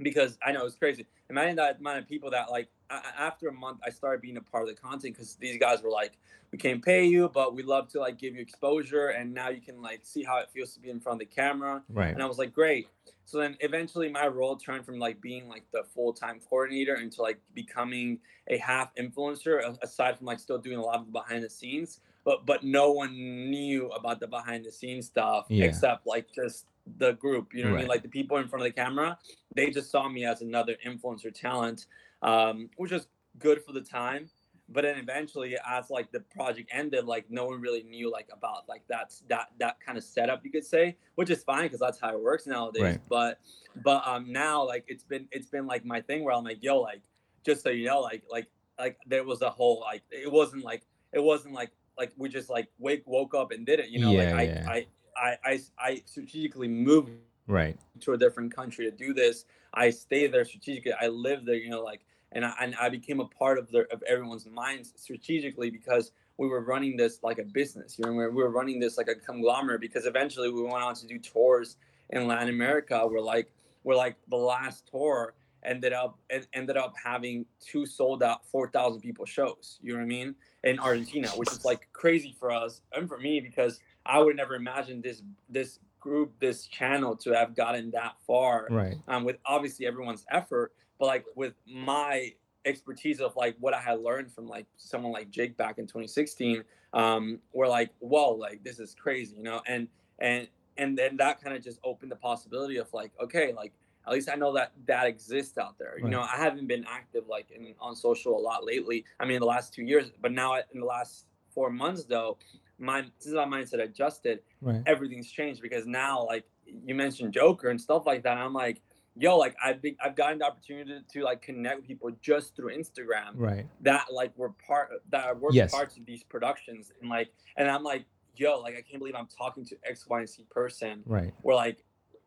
because 0.00 0.38
I 0.44 0.52
know 0.52 0.64
it's 0.66 0.76
crazy. 0.76 1.06
Imagine 1.30 1.56
that 1.56 1.80
amount 1.80 1.98
of 1.98 2.08
people 2.08 2.30
that 2.30 2.50
like 2.50 2.68
after 2.90 3.48
a 3.48 3.52
month 3.52 3.80
I 3.84 3.90
started 3.90 4.20
being 4.20 4.36
a 4.36 4.42
part 4.42 4.64
of 4.64 4.68
the 4.68 4.80
content 4.80 5.14
because 5.14 5.36
these 5.36 5.58
guys 5.58 5.82
were 5.82 5.90
like, 5.90 6.12
we 6.52 6.58
can't 6.58 6.84
pay 6.84 7.04
you, 7.04 7.28
but 7.34 7.54
we 7.54 7.64
love 7.64 7.88
to 7.88 7.98
like 7.98 8.16
give 8.18 8.34
you 8.36 8.40
exposure, 8.40 9.08
and 9.08 9.34
now 9.34 9.48
you 9.48 9.60
can 9.60 9.82
like 9.82 10.00
see 10.04 10.22
how 10.22 10.38
it 10.38 10.50
feels 10.50 10.72
to 10.74 10.80
be 10.80 10.90
in 10.90 11.00
front 11.00 11.20
of 11.20 11.28
the 11.28 11.34
camera. 11.34 11.82
Right. 11.88 12.12
And 12.12 12.22
I 12.22 12.26
was 12.26 12.38
like, 12.38 12.52
great. 12.52 12.88
So 13.24 13.38
then 13.38 13.56
eventually 13.60 14.08
my 14.08 14.28
role 14.28 14.54
turned 14.56 14.84
from 14.84 14.98
like 14.98 15.20
being 15.20 15.48
like 15.48 15.64
the 15.72 15.82
full 15.94 16.12
time 16.12 16.40
coordinator 16.48 16.94
into 16.96 17.22
like 17.22 17.40
becoming 17.54 18.20
a 18.48 18.58
half 18.58 18.94
influencer, 18.94 19.76
aside 19.82 20.16
from 20.18 20.26
like 20.26 20.38
still 20.38 20.58
doing 20.58 20.78
a 20.78 20.82
lot 20.82 21.00
of 21.00 21.12
behind 21.12 21.42
the 21.42 21.50
scenes. 21.50 22.00
But 22.24 22.46
but 22.46 22.62
no 22.62 22.92
one 22.92 23.16
knew 23.16 23.88
about 23.88 24.20
the 24.20 24.28
behind 24.28 24.64
the 24.64 24.70
scenes 24.72 25.06
stuff 25.06 25.46
yeah. 25.48 25.64
except 25.64 26.06
like 26.06 26.32
just 26.32 26.66
the 26.98 27.12
group. 27.12 27.54
You 27.54 27.64
know 27.64 27.70
what 27.70 27.74
right. 27.74 27.80
I 27.80 27.82
mean? 27.82 27.88
Like 27.88 28.02
the 28.02 28.08
people 28.08 28.36
in 28.38 28.48
front 28.48 28.64
of 28.64 28.72
the 28.72 28.80
camera, 28.80 29.18
they 29.54 29.70
just 29.70 29.90
saw 29.90 30.08
me 30.08 30.24
as 30.24 30.42
another 30.42 30.76
influencer 30.86 31.32
talent, 31.32 31.86
um, 32.22 32.70
which 32.76 32.92
was 32.92 33.08
good 33.38 33.62
for 33.62 33.72
the 33.72 33.80
time. 33.80 34.28
But 34.70 34.82
then 34.82 34.96
eventually, 34.96 35.56
as 35.66 35.90
like 35.90 36.10
the 36.10 36.20
project 36.20 36.70
ended, 36.72 37.04
like 37.04 37.30
no 37.30 37.44
one 37.44 37.60
really 37.60 37.82
knew 37.82 38.10
like 38.10 38.28
about 38.32 38.66
like 38.66 38.82
that's 38.88 39.22
that 39.28 39.48
that 39.58 39.78
kind 39.84 39.98
of 39.98 40.04
setup 40.04 40.42
you 40.42 40.50
could 40.50 40.64
say, 40.64 40.96
which 41.16 41.28
is 41.28 41.44
fine 41.44 41.64
because 41.64 41.80
that's 41.80 42.00
how 42.00 42.14
it 42.14 42.22
works 42.22 42.46
nowadays. 42.46 42.82
Right. 42.82 43.00
But 43.08 43.40
but 43.84 44.06
um 44.06 44.32
now 44.32 44.66
like 44.66 44.84
it's 44.88 45.04
been 45.04 45.28
it's 45.32 45.48
been 45.48 45.66
like 45.66 45.84
my 45.84 46.00
thing 46.00 46.24
where 46.24 46.34
I'm 46.34 46.44
like 46.44 46.62
yo 46.62 46.80
like 46.80 47.02
just 47.44 47.62
so 47.62 47.68
you 47.68 47.86
know 47.86 48.00
like 48.00 48.22
like 48.30 48.46
like 48.78 48.98
there 49.06 49.24
was 49.24 49.42
a 49.42 49.50
whole 49.50 49.80
like 49.80 50.02
it 50.10 50.32
wasn't 50.32 50.64
like 50.64 50.82
it 51.12 51.22
wasn't 51.22 51.52
like 51.52 51.70
like 51.98 52.12
we 52.16 52.28
just 52.28 52.48
like 52.48 52.68
wake 52.78 53.02
woke 53.06 53.34
up 53.34 53.52
and 53.52 53.66
did 53.66 53.80
it 53.80 53.88
you 53.90 54.00
know 54.00 54.12
yeah, 54.12 54.34
like 54.34 54.48
yeah. 54.48 54.66
I, 54.68 54.86
I 55.16 55.36
I, 55.44 55.60
I, 55.78 56.02
strategically 56.06 56.68
moved 56.68 57.10
right 57.46 57.76
to 58.00 58.12
a 58.12 58.18
different 58.18 58.54
country 58.54 58.90
to 58.90 58.96
do 58.96 59.12
this. 59.12 59.44
I 59.72 59.90
stayed 59.90 60.32
there 60.32 60.44
strategically. 60.44 60.92
I 60.98 61.08
lived 61.08 61.46
there, 61.46 61.56
you 61.56 61.70
know, 61.70 61.82
like, 61.82 62.02
and 62.32 62.44
I, 62.44 62.52
and 62.60 62.74
I 62.80 62.88
became 62.88 63.20
a 63.20 63.26
part 63.26 63.58
of 63.58 63.70
the 63.70 63.86
of 63.92 64.02
everyone's 64.08 64.46
minds 64.46 64.92
strategically 64.96 65.70
because 65.70 66.12
we 66.36 66.48
were 66.48 66.62
running 66.62 66.96
this 66.96 67.20
like 67.22 67.38
a 67.38 67.44
business. 67.44 67.98
You 67.98 68.06
know, 68.06 68.12
we 68.12 68.26
were 68.28 68.50
running 68.50 68.80
this 68.80 68.98
like 68.98 69.08
a 69.08 69.14
conglomerate 69.14 69.80
because 69.80 70.06
eventually 70.06 70.50
we 70.50 70.62
went 70.62 70.82
on 70.82 70.94
to 70.96 71.06
do 71.06 71.18
tours 71.18 71.76
in 72.10 72.26
Latin 72.26 72.48
America. 72.48 73.06
We're 73.06 73.20
like, 73.20 73.50
we're 73.84 73.96
like 73.96 74.16
the 74.28 74.36
last 74.36 74.88
tour 74.90 75.34
ended 75.64 75.92
up 75.92 76.18
ended 76.52 76.76
up 76.76 76.94
having 77.02 77.46
two 77.60 77.86
sold 77.86 78.22
out 78.22 78.46
4,000 78.46 79.00
people 79.00 79.24
shows. 79.24 79.78
You 79.82 79.92
know 79.92 79.98
what 79.98 80.04
I 80.04 80.08
mean? 80.08 80.34
In 80.62 80.78
Argentina, 80.78 81.28
which 81.28 81.50
is 81.50 81.64
like 81.64 81.88
crazy 81.92 82.34
for 82.38 82.50
us 82.50 82.80
and 82.92 83.08
for 83.08 83.18
me 83.18 83.40
because 83.40 83.80
I 84.06 84.18
would 84.18 84.36
never 84.36 84.54
imagine 84.54 85.00
this 85.00 85.22
this 85.48 85.78
group, 86.00 86.32
this 86.38 86.66
channel 86.66 87.16
to 87.16 87.32
have 87.32 87.56
gotten 87.56 87.90
that 87.92 88.14
far. 88.26 88.68
Right. 88.70 88.96
Um, 89.08 89.24
with 89.24 89.38
obviously 89.46 89.86
everyone's 89.86 90.26
effort, 90.30 90.72
but 90.98 91.06
like 91.06 91.24
with 91.34 91.54
my 91.66 92.34
expertise 92.66 93.20
of 93.20 93.34
like 93.36 93.56
what 93.60 93.74
I 93.74 93.80
had 93.80 94.00
learned 94.00 94.32
from 94.32 94.46
like 94.46 94.66
someone 94.76 95.12
like 95.12 95.30
Jake 95.30 95.56
back 95.56 95.78
in 95.78 95.86
2016, 95.86 96.62
um, 96.92 97.38
we're 97.52 97.68
like, 97.68 97.90
whoa, 98.00 98.32
like 98.32 98.62
this 98.62 98.78
is 98.78 98.94
crazy, 98.94 99.36
you 99.36 99.42
know, 99.42 99.62
and 99.66 99.88
and 100.18 100.48
and 100.76 100.98
then 100.98 101.16
that 101.18 101.42
kind 101.42 101.56
of 101.56 101.62
just 101.62 101.78
opened 101.84 102.10
the 102.10 102.16
possibility 102.16 102.76
of 102.76 102.92
like, 102.92 103.12
okay, 103.22 103.52
like 103.52 103.72
at 104.06 104.12
least 104.12 104.28
I 104.28 104.34
know 104.34 104.52
that 104.54 104.72
that 104.86 105.06
exists 105.06 105.56
out 105.56 105.78
there. 105.78 105.96
You 105.96 106.04
Right. 106.04 106.10
know, 106.10 106.20
I 106.22 106.36
haven't 106.36 106.66
been 106.66 106.84
active 106.86 107.26
like 107.28 107.50
in, 107.50 107.74
on 107.80 107.96
social 107.96 108.36
a 108.36 108.40
lot 108.40 108.64
lately. 108.64 109.04
I 109.20 109.24
mean, 109.24 109.40
the 109.40 109.46
last 109.46 109.72
two 109.72 109.84
years, 109.84 110.10
but 110.20 110.32
now 110.32 110.54
in 110.56 110.80
the 110.80 110.86
last 110.86 111.26
four 111.48 111.70
months 111.70 112.04
though, 112.04 112.36
my 112.78 113.04
since 113.18 113.34
my 113.34 113.44
mindset 113.44 113.82
adjusted, 113.82 114.40
Right. 114.60 114.82
everything's 114.86 115.30
changed 115.30 115.62
because 115.62 115.86
now 115.86 116.24
like 116.24 116.44
you 116.66 116.94
mentioned 116.94 117.32
Joker 117.32 117.68
and 117.70 117.80
stuff 117.80 118.06
like 118.06 118.22
that. 118.24 118.36
I'm 118.38 118.52
like, 118.54 118.80
yo, 119.16 119.36
like 119.36 119.54
I've 119.62 119.80
been, 119.82 119.96
I've 120.02 120.16
gotten 120.16 120.38
the 120.38 120.46
opportunity 120.46 120.90
to, 120.92 121.18
to 121.20 121.24
like 121.24 121.42
connect 121.42 121.76
with 121.76 121.86
people 121.86 122.10
just 122.20 122.56
through 122.56 122.76
Instagram 122.76 123.32
Right. 123.34 123.66
that 123.82 124.06
like 124.12 124.36
were 124.36 124.50
part 124.66 124.90
that 125.10 125.38
were 125.38 125.52
Yes. 125.52 125.70
parts 125.70 125.96
of 125.96 126.06
these 126.06 126.22
productions 126.24 126.90
and 127.00 127.10
like 127.10 127.32
and 127.56 127.70
I'm 127.70 127.84
like, 127.84 128.06
yo, 128.36 128.58
like 128.60 128.74
I 128.76 128.82
can't 128.82 128.98
believe 128.98 129.14
I'm 129.14 129.28
talking 129.28 129.64
to 129.66 129.76
X, 129.84 130.06
Y, 130.08 130.18
and 130.20 130.28
Z 130.28 130.46
person 130.50 131.02
Right. 131.06 131.32
where 131.42 131.54
like 131.56 131.84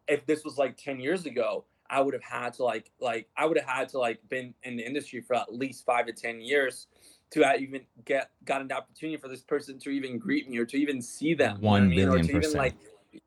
if 0.08 0.26
this 0.26 0.44
was 0.46 0.58
like 0.58 0.78
10 0.78 1.00
years 1.02 1.26
ago 1.26 1.66
i 1.90 2.00
would 2.02 2.14
have 2.14 2.24
had 2.24 2.54
to 2.54 2.64
like 2.64 2.92
like 3.02 3.28
i 3.38 3.46
would 3.46 3.58
have 3.58 3.68
had 3.68 3.88
to 3.90 3.98
like 4.00 4.20
been 4.30 4.54
in 4.64 4.76
the 4.78 4.86
industry 4.86 5.20
for 5.22 5.36
at 5.36 5.54
least 5.54 5.86
five 5.86 6.06
to 6.06 6.14
10 6.14 6.40
years 6.42 6.88
to 7.32 7.56
even 7.60 7.82
get 8.06 8.32
gotten 8.46 8.68
the 8.68 8.76
opportunity 8.76 9.18
for 9.18 9.28
this 9.28 9.42
person 9.42 9.78
to 9.80 9.90
even 9.90 10.18
greet 10.18 10.50
me 10.50 10.58
or 10.58 10.66
to 10.66 10.78
even 10.78 11.02
see 11.02 11.34
them 11.34 11.58
you 11.58 11.64
know 11.64 11.72
what 11.72 11.82
I 11.82 11.86
mean? 11.86 11.96
billion 11.96 12.28
percent. 12.28 12.56
like 12.56 12.76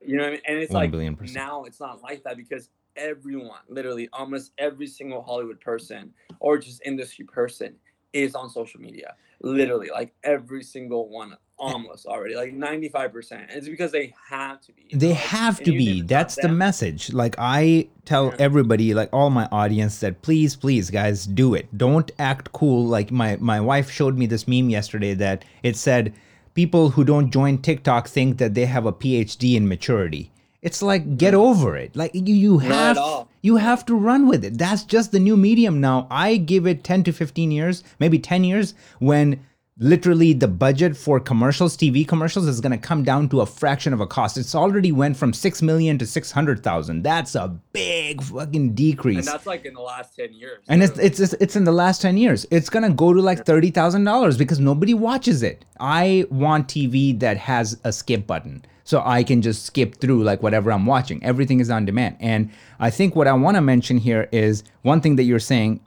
you 0.01 0.17
know 0.17 0.23
what 0.23 0.29
I 0.29 0.31
mean? 0.31 0.41
and 0.47 0.57
it's 0.57 0.71
One 0.71 0.83
like 0.83 0.91
billion 0.91 1.15
percent. 1.15 1.35
now 1.35 1.63
it's 1.63 1.79
not 1.79 2.01
like 2.01 2.23
that 2.23 2.37
because 2.37 2.69
everyone 2.95 3.59
literally 3.69 4.09
almost 4.11 4.51
every 4.57 4.87
single 4.87 5.21
hollywood 5.21 5.59
person 5.61 6.13
or 6.39 6.57
just 6.57 6.81
industry 6.85 7.25
person 7.25 7.75
is 8.13 8.35
on 8.35 8.49
social 8.49 8.79
media 8.81 9.15
literally 9.41 9.89
like 9.91 10.13
every 10.23 10.63
single 10.63 11.09
one 11.09 11.35
almost 11.57 12.05
already 12.07 12.35
like 12.35 12.53
95% 12.53 13.45
it's 13.49 13.67
because 13.67 13.91
they 13.91 14.13
have 14.29 14.59
to 14.61 14.71
be 14.73 14.87
They 14.93 15.09
like, 15.09 15.17
have 15.17 15.57
and 15.57 15.65
to 15.67 15.71
be. 15.71 16.01
That's 16.01 16.35
the 16.35 16.49
message. 16.49 17.13
Like 17.13 17.35
I 17.37 17.87
tell 18.05 18.25
Yeah. 18.27 18.35
everybody, 18.39 18.93
like 18.93 19.09
all 19.13 19.29
my 19.29 19.47
audience, 19.51 19.99
that 19.99 20.21
please, 20.21 20.55
please, 20.55 20.89
guys, 20.89 21.25
do 21.25 21.53
it. 21.53 21.67
Don't 21.77 22.11
act 22.19 22.51
cool. 22.51 22.85
Like 22.85 23.11
my 23.11 23.37
my 23.39 23.59
wife 23.61 23.89
showed 23.91 24.17
me 24.17 24.25
this 24.25 24.47
meme 24.47 24.69
yesterday 24.69 25.13
that 25.13 25.45
it 25.63 25.75
said 25.77 26.13
people 26.55 26.89
who 26.91 27.03
don't 27.03 27.31
join 27.31 27.59
TikTok 27.59 28.07
think 28.07 28.37
that 28.39 28.53
they 28.53 28.65
have 28.65 28.85
a 28.85 28.91
PhD 28.93 29.55
in 29.55 29.67
maturity. 29.67 30.31
It's 30.61 30.81
like 30.81 31.17
get 31.17 31.33
hmm. 31.33 31.39
over 31.39 31.75
it. 31.75 31.95
Like 31.95 32.13
you 32.13 32.35
you 32.35 32.57
have 32.59 33.27
you 33.41 33.57
have 33.57 33.85
to 33.87 33.95
run 33.95 34.27
with 34.27 34.45
it. 34.45 34.57
That's 34.57 34.83
just 34.83 35.11
the 35.11 35.19
new 35.19 35.35
medium 35.35 35.81
now. 35.81 36.07
I 36.11 36.37
give 36.37 36.67
it 36.67 36.83
10 36.83 37.03
to 37.05 37.11
15 37.11 37.51
years, 37.51 37.83
maybe 37.99 38.19
10 38.19 38.43
years 38.43 38.73
when 38.99 39.43
literally 39.81 40.33
the 40.33 40.47
budget 40.47 40.95
for 40.95 41.19
commercials, 41.19 41.75
TV 41.75 42.07
commercials 42.07 42.47
is 42.47 42.61
going 42.61 42.71
to 42.71 42.77
come 42.77 43.03
down 43.03 43.27
to 43.29 43.41
a 43.41 43.45
fraction 43.45 43.93
of 43.93 43.99
a 43.99 44.05
cost. 44.05 44.37
It's 44.37 44.53
already 44.53 44.91
went 44.91 45.17
from 45.17 45.33
6 45.33 45.61
million 45.63 45.97
to 45.97 46.05
600,000. 46.05 47.01
That's 47.01 47.33
a 47.33 47.47
big 47.73 48.21
fucking 48.21 48.75
decrease. 48.75 49.17
and 49.17 49.27
that's 49.27 49.47
like 49.47 49.65
in 49.65 49.73
the 49.73 49.81
last 49.81 50.15
10 50.15 50.33
years 50.33 50.63
And 50.67 50.83
it's 50.83 50.97
it's 50.99 51.19
it's 51.19 51.33
it's 51.33 51.55
in 51.55 51.63
the 51.63 51.71
last 51.71 52.01
ten 52.01 52.17
years. 52.17 52.45
It's 52.51 52.69
gonna 52.69 52.91
go 52.91 53.13
to 53.13 53.21
like 53.21 53.45
thirty 53.45 53.71
thousand 53.71 54.03
dollars 54.03 54.37
because 54.37 54.59
nobody 54.59 54.93
watches 54.93 55.41
it. 55.41 55.65
I 55.79 56.25
want 56.29 56.67
TV 56.67 57.19
that 57.19 57.37
has 57.37 57.79
a 57.83 57.91
skip 57.91 58.27
button, 58.27 58.63
so 58.91 59.01
I 59.05 59.23
can 59.23 59.41
just 59.41 59.65
skip 59.65 60.01
through 60.01 60.21
like 60.21 60.43
whatever 60.43 60.69
I'm 60.69 60.85
watching. 60.85 61.23
Everything 61.23 61.61
is 61.61 61.69
on 61.69 61.85
demand. 61.85 62.17
And 62.19 62.49
I 62.77 62.89
think 62.89 63.15
what 63.15 63.25
I 63.25 63.31
want 63.31 63.55
to 63.55 63.61
mention 63.61 63.97
here 63.97 64.27
is 64.33 64.65
one 64.81 64.99
thing 64.99 65.15
that 65.15 65.23
you're 65.23 65.39
saying, 65.39 65.79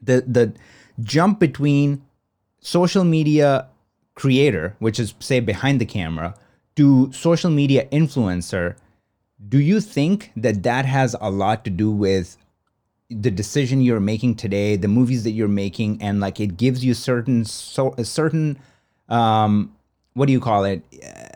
the 0.00 0.22
the 0.24 0.54
jump 1.00 1.40
between 1.40 2.00
social 2.60 3.02
media 3.02 3.66
creator, 4.14 4.76
which 4.78 5.00
is 5.00 5.14
say 5.18 5.40
behind 5.40 5.80
the 5.80 5.84
camera, 5.84 6.36
to 6.76 7.12
social 7.12 7.50
media 7.50 7.86
influencer. 7.86 8.76
Do 9.48 9.58
you 9.58 9.80
think 9.80 10.30
that 10.36 10.62
that 10.62 10.84
has 10.86 11.16
a 11.20 11.28
lot 11.28 11.64
to 11.64 11.70
do 11.70 11.90
with 11.90 12.36
the 13.10 13.32
decision 13.32 13.80
you're 13.80 14.06
making 14.14 14.36
today, 14.36 14.76
the 14.76 14.86
movies 14.86 15.24
that 15.24 15.32
you're 15.32 15.56
making, 15.64 16.00
and 16.00 16.20
like 16.20 16.38
it 16.38 16.56
gives 16.56 16.84
you 16.84 16.94
certain 16.94 17.44
so 17.44 17.96
a 17.98 18.04
certain 18.04 18.60
um 19.08 19.74
what 20.14 20.26
do 20.26 20.32
you 20.32 20.40
call 20.40 20.64
it 20.64 20.82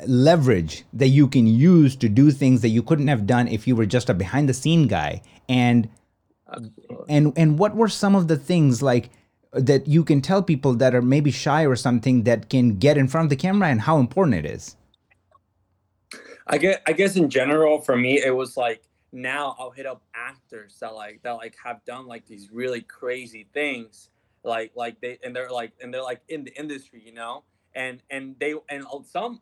leverage 0.06 0.84
that 0.92 1.08
you 1.08 1.28
can 1.28 1.46
use 1.46 1.96
to 1.96 2.08
do 2.08 2.30
things 2.30 2.60
that 2.60 2.68
you 2.68 2.82
couldn't 2.82 3.08
have 3.08 3.26
done 3.26 3.48
if 3.48 3.66
you 3.66 3.76
were 3.76 3.86
just 3.86 4.08
a 4.08 4.14
behind 4.14 4.48
the 4.48 4.54
scene 4.54 4.86
guy. 4.86 5.22
And 5.48 5.88
Absolutely. 6.48 7.06
and 7.08 7.32
and 7.36 7.58
what 7.58 7.74
were 7.74 7.88
some 7.88 8.14
of 8.14 8.28
the 8.28 8.36
things 8.36 8.82
like 8.82 9.10
that 9.52 9.86
you 9.86 10.04
can 10.04 10.20
tell 10.20 10.42
people 10.42 10.74
that 10.74 10.94
are 10.94 11.02
maybe 11.02 11.30
shy 11.30 11.64
or 11.64 11.76
something 11.76 12.24
that 12.24 12.50
can 12.50 12.78
get 12.78 12.98
in 12.98 13.08
front 13.08 13.26
of 13.26 13.30
the 13.30 13.36
camera 13.36 13.68
and 13.68 13.80
how 13.80 13.98
important 13.98 14.36
it 14.36 14.44
is? 14.44 14.76
I 16.46 16.58
guess 16.58 16.78
I 16.86 16.92
guess 16.92 17.16
in 17.16 17.28
general 17.30 17.80
for 17.80 17.96
me 17.96 18.22
it 18.22 18.34
was 18.34 18.56
like 18.56 18.82
now 19.12 19.56
I'll 19.58 19.70
hit 19.70 19.86
up 19.86 20.02
actors 20.14 20.76
that 20.80 20.94
like 20.94 21.20
that 21.22 21.32
like 21.32 21.56
have 21.64 21.84
done 21.84 22.06
like 22.06 22.26
these 22.26 22.50
really 22.52 22.82
crazy 22.82 23.48
things 23.52 24.10
like 24.44 24.72
like 24.76 25.00
they 25.00 25.18
and 25.24 25.34
they're 25.34 25.50
like 25.50 25.72
and 25.80 25.92
they're 25.92 26.02
like 26.02 26.20
in 26.28 26.44
the 26.44 26.56
industry 26.58 27.02
you 27.04 27.12
know 27.12 27.42
and 27.76 28.02
and 28.10 28.34
they 28.40 28.54
and 28.70 28.84
some 29.04 29.40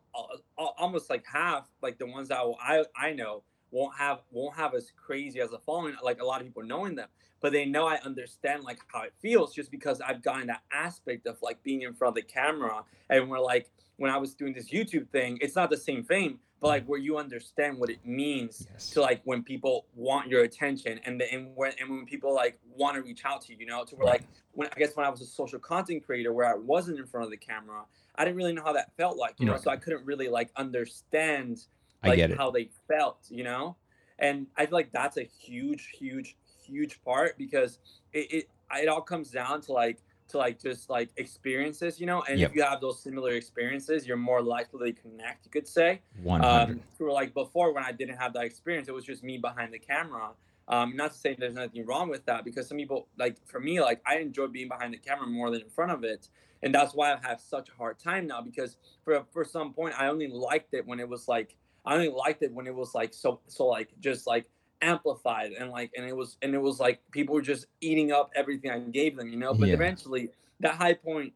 almost 0.58 1.08
like 1.08 1.24
half 1.24 1.70
like 1.80 1.98
the 1.98 2.06
ones 2.06 2.28
that 2.28 2.40
I 2.60 2.84
I 2.96 3.12
know 3.12 3.44
won't 3.70 3.96
have 3.96 4.20
won't 4.30 4.56
have 4.56 4.74
as 4.74 4.92
crazy 4.96 5.40
as 5.40 5.52
a 5.52 5.58
following 5.58 5.94
like 6.02 6.20
a 6.20 6.24
lot 6.24 6.40
of 6.40 6.46
people 6.46 6.64
knowing 6.64 6.96
them 6.96 7.08
but 7.40 7.52
they 7.52 7.64
know 7.64 7.86
I 7.86 7.98
understand 8.04 8.64
like 8.64 8.80
how 8.88 9.02
it 9.02 9.14
feels 9.22 9.54
just 9.54 9.70
because 9.70 10.00
I've 10.00 10.22
gotten 10.22 10.48
that 10.48 10.62
aspect 10.72 11.26
of 11.26 11.40
like 11.42 11.62
being 11.62 11.82
in 11.82 11.94
front 11.94 12.10
of 12.18 12.22
the 12.22 12.30
camera 12.30 12.84
and 13.08 13.30
we're 13.30 13.40
like 13.40 13.70
when 13.96 14.10
I 14.10 14.18
was 14.18 14.34
doing 14.34 14.52
this 14.52 14.68
YouTube 14.68 15.08
thing 15.10 15.38
it's 15.40 15.54
not 15.54 15.70
the 15.70 15.76
same 15.76 16.02
thing 16.02 16.40
but 16.64 16.70
like 16.70 16.86
where 16.86 16.98
you 16.98 17.18
understand 17.18 17.78
what 17.78 17.90
it 17.90 18.02
means 18.06 18.66
Yes. 18.72 18.88
to 18.88 19.02
like 19.02 19.20
when 19.24 19.42
people 19.42 19.84
want 19.94 20.30
your 20.30 20.44
attention 20.44 20.98
and 21.04 21.20
the, 21.20 21.30
and 21.30 21.54
when 21.54 21.72
and 21.78 21.90
when 21.90 22.06
people 22.06 22.34
like 22.34 22.58
want 22.66 22.96
to 22.96 23.02
reach 23.02 23.22
out 23.26 23.42
to 23.42 23.52
you, 23.52 23.58
you 23.60 23.66
know, 23.66 23.84
to 23.84 23.94
where 23.96 24.06
Right. 24.06 24.22
like 24.22 24.28
when 24.52 24.68
I 24.74 24.78
guess 24.78 24.96
when 24.96 25.04
I 25.04 25.10
was 25.10 25.20
a 25.20 25.26
social 25.26 25.58
content 25.58 26.06
creator 26.06 26.32
where 26.32 26.46
I 26.46 26.54
wasn't 26.54 26.98
in 26.98 27.06
front 27.06 27.26
of 27.26 27.30
the 27.30 27.36
camera, 27.36 27.84
I 28.14 28.24
didn't 28.24 28.38
really 28.38 28.54
know 28.54 28.64
how 28.64 28.72
that 28.72 28.96
felt 28.96 29.18
like, 29.18 29.34
you 29.40 29.44
know, 29.44 29.58
so 29.58 29.70
I 29.70 29.76
couldn't 29.76 30.06
really 30.06 30.28
like 30.28 30.52
understand 30.56 31.66
like 32.02 32.34
how 32.34 32.50
they 32.50 32.70
felt, 32.88 33.26
you 33.28 33.44
know, 33.44 33.76
and 34.18 34.46
I 34.56 34.64
feel 34.64 34.72
like 34.78 34.90
that's 34.90 35.18
a 35.18 35.24
huge, 35.24 35.90
huge, 35.90 36.38
huge 36.64 37.02
part 37.04 37.36
because 37.36 37.78
it 38.14 38.32
it, 38.32 38.50
it 38.74 38.88
all 38.88 39.02
comes 39.02 39.30
down 39.30 39.60
to 39.62 39.72
like 39.72 39.98
to 40.28 40.38
like 40.38 40.60
just 40.60 40.90
like 40.90 41.10
experiences, 41.16 42.00
you 42.00 42.06
know, 42.06 42.22
and 42.28 42.38
Yep. 42.40 42.50
if 42.50 42.56
you 42.56 42.62
have 42.62 42.80
those 42.80 43.02
similar 43.02 43.32
experiences, 43.32 44.06
you're 44.06 44.16
more 44.16 44.42
likely 44.42 44.92
to 44.92 45.00
connect. 45.00 45.44
You 45.44 45.50
could 45.50 45.68
say, 45.68 46.00
100 46.22 46.46
um, 46.46 46.80
for 46.96 47.10
like 47.10 47.34
before 47.34 47.72
when 47.72 47.84
I 47.84 47.92
didn't 47.92 48.16
have 48.16 48.32
that 48.34 48.44
experience, 48.44 48.88
it 48.88 48.94
was 48.94 49.04
just 49.04 49.22
me 49.22 49.38
behind 49.38 49.72
the 49.72 49.78
camera. 49.78 50.30
Um, 50.66 50.96
not 50.96 51.12
to 51.12 51.18
say 51.18 51.36
there's 51.38 51.54
nothing 51.54 51.84
wrong 51.84 52.08
with 52.08 52.24
that 52.24 52.44
because 52.44 52.66
some 52.68 52.78
people 52.78 53.08
like 53.18 53.36
for 53.46 53.60
me 53.60 53.82
like 53.82 54.00
I 54.06 54.16
enjoy 54.16 54.46
being 54.46 54.68
behind 54.68 54.94
the 54.94 54.98
camera 54.98 55.26
more 55.26 55.50
than 55.50 55.60
in 55.60 55.68
front 55.68 55.92
of 55.92 56.04
it, 56.04 56.28
and 56.62 56.74
that's 56.74 56.94
why 56.94 57.12
I 57.12 57.18
have 57.28 57.40
such 57.40 57.68
a 57.68 57.72
hard 57.72 57.98
time 57.98 58.26
now 58.26 58.40
because 58.40 58.78
for 59.04 59.24
for 59.30 59.44
some 59.44 59.74
point 59.74 59.94
I 59.98 60.06
only 60.06 60.28
liked 60.28 60.72
it 60.72 60.86
when 60.86 61.00
it 61.00 61.08
was 61.08 61.28
like 61.28 61.54
I 61.84 61.94
only 61.94 62.08
liked 62.08 62.42
it 62.42 62.50
when 62.50 62.66
it 62.66 62.74
was 62.74 62.94
like 62.94 63.12
so 63.12 63.40
so 63.46 63.66
like 63.66 63.90
just 64.00 64.26
like 64.26 64.46
amplified 64.82 65.52
and 65.52 65.70
like 65.70 65.90
and 65.96 66.06
it 66.06 66.14
was 66.16 66.36
and 66.42 66.54
it 66.54 66.58
was 66.60 66.80
like 66.80 67.00
people 67.10 67.34
were 67.34 67.42
just 67.42 67.66
eating 67.80 68.12
up 68.12 68.30
everything 68.34 68.70
I 68.70 68.78
gave 68.78 69.16
them, 69.16 69.28
you 69.28 69.36
know. 69.36 69.54
But 69.54 69.68
Yeah. 69.68 69.74
eventually 69.74 70.30
that 70.60 70.74
high 70.74 70.94
point 70.94 71.32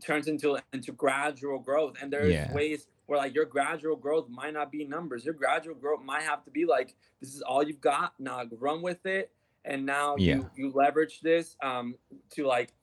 turns 0.00 0.28
into 0.28 0.58
into 0.72 0.92
gradual 0.92 1.58
growth 1.58 1.96
and 2.00 2.12
there's 2.12 2.32
Yeah. 2.32 2.52
ways 2.52 2.86
where 3.06 3.18
like 3.18 3.34
your 3.34 3.44
gradual 3.44 3.96
growth 3.96 4.28
might 4.28 4.52
not 4.54 4.70
be 4.70 4.84
numbers 4.84 5.24
your 5.24 5.34
gradual 5.34 5.74
growth 5.74 6.02
might 6.02 6.22
have 6.22 6.44
to 6.44 6.50
be 6.50 6.64
like 6.64 6.94
this 7.20 7.34
is 7.34 7.42
all 7.42 7.62
you've 7.62 7.80
got 7.80 8.18
now 8.20 8.44
run 8.58 8.80
with 8.82 9.04
it 9.06 9.32
and 9.64 9.84
now 9.84 10.16
Yeah. 10.16 10.36
you 10.36 10.50
you 10.54 10.70
leverage 10.70 11.20
this 11.20 11.56
um 11.62 11.96
to 12.30 12.46
like 12.46 12.74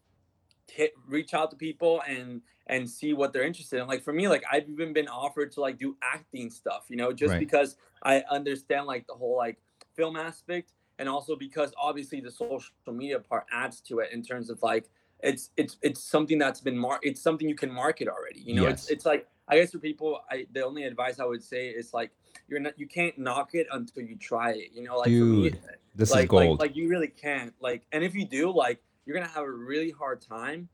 hit 0.70 0.94
reach 1.08 1.34
out 1.34 1.52
to 1.52 1.58
people 1.58 2.02
and 2.08 2.42
and 2.68 2.90
see 2.90 3.14
what 3.14 3.34
they're 3.34 3.44
interested 3.44 3.80
in 3.82 3.88
like 3.88 4.02
for 4.04 4.14
me 4.14 4.28
like 4.28 4.44
i've 4.52 4.68
even 4.70 4.94
been 4.94 5.08
offered 5.08 5.52
to 5.52 5.60
like 5.62 5.78
do 5.78 5.96
acting 6.02 6.50
stuff 6.50 6.86
you 6.90 6.96
know 6.96 7.12
just 7.12 7.32
Right. 7.32 7.40
because 7.40 7.76
i 8.04 8.24
understand 8.32 8.86
like 8.86 9.06
the 9.08 9.14
whole 9.14 9.36
like 9.38 9.58
film 9.96 10.16
aspect 10.16 10.72
and 11.00 11.10
also 11.10 11.36
because 11.36 11.74
obviously 11.82 12.22
the 12.22 12.32
social 12.32 12.72
media 12.92 13.20
part 13.20 13.46
adds 13.52 13.82
to 13.82 14.00
it 14.00 14.12
in 14.14 14.24
terms 14.24 14.50
of 14.50 14.62
like 14.64 14.90
it's 15.22 15.52
it's 15.58 15.78
it's 15.82 16.02
something 16.04 16.38
that's 16.38 16.62
been 16.62 16.78
mar 16.78 17.00
it's 17.04 17.22
something 17.22 17.48
you 17.50 17.56
can 17.56 17.72
market 17.72 18.08
already 18.08 18.40
you 18.40 18.56
know 18.56 18.64
Yes. 18.64 18.84
it's 18.84 18.90
it's 18.92 19.06
like 19.06 19.28
i 19.50 19.58
guess 19.58 19.72
for 19.72 19.80
people 19.80 20.22
i 20.32 20.46
the 20.54 20.64
only 20.66 20.84
advice 20.84 21.20
i 21.20 21.26
would 21.26 21.44
say 21.44 21.68
is 21.70 21.94
like 21.94 22.12
you're 22.48 22.60
not 22.60 22.74
you 22.80 22.88
can't 22.88 23.18
knock 23.18 23.54
it 23.54 23.68
until 23.72 24.04
you 24.04 24.16
try 24.16 24.52
it 24.52 24.70
you 24.74 24.84
know 24.84 24.98
like 24.98 25.08
for 25.08 25.26
me 25.26 25.50
Dude, 25.50 25.60
this 25.96 26.10
like, 26.12 26.24
is 26.24 26.30
gold. 26.30 26.60
Like, 26.60 26.70
like 26.70 26.76
you 26.76 26.88
really 26.90 27.08
can't. 27.08 27.54
Like, 27.60 27.84
and 27.92 28.04
if 28.04 28.16
you 28.16 28.26
do, 28.26 28.52
like, 28.52 28.82
you're 29.06 29.16
gonna 29.16 29.30
have 29.30 29.44
a 29.44 29.52
really 29.52 29.92
hard 29.92 30.22
time 30.22 30.70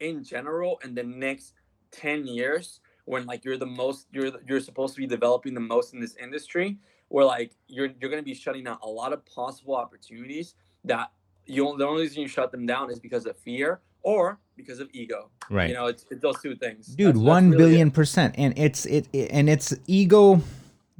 in 0.00 0.22
general 0.24 0.80
in 0.84 0.94
the 0.94 1.02
next 1.02 1.54
ten 1.90 2.26
years 2.26 2.80
when 3.04 3.26
like 3.26 3.44
you're 3.44 3.58
the 3.58 3.66
most 3.66 4.06
you're 4.12 4.32
you're 4.46 4.60
supposed 4.60 4.94
to 4.94 5.00
be 5.00 5.06
developing 5.06 5.54
the 5.54 5.60
most 5.60 5.94
in 5.94 6.00
this 6.00 6.16
industry. 6.16 6.78
Where 7.08 7.24
like 7.24 7.52
you're 7.68 7.90
you're 8.00 8.10
gonna 8.10 8.22
be 8.22 8.34
shutting 8.34 8.66
out 8.66 8.78
a 8.82 8.88
lot 8.88 9.12
of 9.12 9.24
possible 9.26 9.76
opportunities 9.76 10.54
that 10.84 11.12
you 11.46 11.76
the 11.78 11.86
only 11.86 12.02
reason 12.02 12.22
you 12.22 12.28
shut 12.28 12.50
them 12.50 12.66
down 12.66 12.90
is 12.90 12.98
because 12.98 13.26
of 13.26 13.36
fear 13.38 13.80
or 14.02 14.38
because 14.56 14.80
of 14.80 14.88
ego. 14.92 15.30
right. 15.50 15.68
You 15.68 15.74
know, 15.74 15.86
it's, 15.86 16.04
it's 16.10 16.20
those 16.20 16.40
two 16.42 16.54
things. 16.56 16.86
dude 16.88 17.08
That's- 17.08 17.14
that's 17.16 17.26
one 17.26 17.50
really 17.50 17.54
it. 17.54 17.58
billion 17.68 17.90
percent 17.90 18.34
and 18.38 18.58
it's 18.58 18.84
it, 18.86 19.08
it 19.12 19.30
and 19.30 19.48
it's 19.48 19.74
ego 19.86 20.40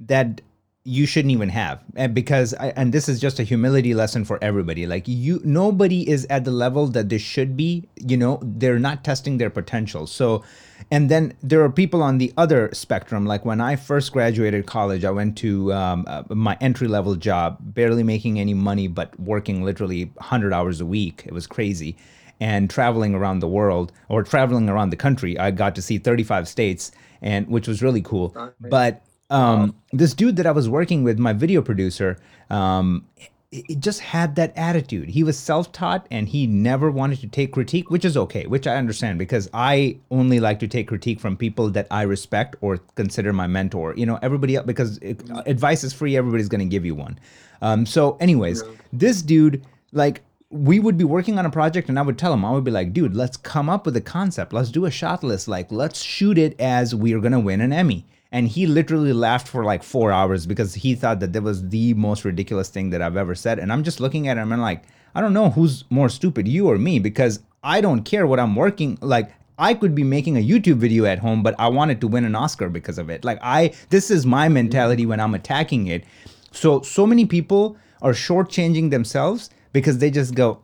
that 0.07 0.41
you 0.85 1.07
shouldn't 1.07 1.32
even 1.32 1.49
have. 1.49 1.82
And 1.97 2.14
because 2.14 2.53
I, 2.55 2.68
and 2.76 2.93
this 2.93 3.09
is 3.09 3.18
just 3.18 3.41
a 3.41 3.43
humility 3.43 3.95
lesson 3.95 4.24
for 4.24 4.39
everybody. 4.43 4.87
Like 4.87 5.05
you 5.09 5.41
nobody 5.43 6.09
is 6.09 6.26
at 6.28 6.45
the 6.45 6.51
level 6.51 6.89
that 6.89 7.09
they 7.09 7.16
should 7.18 7.57
be 7.57 7.89
you 7.97 8.18
know 8.18 8.39
they're 8.43 8.78
not 8.78 9.03
testing 9.03 9.39
their 9.39 9.49
potential. 9.49 10.07
So 10.07 10.45
and 10.91 11.11
then 11.11 11.32
there 11.43 11.62
are 11.64 11.70
people 11.70 12.03
on 12.03 12.18
the 12.18 12.35
other 12.37 12.68
spectrum. 12.74 13.24
Like 13.24 13.47
when 13.47 13.62
i 13.62 13.76
first 13.76 14.12
graduated 14.12 14.66
college 14.66 15.05
i 15.07 15.11
went 15.11 15.39
to 15.39 15.72
um, 15.72 16.05
uh, 16.07 16.22
my 16.28 16.57
entry 16.61 16.89
level 16.89 17.14
job 17.14 17.57
barely 17.61 18.03
making 18.03 18.39
any 18.39 18.55
money 18.55 18.87
but 18.87 19.18
working 19.18 19.62
literally 19.64 20.05
100 20.16 20.53
hours 20.53 20.82
a 20.82 20.87
week. 20.87 21.22
It 21.24 21.32
was 21.32 21.47
crazy. 21.47 21.97
And 22.41 22.68
traveling 22.68 23.14
around 23.14 23.39
the 23.39 23.49
world 23.49 23.93
or 24.11 24.22
traveling 24.22 24.68
around 24.68 24.91
the 24.91 24.97
country 24.97 25.39
i 25.39 25.51
got 25.51 25.74
to 25.76 25.82
see 25.82 25.97
35 25.97 26.47
states 26.47 26.93
and 27.22 27.49
which 27.49 27.66
was 27.66 27.82
really 27.82 28.03
cool. 28.03 28.37
But 28.61 29.03
um, 29.31 29.75
this 29.93 30.14
dude 30.14 30.37
that 30.37 30.47
I 30.47 30.53
was 30.53 30.68
working 30.68 31.03
with, 31.03 31.18
my 31.18 31.33
video 31.33 31.62
producer, 31.62 32.18
um, 32.51 33.07
it 33.55 33.79
just 33.79 34.01
had 34.01 34.35
that 34.35 34.53
attitude. 34.57 35.09
He 35.09 35.22
was 35.22 35.39
self-taught 35.39 36.07
and 36.11 36.29
he 36.29 36.47
never 36.47 36.91
wanted 36.91 37.20
to 37.20 37.29
take 37.29 37.53
critique, 37.53 37.89
which 37.89 38.05
is 38.05 38.16
okay, 38.16 38.47
which 38.47 38.66
I 38.66 38.77
understand 38.77 39.18
because 39.18 39.49
I 39.55 39.99
only 40.11 40.41
like 40.41 40.59
to 40.61 40.68
take 40.68 40.89
critique 40.89 41.20
from 41.20 41.37
people 41.37 41.70
that 41.70 41.87
I 41.91 42.03
respect 42.03 42.57
or 42.61 42.79
consider 42.97 43.33
my 43.33 43.47
mentor. 43.47 43.95
You 43.97 44.07
know, 44.07 44.18
everybody 44.22 44.57
else 44.57 44.66
because 44.66 44.99
it, 44.99 45.22
advice 45.47 45.85
is 45.85 45.93
free. 45.93 46.16
Everybody's 46.16 46.49
going 46.49 46.61
to 46.61 46.70
give 46.70 46.85
you 46.85 46.97
one. 46.97 47.18
Um, 47.62 47.87
so, 47.87 48.16
anyways, 48.20 48.64
this 48.93 49.22
dude, 49.22 49.64
like, 49.93 50.22
we 50.51 50.81
would 50.81 50.99
be 50.99 51.05
working 51.05 51.39
on 51.39 51.47
a 51.47 51.51
project 51.51 51.89
and 51.89 51.99
I 51.99 52.03
would 52.03 52.18
tell 52.18 52.33
him, 52.33 52.45
I 52.45 52.51
would 52.51 52.64
be 52.64 52.70
like, 52.72 52.93
dude, 52.93 53.14
let's 53.14 53.37
come 53.37 53.68
up 53.68 53.87
with 53.87 53.97
a 53.97 54.01
concept. 54.01 54.53
Let's 54.53 54.70
do 54.70 54.85
a 54.85 54.91
shot 54.91 55.22
list. 55.22 55.47
Like, 55.47 55.70
let's 55.70 56.03
shoot 56.03 56.39
it 56.39 56.61
as 56.61 56.93
we 56.95 57.14
are 57.14 57.20
going 57.20 57.33
to 57.33 57.41
win 57.41 57.61
an 57.61 57.72
Emmy 57.72 58.05
and 58.35 58.49
he 58.49 58.66
literally 58.66 59.12
laughed 59.12 59.47
for 59.47 59.64
like 59.64 59.85
four 59.85 60.11
hours 60.11 60.45
because 60.45 60.74
he 60.74 60.97
thought 60.97 61.20
that 61.20 61.32
that 61.32 61.43
was 61.45 61.68
the 61.68 61.95
most 61.95 62.24
ridiculous 62.24 62.68
thing 62.68 62.91
that 62.91 63.01
I've 63.01 63.16
ever 63.16 63.37
said. 63.37 63.61
And 63.61 63.72
I'm 63.72 63.85
just 63.85 64.01
looking 64.01 64.26
at 64.26 64.37
him 64.37 64.51
and 64.51 64.61
like, 64.61 64.82
I 65.14 65.20
don't 65.20 65.32
know 65.32 65.51
who's 65.51 65.85
more 65.89 66.09
stupid, 66.09 66.49
you 66.49 66.68
or 66.68 66.76
me, 66.76 66.99
because 66.99 67.39
I 67.62 67.80
don't 67.80 68.03
care 68.03 68.26
what 68.26 68.41
I'm 68.41 68.57
working 68.57 68.99
like. 69.01 69.32
I 69.57 69.72
could 69.74 69.95
be 69.95 70.03
making 70.03 70.37
a 70.37 70.45
YouTube 70.45 70.78
video 70.78 71.05
at 71.05 71.20
home, 71.20 71.45
but 71.45 71.55
I 71.61 71.68
wanted 71.68 72.01
to 72.01 72.09
win 72.09 72.24
an 72.24 72.35
Oscar 72.35 72.68
because 72.68 72.99
of 72.99 73.09
it. 73.09 73.24
Like 73.24 73.39
I, 73.41 73.72
this 73.91 74.11
is 74.11 74.26
my 74.26 74.49
mentality 74.49 75.07
when 75.07 75.20
I'm 75.20 75.35
attacking 75.35 75.87
it. 75.87 76.03
So 76.51 76.82
so 76.82 77.07
many 77.07 77.26
people 77.26 77.76
are 78.03 78.14
shortchanging 78.14 78.91
themselves 78.91 79.49
because 79.72 79.99
they 79.99 80.11
just 80.11 80.35
go, 80.35 80.61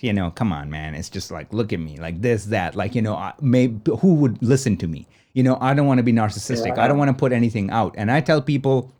you 0.00 0.14
know, 0.14 0.30
come 0.30 0.54
on, 0.54 0.70
man. 0.70 0.94
It's 0.94 1.10
just 1.10 1.30
like, 1.30 1.52
look 1.52 1.70
at 1.74 1.80
me, 1.80 1.98
like 1.98 2.22
this, 2.22 2.46
that, 2.46 2.76
like 2.76 2.94
you 2.94 3.02
know, 3.02 3.32
maybe 3.42 3.92
who 3.98 4.14
would 4.14 4.42
listen 4.42 4.78
to 4.78 4.88
me? 4.88 5.06
You 5.32 5.42
know, 5.42 5.58
I 5.60 5.74
don't 5.74 5.86
want 5.86 5.98
to 5.98 6.04
be 6.04 6.12
narcissistic. 6.12 6.76
Yeah. 6.76 6.84
I 6.84 6.88
don't 6.88 6.98
want 6.98 7.08
to 7.08 7.16
put 7.16 7.32
anything 7.32 7.70
out. 7.70 7.94
And 7.96 8.10
I 8.10 8.20
tell 8.20 8.42
people 8.42 8.92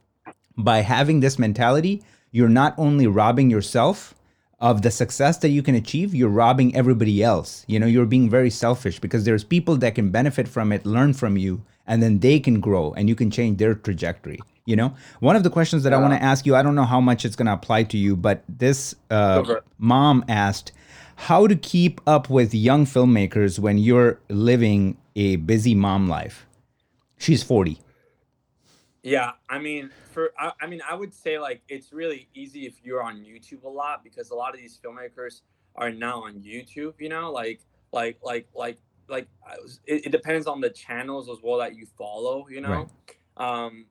by 0.57 0.79
having 0.79 1.21
this 1.21 1.39
mentality, 1.39 2.03
you're 2.31 2.49
not 2.49 2.75
only 2.79 3.07
robbing 3.07 3.51
yourself 3.51 4.15
of 4.61 4.83
the 4.83 4.91
success 4.91 5.39
that 5.39 5.49
you 5.49 5.63
can 5.63 5.75
achieve, 5.75 6.15
you're 6.15 6.29
robbing 6.29 6.75
everybody 6.77 7.23
else. 7.23 7.65
You 7.67 7.81
know, 7.81 7.87
you're 7.87 8.07
being 8.07 8.29
very 8.29 8.51
selfish 8.51 9.01
because 9.01 9.25
there's 9.25 9.43
people 9.43 9.77
that 9.79 9.95
can 9.95 10.11
benefit 10.11 10.47
from 10.47 10.71
it, 10.71 10.85
learn 10.85 11.15
from 11.15 11.37
you, 11.37 11.63
and 11.87 12.03
then 12.03 12.19
they 12.19 12.39
can 12.39 12.61
grow 12.61 12.93
and 12.93 13.09
you 13.09 13.15
can 13.15 13.31
change 13.31 13.59
their 13.59 13.75
trajectory. 13.75 14.39
You 14.67 14.77
know, 14.77 14.95
one 15.19 15.35
of 15.35 15.43
the 15.43 15.51
questions 15.51 15.83
that 15.83 15.91
yeah. 15.91 15.99
I 15.99 16.01
want 16.01 16.15
to 16.15 16.23
ask 16.23 16.47
you, 16.47 16.55
I 16.55 16.63
don't 16.63 16.75
know 16.75 16.85
how 16.85 17.01
much 17.01 17.25
it's 17.25 17.35
going 17.35 17.47
to 17.47 17.55
apply 17.55 17.85
to 17.85 17.99
you, 17.99 18.15
but 18.15 18.45
this 18.49 18.95
uh, 19.11 19.57
mom 19.79 20.25
asked, 20.29 20.73
how 21.21 21.47
to 21.47 21.55
keep 21.55 22.01
up 22.07 22.31
with 22.31 22.55
young 22.55 22.87
filmmakers 22.87 23.59
when 23.59 23.77
you're 23.77 24.19
living 24.31 24.97
a 25.15 25.37
busy 25.37 25.75
mom 25.75 26.09
life. 26.09 26.47
She's 27.19 27.43
40. 27.43 27.79
Yeah, 29.03 29.33
I 29.49 29.59
mean, 29.59 29.91
for 30.13 30.33
I, 30.39 30.53
I, 30.63 30.67
mean, 30.67 30.81
I 30.89 30.95
would 30.95 31.13
say 31.13 31.39
like 31.39 31.61
it's 31.69 31.93
really 31.93 32.29
easy 32.35 32.65
if 32.67 32.83
you're 32.83 33.03
on 33.03 33.19
YouTube 33.19 33.65
a 33.65 33.69
lot 33.69 34.03
because 34.03 34.31
a 34.31 34.35
lot 34.35 34.55
of 34.55 34.61
these 34.61 34.79
filmmakers 34.83 35.43
are 35.77 35.91
now 35.91 36.25
on 36.25 36.37
YouTube. 36.37 36.95
You 36.99 37.11
know, 37.11 37.31
like 37.31 37.61
like 37.93 38.19
like 38.23 38.49
like 38.55 38.79
like 39.07 39.29
it, 39.85 40.07
it 40.07 40.13
depends 40.13 40.47
on 40.47 40.63
the 40.63 40.71
channels 40.71 41.29
as 41.29 41.39
well 41.43 41.59
that 41.59 41.77
you 41.77 41.87
follow. 41.99 42.47
You 42.49 42.63
know, 42.63 42.89
right. 43.39 43.65
um, 43.65 43.87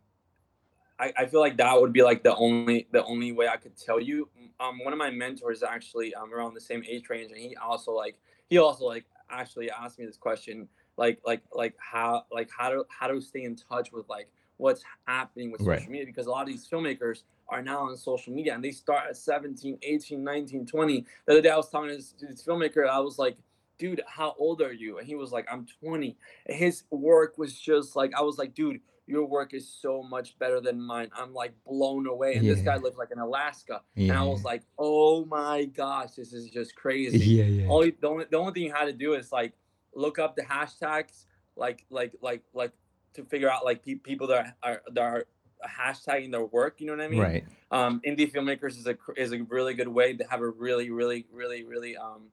I, 1.00 1.14
I 1.18 1.26
feel 1.26 1.40
like 1.40 1.58
that 1.58 1.80
would 1.80 1.94
be 1.94 2.04
like 2.04 2.24
the 2.24 2.36
only 2.36 2.88
the 2.92 3.04
only 3.06 3.32
way 3.32 3.48
I 3.48 3.58
could 3.58 3.78
tell 3.78 4.00
you. 4.00 4.30
Um, 4.60 4.80
one 4.84 4.92
of 4.92 5.00
my 5.00 5.10
mentors 5.10 5.64
actually 5.64 6.14
um 6.14 6.34
around 6.34 6.54
the 6.54 6.62
same 6.62 6.84
age 6.88 7.10
range, 7.10 7.32
and 7.32 7.40
he 7.40 7.56
also 7.56 7.92
like 7.92 8.18
he 8.50 8.58
also 8.58 8.86
like 8.86 9.06
actually 9.30 9.70
asked 9.72 10.00
me 10.00 10.06
this 10.06 10.18
question 10.18 10.68
like 10.98 11.20
like 11.26 11.42
like 11.54 11.76
how 11.80 12.26
like 12.32 12.50
how 12.56 12.70
to 12.70 12.86
how 12.90 13.08
to 13.08 13.22
stay 13.22 13.44
in 13.44 13.56
touch 13.56 13.92
with 13.92 14.08
like 14.10 14.30
what's 14.58 14.84
happening 15.08 15.52
with 15.52 15.62
social 15.62 15.90
media 15.90 16.06
because 16.06 16.28
a 16.28 16.30
lot 16.30 16.42
of 16.42 16.48
these 16.48 16.68
filmmakers 16.68 17.24
are 17.48 17.62
now 17.62 17.80
on 17.80 17.96
social 17.96 18.34
media 18.34 18.54
and 18.54 18.64
they 18.64 18.72
start 18.72 19.06
at 19.10 19.16
17 19.16 19.78
18 19.82 20.22
19 20.22 20.66
20 20.66 21.06
the 21.26 21.32
other 21.32 21.42
day 21.42 21.50
i 21.50 21.56
was 21.56 21.70
talking 21.70 21.90
to 21.90 21.96
this, 21.96 22.14
this 22.20 22.44
filmmaker 22.44 22.88
i 22.88 23.00
was 23.00 23.18
like 23.18 23.38
dude 23.78 24.02
how 24.06 24.36
old 24.38 24.62
are 24.62 24.74
you? 24.74 24.98
And 24.98 25.08
he 25.08 25.16
was 25.16 25.32
like 25.32 25.48
i'm 25.50 25.66
20 25.82 26.18
and 26.48 26.58
his 26.58 26.84
work 26.92 27.38
was 27.38 27.58
just 27.58 27.96
like 27.96 28.12
i 28.14 28.22
was 28.22 28.38
like 28.38 28.54
dude 28.54 28.82
your 29.10 29.26
work 29.26 29.56
is 29.56 29.68
so 29.68 30.04
much 30.04 30.38
better 30.38 30.62
than 30.62 30.80
mine. 30.80 31.10
I'm 31.18 31.34
like 31.34 31.54
blown 31.66 32.06
away. 32.06 32.36
And 32.36 32.46
yeah. 32.46 32.54
this 32.54 32.62
guy 32.62 32.78
lives 32.78 32.98
like 32.98 33.10
in 33.12 33.18
Alaska. 33.18 33.82
Yeah. 33.96 34.12
And 34.12 34.20
I 34.20 34.24
was 34.24 34.44
like, 34.44 34.62
oh 34.78 35.26
my 35.26 35.66
gosh, 35.66 36.12
this 36.12 36.32
is 36.32 36.50
just 36.50 36.76
crazy. 36.76 37.18
Yeah, 37.18 37.44
yeah. 37.46 37.68
All, 37.68 37.82
the, 37.82 38.08
only, 38.08 38.26
the 38.30 38.38
only 38.38 38.54
thing 38.54 38.64
you 38.64 38.72
had 38.72 38.86
to 38.86 38.94
do 38.94 39.16
is 39.16 39.32
like 39.32 39.54
look 39.96 40.20
up 40.20 40.36
the 40.36 40.44
hashtags 40.44 41.26
like 41.56 41.86
like 41.90 42.14
like 42.22 42.44
like 42.54 42.72
to 43.14 43.24
figure 43.26 43.52
out 43.52 43.66
like 43.66 43.84
pe- 43.84 43.96
people 43.96 44.28
that 44.28 44.56
are 44.64 44.82
that 44.94 45.02
are 45.02 45.26
hashtagging 45.68 46.32
their 46.32 46.46
work 46.46 46.80
you 46.80 46.88
know 46.88 46.96
what 46.96 47.04
i 47.04 47.08
mean 47.08 47.20
right 47.20 47.44
um 47.72 48.00
indie 48.08 48.32
filmmakers 48.32 48.78
is 48.78 48.88
a 48.88 48.96
is 49.18 49.34
a 49.34 49.42
really 49.50 49.74
good 49.74 49.88
way 49.88 50.16
to 50.16 50.24
have 50.30 50.42
a 50.42 50.48
really 50.48 50.90
really 50.90 51.26
really 51.34 51.66
really 51.66 51.98
um 51.98 52.30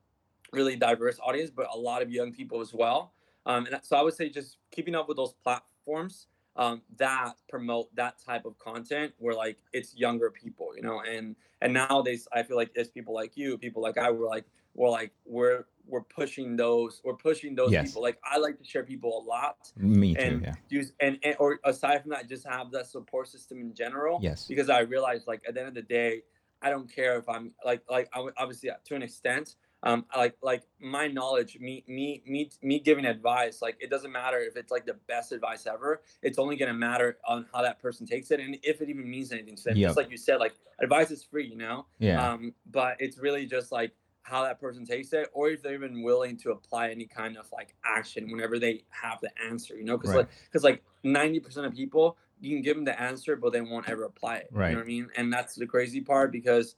really 0.52 0.76
diverse 0.76 1.18
audience 1.24 1.50
but 1.50 1.66
a 1.74 1.76
lot 1.76 2.02
of 2.02 2.10
young 2.10 2.32
people 2.32 2.60
as 2.60 2.72
well 2.72 3.14
um 3.46 3.66
and 3.66 3.80
so 3.82 3.96
i 3.96 4.02
would 4.02 4.14
say 4.14 4.28
just 4.28 4.58
keeping 4.70 4.94
up 4.94 5.08
with 5.08 5.16
those 5.16 5.32
platforms 5.42 6.28
um, 6.56 6.82
that 6.96 7.34
promote 7.48 7.94
that 7.94 8.16
type 8.24 8.44
of 8.44 8.58
content 8.58 9.12
where 9.18 9.34
like 9.34 9.58
it's 9.72 9.94
younger 9.96 10.30
people 10.30 10.70
you 10.74 10.82
know 10.82 11.00
and 11.00 11.36
and 11.60 11.72
nowadays 11.72 12.26
i 12.32 12.42
feel 12.42 12.56
like 12.56 12.70
it's 12.74 12.90
people 12.90 13.14
like 13.14 13.36
you 13.36 13.58
people 13.58 13.82
like 13.82 13.98
i 13.98 14.10
were 14.10 14.26
like 14.26 14.44
we're 14.74 14.90
like 14.90 15.12
we're 15.24 15.64
we're 15.86 16.02
pushing 16.02 16.56
those 16.56 17.00
we're 17.04 17.14
pushing 17.14 17.54
those 17.54 17.70
yes. 17.70 17.88
people. 17.88 18.02
Like 18.02 18.18
i 18.24 18.38
like 18.38 18.58
to 18.58 18.64
share 18.64 18.82
people 18.82 19.22
a 19.22 19.28
lot 19.28 19.56
me 19.76 20.14
too 20.14 20.20
and 20.20 20.42
yeah. 20.42 20.54
use 20.68 20.92
and, 21.00 21.18
and 21.22 21.36
or 21.38 21.58
aside 21.64 22.02
from 22.02 22.10
that 22.10 22.28
just 22.28 22.46
have 22.46 22.70
that 22.72 22.86
support 22.86 23.28
system 23.28 23.60
in 23.60 23.74
general 23.74 24.18
yes. 24.22 24.46
because 24.46 24.68
i 24.68 24.80
realized 24.80 25.26
like 25.26 25.42
at 25.48 25.54
the 25.54 25.60
end 25.60 25.68
of 25.68 25.74
the 25.74 25.82
day 25.82 26.22
i 26.62 26.70
don't 26.70 26.92
care 26.92 27.16
if 27.18 27.28
i'm 27.28 27.52
like 27.64 27.82
like 27.88 28.08
I 28.12 28.26
obviously 28.36 28.70
to 28.84 28.94
an 28.94 29.02
extent 29.02 29.56
um 29.86 30.04
like 30.16 30.34
like 30.42 30.62
my 30.80 31.06
knowledge 31.06 31.58
me 31.60 31.84
me 31.86 32.22
me 32.26 32.50
me 32.62 32.80
giving 32.80 33.06
advice 33.06 33.62
like 33.62 33.76
it 33.80 33.88
doesn't 33.88 34.10
matter 34.10 34.38
if 34.38 34.56
it's 34.56 34.70
like 34.70 34.84
the 34.84 34.96
best 35.06 35.32
advice 35.32 35.66
ever 35.66 36.02
it's 36.22 36.38
only 36.38 36.56
going 36.56 36.68
to 36.68 36.74
matter 36.74 37.18
on 37.26 37.46
how 37.54 37.62
that 37.62 37.80
person 37.80 38.06
takes 38.06 38.30
it 38.30 38.40
and 38.40 38.58
if 38.62 38.80
it 38.80 38.90
even 38.90 39.08
means 39.08 39.32
anything 39.32 39.54
to 39.56 39.62
them. 39.62 39.76
Yep. 39.76 39.88
just 39.88 39.96
like 39.96 40.10
you 40.10 40.16
said 40.16 40.36
like 40.36 40.56
advice 40.80 41.10
is 41.10 41.22
free 41.22 41.46
you 41.46 41.56
know? 41.56 41.86
Yeah. 41.98 42.32
Um 42.32 42.52
but 42.70 42.96
it's 42.98 43.18
really 43.18 43.46
just 43.46 43.70
like 43.70 43.92
how 44.22 44.42
that 44.42 44.60
person 44.60 44.84
takes 44.84 45.12
it 45.12 45.28
or 45.32 45.50
if 45.50 45.62
they're 45.62 45.74
even 45.74 46.02
willing 46.02 46.36
to 46.38 46.50
apply 46.50 46.90
any 46.90 47.06
kind 47.06 47.36
of 47.36 47.46
like 47.52 47.76
action 47.84 48.28
whenever 48.30 48.58
they 48.58 48.82
have 48.90 49.20
the 49.20 49.30
answer 49.48 49.76
you 49.76 49.84
know? 49.84 49.96
Because 49.96 50.10
right. 50.10 50.18
like 50.18 50.30
because 50.44 50.64
like 50.64 50.82
90% 51.04 51.64
of 51.64 51.72
people 51.72 52.18
you 52.40 52.56
can 52.56 52.62
give 52.62 52.74
them 52.74 52.84
the 52.84 53.00
answer 53.00 53.36
but 53.36 53.52
they 53.52 53.60
won't 53.60 53.88
ever 53.88 54.04
apply 54.04 54.38
it 54.38 54.48
right. 54.50 54.70
you 54.70 54.74
know 54.74 54.80
what 54.80 54.84
i 54.84 54.88
mean? 54.88 55.08
And 55.16 55.32
that's 55.32 55.54
the 55.54 55.66
crazy 55.66 56.00
part 56.00 56.32
because 56.32 56.74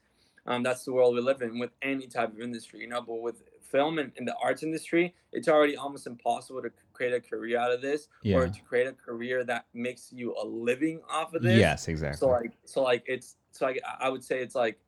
um, 0.49 0.63
that's 0.63 0.85
the 0.85 0.93
world 0.93 1.15
we 1.15 1.21
live 1.21 1.43
in 1.43 1.59
with 1.59 1.71
any 1.83 2.07
type 2.07 2.33
of 2.33 2.41
industry 2.41 2.81
you 2.81 2.89
know 2.89 3.01
but 3.01 3.21
with 3.21 3.43
film 3.71 3.99
and 3.99 4.11
in 4.17 4.25
the 4.25 4.35
arts 4.43 4.63
industry 4.63 5.15
it's 5.33 5.47
already 5.47 5.77
almost 5.77 6.07
impossible 6.07 6.63
to 6.63 6.71
create 6.93 7.13
a 7.13 7.21
career 7.21 7.59
out 7.59 7.71
of 7.71 7.83
this 7.83 8.09
yeah. 8.23 8.37
or 8.37 8.49
to 8.49 8.61
create 8.63 8.87
a 8.87 8.93
career 8.93 9.45
that 9.45 9.67
makes 9.75 10.11
you 10.11 10.35
a 10.43 10.45
living 10.45 11.01
off 11.11 11.35
of 11.35 11.43
this. 11.43 11.59
Yes 11.59 11.87
exactly. 11.87 12.19
so 12.19 12.29
like 12.29 12.53
so 12.65 12.83
like 12.83 13.05
it's 13.07 13.37
so 13.53 13.67
like 13.67 13.81
i 14.01 14.09
would 14.09 14.25
say 14.25 14.41
it's 14.41 14.55
like 14.55 14.79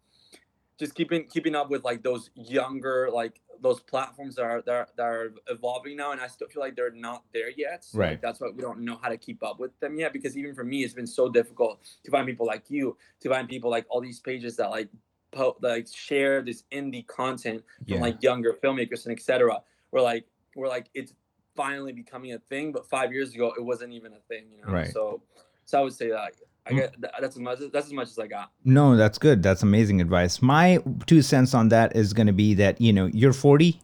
just 0.78 0.94
keeping 0.94 1.26
keeping 1.26 1.54
up 1.54 1.70
with 1.70 1.84
like 1.84 2.02
those 2.02 2.30
younger 2.34 3.10
like 3.12 3.40
those 3.60 3.80
platforms 3.80 4.36
that 4.36 4.44
are 4.44 4.62
that 4.62 4.72
are, 4.72 4.88
that 4.96 5.02
are 5.02 5.34
evolving 5.48 5.94
now 5.94 6.12
and 6.12 6.20
i 6.22 6.26
still 6.26 6.48
feel 6.48 6.62
like 6.62 6.74
they're 6.74 6.90
not 6.90 7.24
there 7.34 7.50
yet. 7.50 7.84
So 7.84 7.98
right. 7.98 8.10
like, 8.12 8.22
that's 8.22 8.40
why 8.40 8.48
we 8.48 8.62
don't 8.62 8.80
know 8.80 8.98
how 9.02 9.10
to 9.10 9.18
keep 9.18 9.42
up 9.42 9.60
with 9.60 9.78
them 9.80 9.98
yet 9.98 10.14
because 10.14 10.38
even 10.38 10.54
for 10.54 10.64
me 10.64 10.82
it's 10.82 10.94
been 10.94 11.06
so 11.06 11.28
difficult 11.28 11.80
to 12.04 12.10
find 12.10 12.26
people 12.26 12.46
like 12.46 12.70
you 12.70 12.96
to 13.20 13.28
find 13.28 13.46
people 13.46 13.70
like 13.70 13.84
all 13.90 14.00
these 14.00 14.20
pages 14.20 14.56
that 14.56 14.70
like 14.70 14.88
po- 15.30 15.56
like 15.60 15.86
share 15.88 16.42
this 16.42 16.64
indie 16.72 17.06
content 17.06 17.62
from 17.86 17.96
yeah. 17.96 18.00
like 18.00 18.22
younger 18.22 18.56
filmmakers 18.62 19.06
and 19.06 19.16
etc 19.16 19.60
we're 19.90 20.00
like 20.00 20.24
we're 20.56 20.68
like 20.68 20.88
it's 20.94 21.12
finally 21.56 21.92
becoming 21.92 22.32
a 22.32 22.38
thing 22.38 22.72
but 22.72 22.88
five 22.88 23.12
years 23.12 23.34
ago 23.34 23.52
it 23.58 23.62
wasn't 23.62 23.92
even 23.92 24.12
a 24.12 24.20
thing 24.28 24.44
you 24.50 24.64
know 24.64 24.72
right 24.72 24.92
so 24.92 25.20
so 25.64 25.78
i 25.78 25.82
would 25.82 25.92
say 25.92 26.08
that 26.08 26.32
I 26.66 26.72
mm. 26.72 26.76
get 26.76 26.94
that's 27.20 27.36
as 27.36 27.40
much 27.40 27.58
that's 27.72 27.86
as 27.86 27.92
much 27.92 28.08
as 28.08 28.18
I 28.18 28.26
got. 28.26 28.50
No, 28.64 28.96
that's 28.96 29.18
good. 29.18 29.42
That's 29.42 29.62
amazing 29.62 30.00
advice. 30.00 30.42
My 30.42 30.78
two 31.06 31.22
cents 31.22 31.54
on 31.54 31.70
that 31.70 31.96
is 31.96 32.12
going 32.12 32.26
to 32.26 32.32
be 32.32 32.54
that 32.54 32.80
you 32.80 32.92
know 32.92 33.06
you're 33.06 33.32
40, 33.32 33.80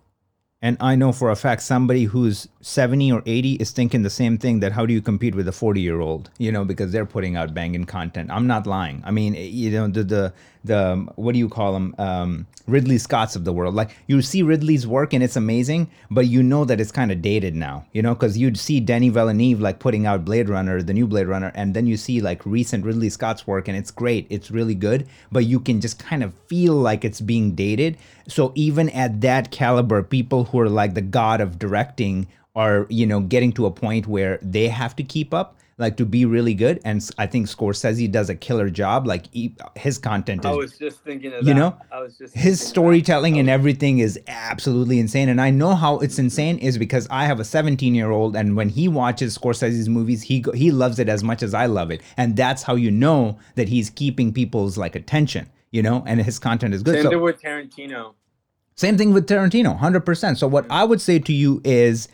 And 0.63 0.79
I 0.81 0.97
know 0.97 1.13
for 1.13 1.31
a 1.31 1.37
fact 1.37 1.63
somebody 1.63 2.05
who's 2.05 2.49
70 2.63 3.13
or 3.13 3.23
80 3.27 3.55
is 3.55 3.73
thinking 3.73 4.03
the 4.03 4.11
same 4.11 4.39
thing 4.39 4.61
that 4.61 4.73
how 4.73 4.87
do 4.87 4.95
you 4.95 5.03
compete 5.03 5.35
with 5.35 5.47
a 5.47 5.53
40 5.53 5.81
year 5.81 6.01
old, 6.01 6.31
you 6.39 6.51
know, 6.51 6.65
because 6.65 6.93
they're 6.93 7.07
putting 7.07 7.37
out 7.37 7.53
banging 7.53 7.85
content. 7.85 8.31
I'm 8.31 8.47
not 8.47 8.67
lying. 8.67 9.03
I 9.05 9.11
mean, 9.11 9.35
you 9.35 9.71
know, 9.71 9.89
the, 9.89 10.03
the, 10.03 10.33
the, 10.65 11.07
what 11.17 11.33
do 11.33 11.39
you 11.39 11.51
call 11.51 11.75
them? 11.75 11.95
Um, 11.99 12.47
Ridley 12.67 12.99
Scott's 12.99 13.37
of 13.37 13.45
the 13.45 13.53
world. 13.53 13.75
Like 13.75 13.97
you 14.07 14.21
see 14.23 14.43
Ridley's 14.43 14.87
work 14.87 15.13
and 15.13 15.23
it's 15.23 15.37
amazing, 15.37 15.91
but 16.11 16.27
you 16.27 16.43
know 16.43 16.65
that 16.65 16.81
it's 16.81 16.91
kind 16.91 17.13
of 17.13 17.23
dated 17.23 17.55
now, 17.55 17.85
you 17.93 18.03
know, 18.03 18.15
because 18.15 18.37
you'd 18.37 18.59
see 18.59 18.81
Denis 18.81 19.13
Villeneuve 19.13 19.61
like 19.61 19.79
putting 19.79 20.07
out 20.07 20.25
Blade 20.25 20.49
Runner, 20.49 20.83
the 20.83 20.95
new 20.95 21.07
Blade 21.07 21.29
Runner, 21.29 21.53
and 21.55 21.75
then 21.75 21.87
you 21.87 21.97
see 21.97 22.21
like 22.21 22.45
recent 22.45 22.85
Ridley 22.85 23.11
Scott's 23.11 23.47
work 23.47 23.69
and 23.69 23.77
it's 23.77 23.91
great. 23.91 24.27
It's 24.31 24.51
really 24.51 24.75
good, 24.75 25.07
but 25.31 25.45
you 25.45 25.61
can 25.61 25.81
just 25.81 25.99
kind 25.99 26.25
of 26.25 26.35
feel 26.49 26.75
like 26.75 27.05
it's 27.05 27.21
being 27.21 27.55
dated. 27.55 27.99
So 28.27 28.53
even 28.57 28.89
at 28.91 29.21
that 29.21 29.53
caliber, 29.53 30.03
people 30.03 30.46
who 30.47 30.61
are 30.61 30.69
like 30.69 30.95
the 30.95 31.03
god 31.03 31.41
of 31.41 31.59
directing 31.59 32.27
are, 32.55 32.87
you 32.89 33.07
know, 33.07 33.21
getting 33.21 33.53
to 33.53 33.67
a 33.67 33.71
point 33.71 34.07
where 34.07 34.39
they 34.43 34.69
have 34.69 34.97
to 34.97 35.03
keep 35.03 35.35
up 35.35 35.57
like 35.79 35.97
to 35.99 36.07
be 36.07 36.25
really 36.25 36.55
good. 36.55 36.81
And 36.85 37.07
I 37.19 37.27
think 37.27 37.47
Scorsese 37.47 38.11
does 38.11 38.31
a 38.31 38.35
killer 38.35 38.71
job. 38.71 39.07
Like 39.07 39.27
he, 39.33 39.55
his 39.75 39.99
content 39.99 40.45
is. 40.45 40.51
I 40.51 40.55
was 40.55 40.79
just 40.79 41.01
thinking 41.05 41.33
of 41.33 41.47
you 41.47 41.53
that. 41.53 41.61
know, 41.61 41.79
I 41.93 42.01
was 42.01 42.17
just 42.17 42.35
his 42.35 42.61
storytelling 42.61 43.35
that. 43.35 43.41
and 43.41 43.51
oh. 43.51 43.53
everything 43.53 43.99
is 43.99 44.19
absolutely 44.27 44.99
insane. 44.99 45.29
And 45.29 45.41
I 45.41 45.51
know 45.51 45.75
how 45.75 45.99
it's 45.99 46.19
insane 46.19 46.59
is 46.59 46.79
because 46.79 47.07
I 47.11 47.27
have 47.27 47.41
a 47.41 47.45
17 47.45 47.95
year 47.95 48.11
old, 48.11 48.37
and 48.37 48.57
when 48.57 48.69
he 48.69 48.89
watches 48.89 49.37
Scorsese's 49.37 49.89
movies, 49.89 50.23
he 50.23 50.45
he 50.55 50.71
loves 50.71 50.99
it 50.99 51.09
as 51.09 51.23
much 51.23 51.43
as 51.43 51.53
I 51.53 51.67
love 51.67 51.91
it, 51.91 52.01
and 52.17 52.37
that's 52.37 52.63
how 52.63 52.75
you 52.75 52.91
know 52.91 53.39
that 53.55 53.69
he's 53.69 53.91
keeping 53.91 54.33
people's 54.33 54.79
like 54.79 54.97
attention. 54.97 55.49
You 55.73 55.83
know, 55.83 56.05
and 56.07 56.23
his 56.23 56.39
content 56.39 56.73
is 56.73 56.83
good. 56.83 56.95
Same 56.95 57.03
So- 57.03 57.11
thing 57.11 57.21
with 57.21 57.43
Tarantino. 57.43 58.15
Same 58.77 58.99
thing 58.99 59.15
with 59.15 59.27
Tarantino, 59.27 59.79
100%. 59.79 60.37
So, 60.37 60.47
what 60.47 60.67
I 60.69 60.85
would 60.85 61.01
say 61.01 61.19
to 61.19 61.33
you 61.33 61.63
is, 61.65 62.09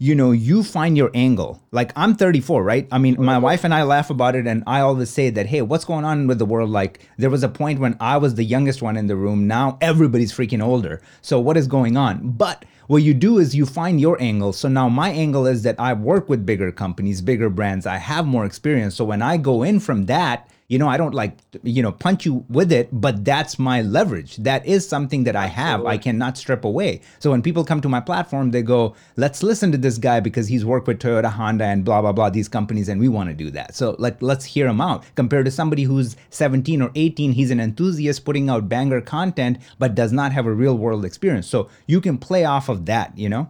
you 0.00 0.16
know, 0.16 0.32
you 0.32 0.64
find 0.64 0.96
your 0.96 1.12
angle. 1.14 1.62
Like, 1.70 1.92
I'm 1.94 2.16
34, 2.16 2.64
right? 2.64 2.88
I 2.90 2.98
mean, 2.98 3.14
my 3.22 3.38
wife 3.38 3.62
and 3.62 3.72
I 3.72 3.84
laugh 3.84 4.10
about 4.10 4.34
it, 4.34 4.44
and 4.44 4.64
I 4.66 4.80
always 4.80 5.10
say 5.10 5.30
that, 5.30 5.46
hey, 5.46 5.62
what's 5.62 5.84
going 5.84 6.04
on 6.04 6.26
with 6.26 6.40
the 6.40 6.44
world? 6.44 6.70
Like, 6.70 7.08
there 7.18 7.30
was 7.30 7.44
a 7.44 7.48
point 7.48 7.78
when 7.78 7.96
I 8.00 8.16
was 8.16 8.34
the 8.34 8.42
youngest 8.42 8.82
one 8.82 8.96
in 8.96 9.06
the 9.06 9.14
room. 9.14 9.46
Now 9.46 9.78
everybody's 9.80 10.32
freaking 10.32 10.60
older. 10.60 11.00
So, 11.22 11.38
what 11.38 11.56
is 11.56 11.68
going 11.68 11.96
on? 11.96 12.30
But 12.30 12.64
what 12.88 13.04
you 13.04 13.14
do 13.14 13.38
is 13.38 13.54
you 13.54 13.64
find 13.64 14.00
your 14.00 14.20
angle. 14.20 14.52
So 14.54 14.66
now 14.66 14.88
my 14.88 15.10
angle 15.10 15.46
is 15.46 15.62
that 15.64 15.78
I 15.78 15.92
work 15.92 16.30
with 16.30 16.46
bigger 16.46 16.72
companies, 16.72 17.20
bigger 17.20 17.50
brands. 17.50 17.86
I 17.86 17.98
have 17.98 18.26
more 18.26 18.46
experience. 18.46 18.94
So 18.94 19.04
when 19.04 19.20
I 19.20 19.36
go 19.36 19.62
in 19.62 19.78
from 19.78 20.06
that, 20.06 20.48
you 20.68 20.78
know, 20.78 20.86
I 20.86 20.98
don't 20.98 21.14
like, 21.14 21.38
you 21.62 21.82
know, 21.82 21.90
punch 21.90 22.26
you 22.26 22.44
with 22.50 22.70
it, 22.70 22.90
but 22.92 23.24
that's 23.24 23.58
my 23.58 23.80
leverage. 23.80 24.36
That 24.36 24.66
is 24.66 24.86
something 24.86 25.24
that 25.24 25.34
I 25.34 25.46
have. 25.46 25.86
I 25.86 25.96
cannot 25.96 26.36
strip 26.36 26.62
away. 26.62 27.00
So 27.18 27.30
when 27.30 27.40
people 27.40 27.64
come 27.64 27.80
to 27.80 27.88
my 27.88 28.00
platform, 28.00 28.50
they 28.50 28.60
go, 28.60 28.94
let's 29.16 29.42
listen 29.42 29.72
to 29.72 29.78
this 29.78 29.96
guy 29.96 30.20
because 30.20 30.48
he's 30.48 30.66
worked 30.66 30.86
with 30.86 30.98
Toyota, 30.98 31.32
Honda, 31.32 31.64
and 31.64 31.86
blah, 31.86 32.02
blah, 32.02 32.12
blah, 32.12 32.28
these 32.28 32.48
companies, 32.48 32.90
and 32.90 33.00
we 33.00 33.08
want 33.08 33.30
to 33.30 33.34
do 33.34 33.50
that. 33.52 33.74
So 33.74 33.96
like, 33.98 34.20
let's 34.20 34.44
hear 34.44 34.68
him 34.68 34.82
out. 34.82 35.04
Compared 35.14 35.46
to 35.46 35.50
somebody 35.50 35.84
who's 35.84 36.16
17 36.28 36.82
or 36.82 36.90
18, 36.94 37.32
he's 37.32 37.50
an 37.50 37.60
enthusiast 37.60 38.26
putting 38.26 38.50
out 38.50 38.68
banger 38.68 39.00
content, 39.00 39.58
but 39.78 39.94
does 39.94 40.12
not 40.12 40.32
have 40.32 40.44
a 40.44 40.52
real 40.52 40.76
world 40.76 41.06
experience. 41.06 41.46
So 41.46 41.70
you 41.86 42.02
can 42.02 42.18
play 42.18 42.44
off 42.44 42.68
of 42.68 42.84
that, 42.86 43.16
you 43.16 43.30
know? 43.30 43.48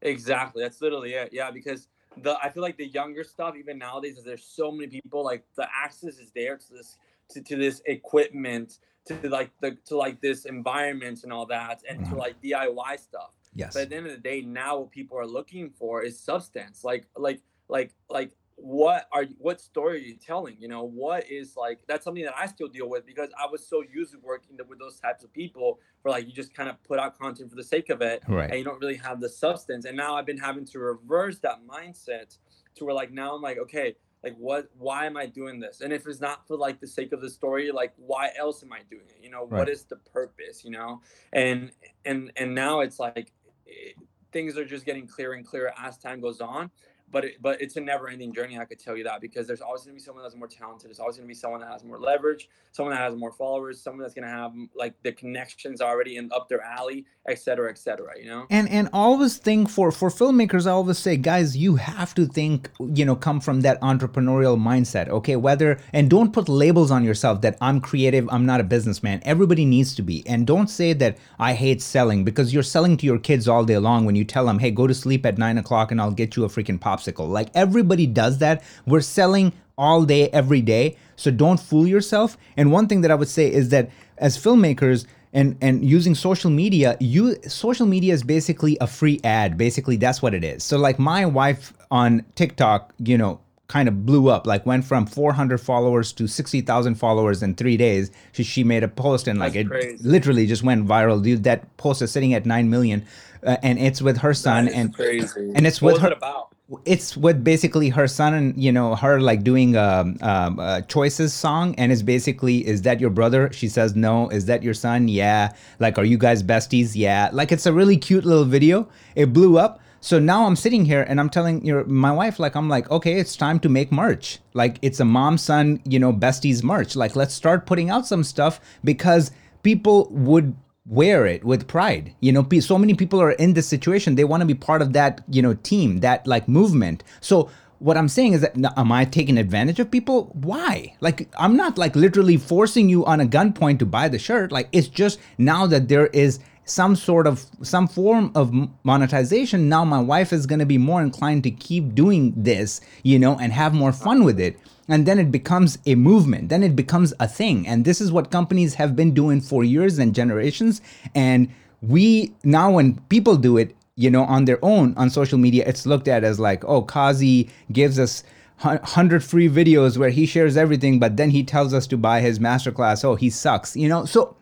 Exactly. 0.00 0.62
That's 0.62 0.80
literally 0.80 1.12
it. 1.12 1.30
Yeah, 1.32 1.50
because 1.50 1.88
the 2.22 2.36
I 2.42 2.48
feel 2.50 2.62
like 2.62 2.76
the 2.76 2.86
younger 2.88 3.24
stuff, 3.24 3.54
even 3.56 3.78
nowadays, 3.78 4.18
is 4.18 4.24
there's 4.24 4.44
so 4.44 4.70
many 4.70 4.88
people 4.88 5.24
like 5.24 5.44
the 5.56 5.66
access 5.74 6.18
is 6.18 6.30
there 6.34 6.56
to 6.56 6.72
this 6.72 6.96
to, 7.30 7.40
to 7.42 7.56
this 7.56 7.82
equipment, 7.86 8.78
to 9.06 9.28
like 9.28 9.50
the 9.60 9.76
to 9.86 9.96
like 9.96 10.20
this 10.20 10.44
environment 10.44 11.24
and 11.24 11.32
all 11.32 11.46
that, 11.46 11.82
and 11.88 12.04
to 12.06 12.12
Mhm. 12.12 12.18
like 12.18 12.40
DIY 12.42 12.96
stuff. 12.98 13.34
Yes. 13.54 13.72
But 13.74 13.82
at 13.84 13.88
the 13.90 13.96
end 13.96 14.06
of 14.06 14.12
the 14.12 14.18
day, 14.18 14.42
now 14.42 14.78
what 14.78 14.90
people 14.90 15.18
are 15.18 15.26
looking 15.26 15.70
for 15.70 16.02
is 16.02 16.18
substance. 16.18 16.84
Like 16.84 17.06
like 17.16 17.40
like 17.68 17.92
like 18.08 18.30
what 18.58 19.06
are 19.12 19.22
you- 19.22 19.36
what 19.38 19.60
story 19.60 19.96
are 19.96 20.06
you 20.06 20.16
telling? 20.16 20.56
You 20.58 20.68
know, 20.68 20.82
what 20.82 21.30
is 21.30 21.56
like 21.56 21.86
that's 21.86 22.04
something 22.04 22.24
that 22.24 22.36
I 22.36 22.46
still 22.46 22.68
deal 22.68 22.88
with 22.88 23.04
because 23.04 23.30
I 23.38 23.46
was 23.46 23.66
so 23.66 23.82
used 23.82 24.12
to 24.12 24.18
working 24.18 24.58
with 24.68 24.78
those 24.78 24.98
types 24.98 25.22
of 25.24 25.32
people 25.32 25.78
where 26.02 26.12
like 26.12 26.26
you 26.26 26.32
just 26.32 26.54
kind 26.54 26.68
of 26.70 26.82
put 26.82 26.98
out 26.98 27.18
content 27.18 27.50
for 27.50 27.56
the 27.56 27.62
sake 27.64 27.90
of 27.90 28.00
it 28.00 28.22
Right. 28.26 28.48
and 28.48 28.58
you 28.58 28.64
don't 28.64 28.80
really 28.80 28.96
have 28.96 29.20
the 29.20 29.28
substance. 29.28 29.84
And 29.84 29.96
now 29.96 30.16
I've 30.16 30.26
been 30.26 30.38
having 30.38 30.64
to 30.66 30.78
reverse 30.78 31.38
that 31.40 31.66
mindset 31.66 32.38
to 32.76 32.84
where 32.86 32.94
like 32.94 33.12
now 33.12 33.34
I'm 33.34 33.42
like, 33.42 33.58
okay, 33.58 33.94
like 34.24 34.36
what 34.36 34.70
why 34.78 35.04
am 35.04 35.18
I 35.18 35.26
doing 35.26 35.60
this? 35.60 35.82
And 35.82 35.92
if 35.92 36.06
it's 36.06 36.20
not 36.20 36.46
for 36.48 36.56
like 36.56 36.80
the 36.80 36.86
sake 36.86 37.12
of 37.12 37.20
the 37.20 37.28
story, 37.30 37.70
like 37.70 37.92
why 37.96 38.32
else 38.36 38.62
am 38.62 38.72
I 38.72 38.80
doing 38.90 39.06
it? 39.06 39.22
You 39.22 39.28
know, 39.30 39.42
Right. 39.44 39.58
what 39.60 39.68
is 39.68 39.84
the 39.84 39.96
purpose, 39.96 40.64
you 40.64 40.70
know? 40.70 41.02
And 41.32 41.72
and 42.06 42.32
and 42.36 42.54
now 42.54 42.80
it's 42.80 42.98
like 42.98 43.32
it, 43.66 43.96
things 44.32 44.56
are 44.56 44.64
just 44.64 44.86
getting 44.86 45.06
clearer 45.06 45.34
and 45.34 45.46
clearer 45.46 45.72
as 45.78 45.98
time 45.98 46.20
goes 46.22 46.40
on. 46.40 46.70
But 47.10 47.24
it, 47.24 47.36
but 47.40 47.60
it's 47.60 47.76
a 47.76 47.80
never 47.80 48.08
ending 48.08 48.32
journey. 48.34 48.58
I 48.58 48.64
could 48.64 48.80
tell 48.80 48.96
you 48.96 49.04
that 49.04 49.20
because 49.20 49.46
there's 49.46 49.60
always 49.60 49.82
going 49.82 49.94
to 49.96 50.00
be 50.00 50.04
someone 50.04 50.24
that's 50.24 50.34
more 50.34 50.48
talented. 50.48 50.88
There's 50.88 50.98
always 50.98 51.16
going 51.16 51.26
to 51.26 51.28
be 51.28 51.34
someone 51.34 51.60
that 51.60 51.70
has 51.70 51.84
more 51.84 51.98
leverage, 51.98 52.48
someone 52.72 52.94
that 52.94 53.00
has 53.00 53.14
more 53.14 53.32
followers, 53.32 53.80
someone 53.80 54.02
that's 54.02 54.14
going 54.14 54.26
to 54.26 54.30
have 54.34 54.52
mm, 54.52 54.68
like 54.74 54.94
the 55.02 55.12
connections 55.12 55.80
already 55.80 56.16
and 56.16 56.32
up 56.32 56.48
their 56.48 56.62
alley, 56.62 57.06
et 57.28 57.38
cetera, 57.38 57.70
et 57.70 57.78
cetera. 57.78 58.12
You 58.18 58.26
know. 58.26 58.46
and 58.50 58.68
and 58.68 58.88
always 58.92 59.36
think 59.36 59.68
for 59.68 59.90
for 59.92 60.10
filmmakers 60.10 60.66
i 60.66 60.70
always 60.70 60.98
say 60.98 61.16
guys 61.16 61.56
you 61.56 61.76
have 61.76 62.14
to 62.14 62.26
think 62.26 62.70
you 62.80 63.04
know 63.04 63.16
come 63.16 63.40
from 63.40 63.60
that 63.60 63.80
entrepreneurial 63.80 64.58
mindset 64.58 65.08
okay 65.08 65.36
whether 65.36 65.78
and 65.92 66.10
don't 66.10 66.32
put 66.32 66.48
labels 66.48 66.90
on 66.90 67.04
yourself 67.04 67.40
that 67.42 67.56
i'm 67.60 67.80
creative 67.80 68.28
i'm 68.30 68.46
not 68.46 68.60
a 68.60 68.64
businessman 68.64 69.20
everybody 69.24 69.64
needs 69.64 69.94
to 69.94 70.02
be 70.02 70.26
and 70.26 70.46
don't 70.46 70.68
say 70.68 70.92
that 70.92 71.16
i 71.38 71.52
hate 71.52 71.82
selling 71.82 72.24
because 72.24 72.52
you're 72.54 72.62
selling 72.62 72.96
to 72.96 73.06
your 73.06 73.18
kids 73.18 73.48
all 73.48 73.64
day 73.64 73.78
long 73.78 74.04
when 74.04 74.14
you 74.16 74.24
tell 74.24 74.46
them 74.46 74.58
hey 74.58 74.70
go 74.70 74.86
to 74.86 74.94
sleep 74.94 75.24
at 75.26 75.38
nine 75.38 75.58
o'clock 75.58 75.90
and 75.90 76.00
i'll 76.00 76.10
get 76.10 76.36
you 76.36 76.44
a 76.44 76.48
freaking 76.48 76.80
popsicle. 76.96 77.28
Like 77.28 77.50
everybody 77.54 78.06
does 78.06 78.38
that. 78.38 78.62
We're 78.86 79.00
selling 79.00 79.52
all 79.78 80.04
day 80.04 80.28
every 80.30 80.62
day. 80.62 80.96
So 81.16 81.30
don't 81.30 81.60
fool 81.60 81.86
yourself. 81.86 82.36
And 82.56 82.72
one 82.72 82.86
thing 82.88 83.02
that 83.02 83.10
i 83.10 83.14
would 83.14 83.28
say 83.28 83.50
is 83.52 83.68
that 83.70 83.90
as 84.18 84.36
filmmakers 84.38 85.06
and 85.32 85.56
and 85.60 85.84
using 85.84 86.14
social 86.14 86.50
media 86.50 86.96
you 87.00 87.36
social 87.46 87.84
media 87.86 88.14
is 88.14 88.22
basically 88.22 88.78
a 88.80 88.86
free 88.86 89.20
ad. 89.24 89.58
Basically 89.58 89.96
that's 89.96 90.22
what 90.22 90.34
it 90.34 90.44
is. 90.44 90.64
So 90.64 90.78
like 90.78 90.98
my 90.98 91.26
wife 91.26 91.72
on 91.90 92.24
tiktok 92.34 92.92
you 92.98 93.18
know 93.18 93.40
kind 93.68 93.88
of 93.88 94.06
blew 94.06 94.28
up. 94.30 94.46
Like 94.46 94.64
went 94.64 94.84
from 94.84 95.06
400 95.06 95.58
followers 95.58 96.12
to 96.12 96.28
60,000 96.28 96.94
followers 96.94 97.42
in 97.42 97.54
3 97.56 97.76
days. 97.76 98.12
She, 98.32 98.44
she 98.44 98.62
made 98.64 98.84
a 98.84 98.88
post 98.88 99.26
and 99.26 99.38
like 99.40 99.54
That's 99.54 99.66
it 99.66 99.68
crazy. 99.68 100.08
literally 100.08 100.46
just 100.46 100.62
went 100.62 100.86
viral. 100.86 101.20
Dude 101.22 101.42
that 101.44 101.76
post 101.76 102.00
is 102.00 102.10
sitting 102.12 102.32
at 102.32 102.46
9 102.46 102.70
million 102.70 103.04
uh, 103.42 103.56
and 103.62 103.78
it's 103.78 104.00
with 104.00 104.18
her 104.18 104.32
son 104.34 104.68
and 104.68 104.94
crazy. 104.94 105.52
and 105.54 105.66
it's 105.66 105.82
what 105.82 105.94
with 105.94 106.02
her- 106.02 106.08
it 106.12 106.16
about? 106.16 106.52
It's 106.84 107.16
with 107.16 107.44
basically 107.44 107.88
her 107.90 108.08
son 108.08 108.34
and 108.34 108.60
you 108.60 108.72
know 108.72 108.96
her 108.96 109.20
like 109.20 109.44
doing 109.44 109.76
um, 109.76 110.16
um, 110.20 110.58
a 110.58 110.82
choices 110.82 111.32
song 111.32 111.74
and 111.76 111.92
it's 111.92 112.02
basically 112.02 112.66
is 112.66 112.82
that 112.82 113.00
your 113.00 113.10
brother? 113.10 113.52
She 113.52 113.68
says 113.68 113.94
no. 113.94 114.28
Is 114.30 114.46
that 114.46 114.62
your 114.62 114.74
son? 114.74 115.06
Yeah. 115.06 115.52
Like 115.78 115.96
are 115.96 116.04
you 116.04 116.18
guys 116.18 116.42
besties? 116.42 116.92
Yeah. 116.94 117.30
Like 117.32 117.52
it's 117.52 117.66
a 117.66 117.72
really 117.72 117.96
cute 117.96 118.24
little 118.24 118.44
video. 118.44 118.88
It 119.14 119.32
blew 119.32 119.58
up. 119.58 119.80
So 120.00 120.18
now 120.18 120.46
i'm 120.46 120.56
sitting 120.56 120.84
here 120.84 121.02
and 121.02 121.18
i'm 121.18 121.30
telling 121.30 121.64
your 121.64 121.84
my 121.84 122.12
wife 122.12 122.38
like 122.38 122.54
i'm 122.54 122.68
like 122.68 122.88
okay 122.92 123.18
it's 123.18 123.34
time 123.36 123.58
to 123.60 123.68
make 123.68 123.92
merch. 123.92 124.40
Like 124.52 124.78
it's 124.82 125.00
a 125.00 125.04
mom 125.04 125.38
son 125.38 125.80
you 125.84 126.00
know 126.00 126.12
besties 126.12 126.64
merch. 126.64 126.96
Like 126.96 127.14
let's 127.14 127.34
start 127.34 127.66
putting 127.66 127.90
out 127.90 128.06
some 128.06 128.24
stuff 128.24 128.60
because 128.82 129.30
people 129.62 130.08
would 130.10 130.56
wear 130.88 131.26
it 131.26 131.44
with 131.44 131.66
pride. 131.66 132.14
You 132.20 132.32
know, 132.32 132.46
so 132.60 132.78
many 132.78 132.94
people 132.94 133.20
are 133.20 133.32
in 133.32 133.54
this 133.54 133.68
situation. 133.68 134.14
They 134.14 134.24
want 134.24 134.40
to 134.40 134.46
be 134.46 134.54
part 134.54 134.82
of 134.82 134.92
that, 134.92 135.22
you 135.28 135.42
know, 135.42 135.54
team, 135.54 135.98
that 136.00 136.26
like 136.26 136.48
movement. 136.48 137.02
So 137.20 137.50
what 137.78 137.96
I'm 137.96 138.08
saying 138.08 138.32
is 138.32 138.40
that 138.40 138.56
am 138.76 138.92
I 138.92 139.04
taking 139.04 139.36
advantage 139.36 139.80
of 139.80 139.90
people? 139.90 140.30
Why? 140.32 140.94
Like 141.00 141.28
I'm 141.38 141.56
not 141.56 141.76
like 141.76 141.94
literally 141.96 142.36
forcing 142.36 142.88
you 142.88 143.04
on 143.04 143.20
a 143.20 143.26
gunpoint 143.26 143.80
to 143.80 143.86
buy 143.86 144.08
the 144.08 144.18
shirt. 144.18 144.52
Like 144.52 144.68
it's 144.72 144.88
just 144.88 145.18
now 145.38 145.66
that 145.66 145.88
there 145.88 146.06
is 146.08 146.38
some 146.66 146.96
sort 146.96 147.26
of 147.26 147.46
some 147.62 147.86
form 147.86 148.32
of 148.34 148.52
monetization 148.82 149.68
now 149.68 149.84
my 149.84 150.00
wife 150.00 150.32
is 150.32 150.46
going 150.46 150.58
to 150.58 150.66
be 150.66 150.76
more 150.76 151.00
inclined 151.00 151.44
to 151.44 151.50
keep 151.50 151.94
doing 151.94 152.34
this 152.36 152.80
you 153.04 153.20
know 153.20 153.38
and 153.38 153.52
have 153.52 153.72
more 153.72 153.92
fun 153.92 154.24
with 154.24 154.40
it 154.40 154.58
and 154.88 155.06
then 155.06 155.18
it 155.18 155.30
becomes 155.30 155.78
a 155.86 155.94
movement 155.94 156.48
then 156.48 156.62
it 156.62 156.76
becomes 156.76 157.12
a 157.20 157.28
thing. 157.28 157.66
And 157.66 157.84
this 157.84 158.00
is 158.00 158.12
what 158.12 158.30
companies 158.30 158.74
have 158.74 158.94
been 158.94 159.12
doing 159.12 159.40
for 159.40 159.64
years 159.64 159.98
and 159.98 160.14
generations. 160.14 160.80
And 161.14 161.48
we 161.82 162.34
now 162.44 162.70
when 162.70 162.98
people 163.08 163.36
do 163.36 163.56
it 163.56 163.74
you 163.96 164.10
know 164.10 164.24
on 164.24 164.44
their 164.44 164.58
own 164.62 164.94
on 164.96 165.10
social 165.10 165.38
media 165.38 165.64
it's 165.66 165.86
looked 165.86 166.08
at 166.08 166.24
as 166.24 166.38
like 166.40 166.64
oh 166.64 166.82
kazi 166.82 167.48
gives 167.72 167.98
us 167.98 168.22
100 168.62 169.22
free 169.22 169.48
videos 169.48 169.98
where 169.98 170.08
he 170.08 170.24
shares 170.24 170.56
everything 170.56 170.98
but 170.98 171.16
then 171.16 171.30
he 171.30 171.44
tells 171.44 171.74
us 171.74 171.86
to 171.86 171.96
buy 171.96 172.20
his 172.20 172.38
masterclass. 172.38 173.04
Oh 173.04 173.14
he 173.14 173.30
sucks 173.30 173.76
you 173.76 173.88
know? 173.88 174.04
So 174.04 174.36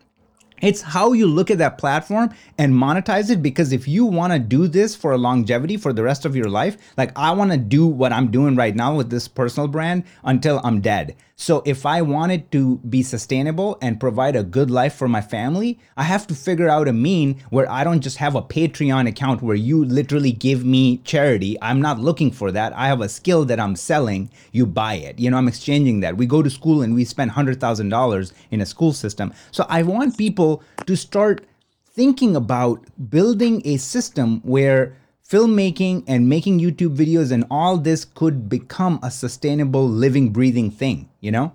it's 0.61 0.81
how 0.81 1.13
you 1.13 1.27
look 1.27 1.51
at 1.51 1.57
that 1.57 1.77
platform 1.77 2.33
and 2.57 2.73
monetize 2.73 3.29
it 3.29 3.41
because 3.43 3.73
if 3.73 3.87
you 3.87 4.05
want 4.05 4.33
to 4.33 4.39
do 4.39 4.67
this 4.67 4.95
for 4.95 5.17
longevity 5.17 5.77
for 5.77 5.91
the 5.91 6.03
rest 6.03 6.25
of 6.25 6.35
your 6.35 6.49
life, 6.49 6.77
like 6.97 7.11
I 7.15 7.31
want 7.31 7.51
to 7.51 7.57
do 7.57 7.85
what 7.85 8.13
I'm 8.13 8.31
doing 8.31 8.55
right 8.55 8.75
now 8.75 8.95
with 8.95 9.09
this 9.09 9.27
personal 9.27 9.67
brand 9.67 10.03
until 10.23 10.61
I'm 10.63 10.81
dead. 10.81 11.15
So 11.37 11.61
if 11.65 11.85
I 11.85 12.01
wanted 12.01 12.49
to 12.53 12.77
be 12.77 13.03
sustainable 13.03 13.77
and 13.81 13.99
provide 13.99 14.37
a 14.37 14.43
good 14.43 14.71
life 14.71 14.95
for 14.95 15.09
my 15.09 15.19
family, 15.19 15.77
I 15.97 16.03
have 16.03 16.25
to 16.27 16.33
figure 16.33 16.69
out 16.69 16.87
a 16.87 16.93
mean 16.93 17.43
where 17.49 17.69
I 17.69 17.83
don't 17.83 17.99
just 17.99 18.17
have 18.17 18.35
a 18.35 18.41
Patreon 18.41 19.05
account 19.09 19.41
where 19.41 19.55
you 19.55 19.83
literally 19.83 20.31
give 20.31 20.63
me 20.63 20.97
charity. 20.99 21.57
I'm 21.61 21.81
not 21.81 21.99
looking 21.99 22.31
for 22.31 22.53
that. 22.53 22.71
I 22.73 22.87
have 22.87 23.01
a 23.01 23.09
skill 23.09 23.43
that 23.45 23.59
I'm 23.59 23.75
selling. 23.75 24.29
You 24.53 24.65
buy 24.65 24.93
it. 24.93 25.19
You 25.19 25.29
know, 25.29 25.37
I'm 25.37 25.49
exchanging 25.49 25.99
that. 25.99 26.15
We 26.15 26.25
go 26.25 26.41
to 26.41 26.49
school 26.49 26.81
and 26.81 26.95
we 26.95 27.03
spend 27.03 27.31
$100,000 27.31 28.33
in 28.51 28.61
a 28.61 28.65
school 28.65 28.93
system. 28.93 29.33
So 29.51 29.65
I 29.67 29.83
want 29.83 30.17
people 30.17 30.63
to 30.85 30.95
start 30.95 31.45
thinking 31.83 32.37
about 32.37 32.85
building 33.09 33.61
a 33.65 33.75
system 33.75 34.39
where 34.43 34.95
filmmaking 35.29 36.03
and 36.07 36.29
making 36.29 36.59
YouTube 36.59 36.95
videos 36.95 37.31
and 37.31 37.45
all 37.49 37.77
this 37.77 38.05
could 38.05 38.47
become 38.47 38.99
a 39.01 39.09
sustainable, 39.09 39.87
living, 39.87 40.29
breathing 40.29 40.69
thing, 40.69 41.09
you 41.19 41.31
know? 41.31 41.53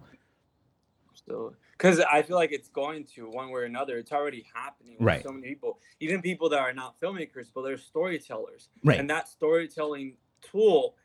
So, 1.29 1.55
because 1.73 2.01
I 2.01 2.23
feel 2.23 2.37
like 2.37 2.53
it's 2.53 2.69
going 2.69 3.05
to 3.15 3.31
one 3.31 3.51
way 3.51 3.63
or 3.63 3.65
another. 3.65 3.97
It's 3.97 4.13
already 4.13 4.45
happening. 4.53 4.97
with 4.99 5.07
Right. 5.07 5.23
So 5.23 5.31
many 5.31 5.49
people, 5.49 5.79
even 6.01 6.21
people 6.21 6.49
that 6.51 6.59
are 6.59 6.75
not 6.75 7.01
filmmakers, 7.01 7.47
but 7.55 7.63
they're 7.63 7.79
storytellers. 7.79 8.69
Right. 8.85 8.99
And 8.99 9.09
that 9.09 9.29
storytelling 9.29 10.17
tool, 10.43 10.97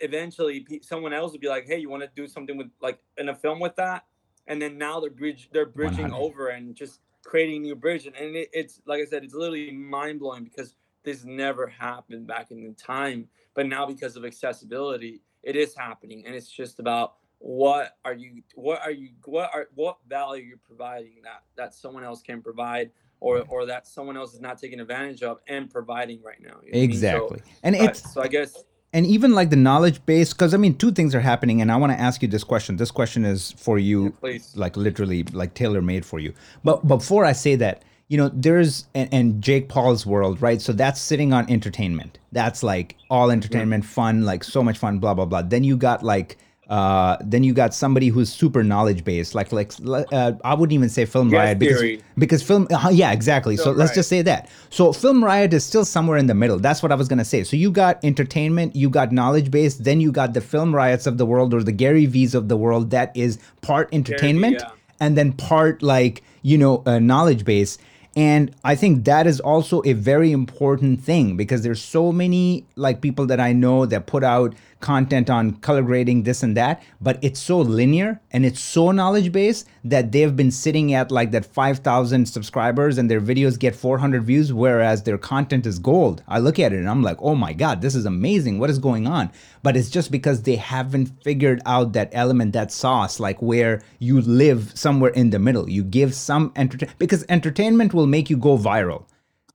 eventually, 0.00 0.66
someone 0.82 1.12
else 1.12 1.32
would 1.32 1.40
be 1.40 1.48
like, 1.48 1.66
"Hey, 1.66 1.78
you 1.78 1.88
want 1.88 2.02
to 2.02 2.10
do 2.16 2.26
something 2.26 2.56
with 2.56 2.68
like 2.80 2.98
in 3.16 3.28
a 3.28 3.34
film 3.34 3.60
with 3.60 3.76
that?" 3.76 4.06
And 4.48 4.60
then 4.60 4.76
now 4.76 4.98
they're 4.98 5.10
bridge, 5.10 5.50
they're 5.52 5.66
bridging 5.66 6.10
100. 6.10 6.16
over 6.16 6.48
and 6.48 6.74
just 6.74 7.00
creating 7.24 7.62
new 7.62 7.76
bridge. 7.76 8.06
And, 8.06 8.16
and 8.16 8.34
it, 8.34 8.50
it's 8.52 8.80
like 8.86 9.00
I 9.00 9.04
said, 9.04 9.24
it's 9.24 9.34
literally 9.34 9.70
mind 9.70 10.20
blowing 10.20 10.44
because 10.44 10.74
this 11.04 11.24
never 11.24 11.66
happened 11.66 12.26
back 12.26 12.50
in 12.50 12.64
the 12.64 12.72
time, 12.72 13.28
but 13.54 13.66
now 13.66 13.86
because 13.86 14.16
of 14.16 14.24
accessibility, 14.24 15.20
it 15.42 15.56
is 15.56 15.74
happening, 15.76 16.24
and 16.26 16.34
it's 16.34 16.50
just 16.50 16.80
about 16.80 17.14
what 17.38 17.98
are 18.06 18.14
you 18.14 18.42
what 18.54 18.80
are 18.80 18.90
you 18.90 19.10
what 19.26 19.50
are 19.52 19.68
what 19.74 19.98
value 20.08 20.42
you're 20.42 20.56
providing 20.56 21.16
that 21.22 21.42
that 21.56 21.74
someone 21.74 22.02
else 22.02 22.22
can 22.22 22.40
provide 22.40 22.90
or 23.20 23.44
or 23.48 23.66
that 23.66 23.86
someone 23.86 24.16
else 24.16 24.32
is 24.32 24.40
not 24.40 24.58
taking 24.58 24.80
advantage 24.80 25.22
of 25.22 25.38
and 25.46 25.70
providing 25.70 26.22
right 26.22 26.40
now 26.40 26.56
you 26.64 26.72
know 26.72 26.78
mean? 26.78 26.90
So, 26.92 26.94
Exactly. 26.94 27.42
And 27.62 27.76
uh, 27.76 27.78
it's 27.82 28.14
so 28.14 28.22
i 28.22 28.28
guess 28.28 28.64
and 28.94 29.04
even 29.04 29.32
like 29.32 29.50
the 29.50 29.56
knowledge 29.56 30.04
base 30.06 30.32
because 30.32 30.54
i 30.54 30.56
mean 30.56 30.74
two 30.74 30.90
things 30.90 31.14
are 31.14 31.20
happening 31.20 31.60
and 31.60 31.70
i 31.70 31.76
want 31.76 31.92
to 31.92 32.00
ask 32.00 32.22
you 32.22 32.28
this 32.28 32.44
question 32.44 32.76
this 32.76 32.90
question 32.90 33.26
is 33.26 33.52
for 33.58 33.78
you 33.78 34.14
yeah, 34.22 34.38
like 34.54 34.74
literally 34.78 35.24
like 35.24 35.52
tailor 35.52 35.82
made 35.82 36.06
for 36.06 36.18
you 36.18 36.32
but 36.62 36.86
before 36.88 37.26
i 37.26 37.32
say 37.32 37.56
that 37.56 37.82
you 38.08 38.18
know 38.18 38.30
there's 38.34 38.86
and, 38.94 39.08
and 39.12 39.42
jake 39.42 39.68
paul's 39.68 40.04
world 40.04 40.40
right? 40.42 40.60
So 40.60 40.72
that's 40.72 41.00
sitting 41.00 41.32
on 41.32 41.50
entertainment. 41.50 42.18
That's 42.32 42.62
like 42.62 42.96
all 43.10 43.30
entertainment 43.30 43.84
fun 43.84 44.24
like 44.24 44.44
so 44.44 44.62
much 44.62 44.78
fun 44.78 44.98
blah 44.98 45.14
blah 45.14 45.24
blah. 45.24 45.42
Then 45.42 45.64
you 45.64 45.76
got 45.76 46.02
like 46.02 46.36
uh 46.68 47.16
then 47.20 47.44
you 47.44 47.52
got 47.52 47.74
somebody 47.74 48.08
who's 48.08 48.32
super 48.32 48.64
knowledge 48.64 49.04
based 49.04 49.34
like 49.34 49.52
like 49.52 49.70
uh, 49.82 50.32
i 50.44 50.54
wouldn't 50.54 50.72
even 50.72 50.88
say 50.88 51.04
film 51.04 51.28
Yes 51.28 51.36
riot 51.36 51.58
because 51.58 51.78
theory. 51.78 52.00
because 52.16 52.42
film 52.42 52.66
uh, 52.70 52.90
yeah 52.92 53.12
exactly. 53.12 53.56
So 53.56 53.64
Film 53.64 53.76
let's 53.76 53.94
just 53.94 54.08
say 54.08 54.22
that. 54.22 54.48
So 54.70 54.92
film 54.92 55.22
riot 55.22 55.52
is 55.52 55.64
still 55.64 55.84
somewhere 55.84 56.16
in 56.16 56.26
the 56.26 56.34
middle. 56.34 56.58
That's 56.58 56.82
what 56.82 56.90
i 56.92 56.94
was 56.94 57.08
going 57.08 57.18
to 57.18 57.24
say. 57.24 57.44
So 57.44 57.56
you 57.56 57.70
got 57.70 58.02
entertainment 58.04 58.74
you 58.74 58.88
got 58.88 59.12
knowledge 59.12 59.50
based, 59.50 59.84
then 59.84 60.00
you 60.00 60.10
got 60.10 60.32
the 60.32 60.40
film 60.40 60.74
riots 60.74 61.06
of 61.06 61.18
the 61.18 61.26
world 61.26 61.52
or 61.52 61.62
the 61.62 61.72
gary 61.72 62.06
v's 62.06 62.34
of 62.34 62.48
the 62.48 62.56
world 62.56 62.90
that 62.90 63.14
is 63.16 63.38
part 63.60 63.88
entertainment 63.92 64.58
yeah. 64.60 64.70
and 65.00 65.18
then 65.18 65.32
part 65.32 65.82
like 65.82 66.22
you 66.42 66.56
know 66.56 66.82
uh, 66.86 66.98
knowledge 66.98 67.44
base 67.44 67.76
and 68.16 68.54
i 68.64 68.74
think 68.74 69.04
that 69.04 69.26
is 69.26 69.40
also 69.40 69.82
a 69.84 69.92
very 69.92 70.30
important 70.32 71.00
thing 71.00 71.36
because 71.36 71.62
there's 71.62 71.82
so 71.82 72.12
many 72.12 72.64
like 72.76 73.00
people 73.00 73.26
that 73.26 73.40
i 73.40 73.52
know 73.52 73.86
that 73.86 74.06
put 74.06 74.22
out 74.22 74.54
content 74.84 75.30
on 75.30 75.52
color 75.66 75.80
grading 75.80 76.24
this 76.24 76.42
and 76.42 76.54
that 76.54 76.82
but 77.00 77.18
it's 77.22 77.40
so 77.40 77.58
linear 77.58 78.20
and 78.32 78.44
it's 78.44 78.60
so 78.60 78.90
knowledge 78.90 79.32
based 79.32 79.66
that 79.82 80.12
they've 80.12 80.36
been 80.36 80.50
sitting 80.50 80.92
at 80.92 81.10
like 81.10 81.30
that 81.30 81.46
5000 81.46 82.26
subscribers 82.26 82.98
and 82.98 83.10
their 83.10 83.20
videos 83.20 83.58
get 83.58 83.74
400 83.74 84.24
views 84.24 84.52
whereas 84.52 85.02
their 85.02 85.16
content 85.16 85.64
is 85.64 85.78
gold. 85.78 86.22
I 86.28 86.38
look 86.38 86.58
at 86.58 86.74
it 86.74 86.80
and 86.80 86.90
i'm 86.90 87.02
like 87.02 87.16
oh 87.20 87.34
my 87.34 87.54
god 87.54 87.80
this 87.80 87.94
is 87.94 88.04
amazing. 88.04 88.58
What 88.58 88.68
is 88.68 88.78
going 88.78 89.06
on? 89.06 89.32
But 89.62 89.74
it's 89.74 89.88
just 89.88 90.10
because 90.10 90.42
they 90.42 90.56
haven't 90.56 91.06
figured 91.22 91.62
out 91.64 91.94
that 91.94 92.10
element 92.12 92.52
that 92.52 92.70
sauce 92.70 93.18
like 93.18 93.40
where 93.40 93.80
you 93.98 94.20
live 94.20 94.72
somewhere 94.74 95.12
in 95.12 95.30
the 95.30 95.38
middle. 95.38 95.70
You 95.70 95.82
give 95.82 96.14
some 96.14 96.52
entertain 96.56 96.90
because 96.98 97.24
entertainment 97.30 97.94
will 97.94 98.06
make 98.06 98.28
you 98.28 98.36
go 98.36 98.58
viral 98.58 99.04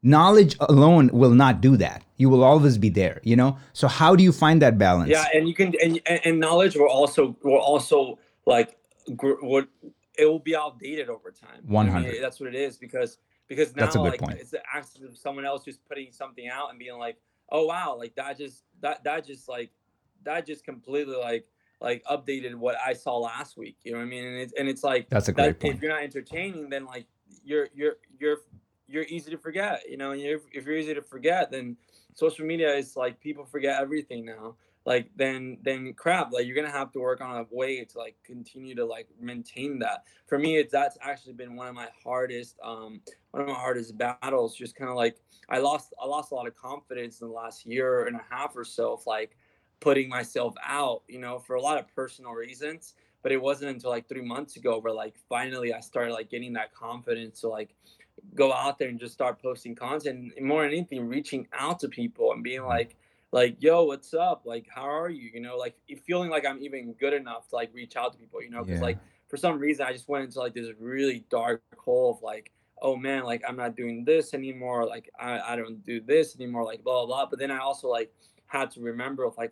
knowledge 0.02 0.56
alone 0.62 1.10
will 1.12 1.34
not 1.34 1.60
do 1.62 1.76
that 1.76 2.04
you 2.18 2.30
will 2.30 2.43
always 2.43 2.78
be 2.78 2.89
there 2.89 3.20
you 3.24 3.36
know 3.36 3.58
so 3.74 3.88
how 3.88 4.16
do 4.16 4.24
you 4.24 4.32
find 4.32 4.62
that 4.62 4.78
balance 4.78 5.10
yeah 5.10 5.26
and 5.34 5.47
you 5.47 5.54
can 5.54 5.74
and, 5.84 6.00
and 6.26 6.39
knowledge 6.39 6.76
will 6.76 6.88
also 6.89 7.36
will 7.43 7.58
also 7.58 8.18
like 8.45 8.78
what 9.41 9.68
it 10.18 10.26
will 10.26 10.39
be 10.39 10.56
outdated 10.56 11.10
over 11.10 11.32
time 11.32 11.62
You 11.66 11.70
know 11.72 11.76
what 11.76 11.82
I 11.82 11.86
mean? 11.86 11.93
100. 12.04 12.22
that's 12.24 12.39
what 12.39 12.47
it 12.50 12.56
is 12.56 12.78
because 12.78 13.18
because 13.47 13.76
now 13.76 13.84
That's 13.84 13.95
a 13.95 14.00
good 14.00 14.12
like 14.12 14.20
point. 14.22 14.39
it's 14.39 14.52
the 14.52 14.62
access 14.74 15.02
of 15.02 15.18
someone 15.18 15.45
else 15.45 15.66
just 15.66 15.84
putting 15.86 16.12
something 16.12 16.47
out 16.47 16.70
and 16.70 16.80
being 16.80 16.97
like 16.97 17.18
oh 17.52 17.66
wow 17.66 17.95
like 17.97 18.16
that 18.16 18.38
just 18.38 18.64
that 18.82 19.04
that 19.04 19.26
just 19.26 19.50
like 19.50 19.70
that 20.24 20.45
just 20.45 20.64
completely 20.64 21.16
like 21.18 21.45
like 21.82 22.04
updated 22.06 22.56
what 22.56 22.76
i 22.86 22.93
saw 22.93 23.18
last 23.18 23.58
week 23.58 23.78
you 23.84 23.91
know 23.91 23.97
what 23.97 24.04
i 24.04 24.08
mean 24.08 24.26
and 24.26 24.38
it's 24.38 24.54
and 24.54 24.68
it's 24.70 24.84
like 24.84 25.10
that's 25.10 25.28
a 25.30 25.32
that 25.34 25.43
great 25.43 25.60
point 25.60 25.76
if 25.76 25.82
you're 25.82 25.91
not 25.91 26.04
entertaining 26.04 26.70
then 26.70 26.86
like 26.86 27.06
you're 27.43 27.68
you're 27.74 27.95
you're 28.20 28.38
you're 28.90 29.04
easy 29.04 29.32
to 29.32 29.38
forget 29.38 29.84
you 29.90 29.98
know 29.98 30.12
and 30.12 30.22
you're, 30.22 30.40
if 30.52 30.66
you're 30.66 30.78
easy 30.78 30.94
to 30.94 31.02
forget 31.02 31.52
then 31.52 31.78
social 32.14 32.46
media 32.46 32.74
is 32.74 32.96
like 32.96 33.20
people 33.20 33.46
forget 33.46 33.82
everything 33.82 34.26
now. 34.26 34.56
Like 34.86 35.10
then 35.16 35.58
then 35.62 35.94
crap 35.94 36.32
like 36.32 36.48
you're 36.48 36.56
gonna 36.56 36.72
have 36.72 36.92
to 36.94 37.00
work 37.00 37.22
on 37.22 37.38
a 37.38 37.46
way 37.52 37.84
to 37.84 37.98
like 37.98 38.16
continue 38.24 38.76
to 38.76 38.86
like 38.86 39.08
maintain 39.20 39.80
that. 39.80 40.04
For 40.28 40.40
me 40.40 40.58
it's 40.58 40.72
that's 40.72 40.98
actually 41.02 41.34
been 41.34 41.56
one 41.56 41.68
of 41.68 41.76
my 41.76 41.88
hardest 42.04 42.58
um 42.64 43.02
one 43.32 43.44
of 43.44 43.50
my 43.50 43.54
hardest 43.54 43.98
battles 43.98 44.56
just 44.56 44.76
kind 44.76 44.90
of 44.90 44.96
like 44.96 45.18
i 45.50 45.60
lost 45.60 45.94
i 46.02 46.06
lost 46.06 46.32
a 46.32 46.36
lot 46.36 46.48
of 46.48 46.56
confidence 46.56 47.22
in 47.22 47.28
the 47.28 47.34
last 47.34 47.66
year 47.66 48.08
and 48.08 48.16
a 48.16 48.26
half 48.30 48.56
or 48.56 48.64
so 48.64 48.94
of 48.94 49.06
like 49.06 49.38
putting 49.80 50.10
myself 50.10 50.56
out 50.66 51.04
you 51.08 51.20
know 51.20 51.40
for 51.40 51.56
a 51.56 51.62
lot 51.62 51.78
of 51.78 51.88
personal 51.96 52.32
reasons 52.32 52.94
but 53.22 53.32
it 53.32 53.42
wasn't 53.42 53.70
until 53.70 53.90
like 53.90 54.08
three 54.08 54.22
months 54.22 54.56
ago 54.56 54.80
where 54.80 54.94
like 54.94 55.16
finally 55.28 55.74
i 55.74 55.80
started 55.80 56.14
like 56.14 56.30
getting 56.30 56.54
that 56.54 56.74
confidence 56.74 57.42
to 57.42 57.48
like 57.48 57.76
go 58.36 58.54
out 58.54 58.78
there 58.78 58.90
and 58.90 59.00
just 59.00 59.14
start 59.14 59.42
posting 59.42 59.76
content 59.76 60.34
and 60.38 60.46
more 60.46 60.64
than 60.64 60.72
anything 60.72 61.08
reaching 61.08 61.48
out 61.54 61.80
to 61.80 61.90
people 61.90 62.32
and 62.32 62.44
being 62.44 62.64
like 62.64 62.96
like 63.32 63.56
yo 63.60 63.84
what's 63.84 64.14
up? 64.14 64.42
Like 64.46 64.68
how 64.70 64.90
are 64.90 65.10
you? 65.10 65.30
You 65.34 65.42
know 65.42 65.58
like 65.58 65.76
feeling 66.06 66.30
like 66.30 66.46
i'm 66.46 66.62
even 66.62 66.94
good 66.94 67.14
enough 67.14 67.48
to 67.50 67.56
like 67.56 67.70
reach 67.74 67.96
out 67.96 68.12
to 68.14 68.18
people 68.18 68.42
you 68.42 68.50
know 68.50 68.64
because 68.64 68.80
Yeah. 68.80 68.86
like 68.88 68.98
for 69.28 69.38
some 69.38 69.60
reason 69.60 69.86
i 69.86 69.92
just 69.92 70.08
went 70.10 70.26
into 70.26 70.40
like 70.40 70.54
this 70.54 70.68
really 70.80 71.26
dark 71.30 71.62
hole 71.78 72.12
of 72.16 72.22
like 72.24 72.52
oh 72.82 72.96
man 72.96 73.24
like 73.24 73.44
i'm 73.48 73.56
not 73.58 73.76
doing 73.76 74.04
this 74.06 74.34
anymore. 74.34 74.86
Like 74.86 75.10
i, 75.20 75.40
I 75.40 75.56
don't 75.56 75.84
do 75.86 76.00
this 76.02 76.36
anymore 76.36 76.64
like 76.64 76.84
blah, 76.84 77.06
blah 77.06 77.16
blah. 77.16 77.26
But 77.30 77.40
then 77.40 77.52
i 77.52 77.58
also 77.60 77.88
like 77.90 78.12
had 78.48 78.72
to 78.72 78.82
remember 78.82 79.24
of 79.26 79.38
like 79.38 79.52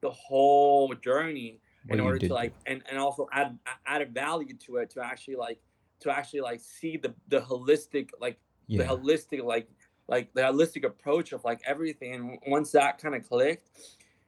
the 0.00 0.10
whole 0.10 0.94
journey 0.94 1.60
in 1.88 2.00
order 2.00 2.18
to 2.18 2.34
like 2.34 2.52
and, 2.66 2.82
and 2.88 2.98
also 2.98 3.28
add 3.32 3.58
add 3.86 4.02
a 4.02 4.06
value 4.06 4.54
to 4.66 4.76
it 4.76 4.90
to 4.90 5.00
actually 5.02 5.36
like 5.36 5.58
to 6.00 6.10
actually 6.10 6.40
like 6.40 6.60
see 6.60 6.96
the 6.96 7.14
the 7.28 7.40
holistic 7.40 8.10
like 8.20 8.38
the 8.68 8.84
holistic 8.84 9.42
like 9.42 9.68
like 10.08 10.32
the 10.34 10.40
holistic 10.40 10.84
approach 10.84 11.32
of 11.32 11.44
like 11.44 11.60
everything. 11.66 12.14
And 12.14 12.38
once 12.46 12.70
that 12.72 12.98
kind 12.98 13.14
of 13.14 13.28
clicked 13.28 13.68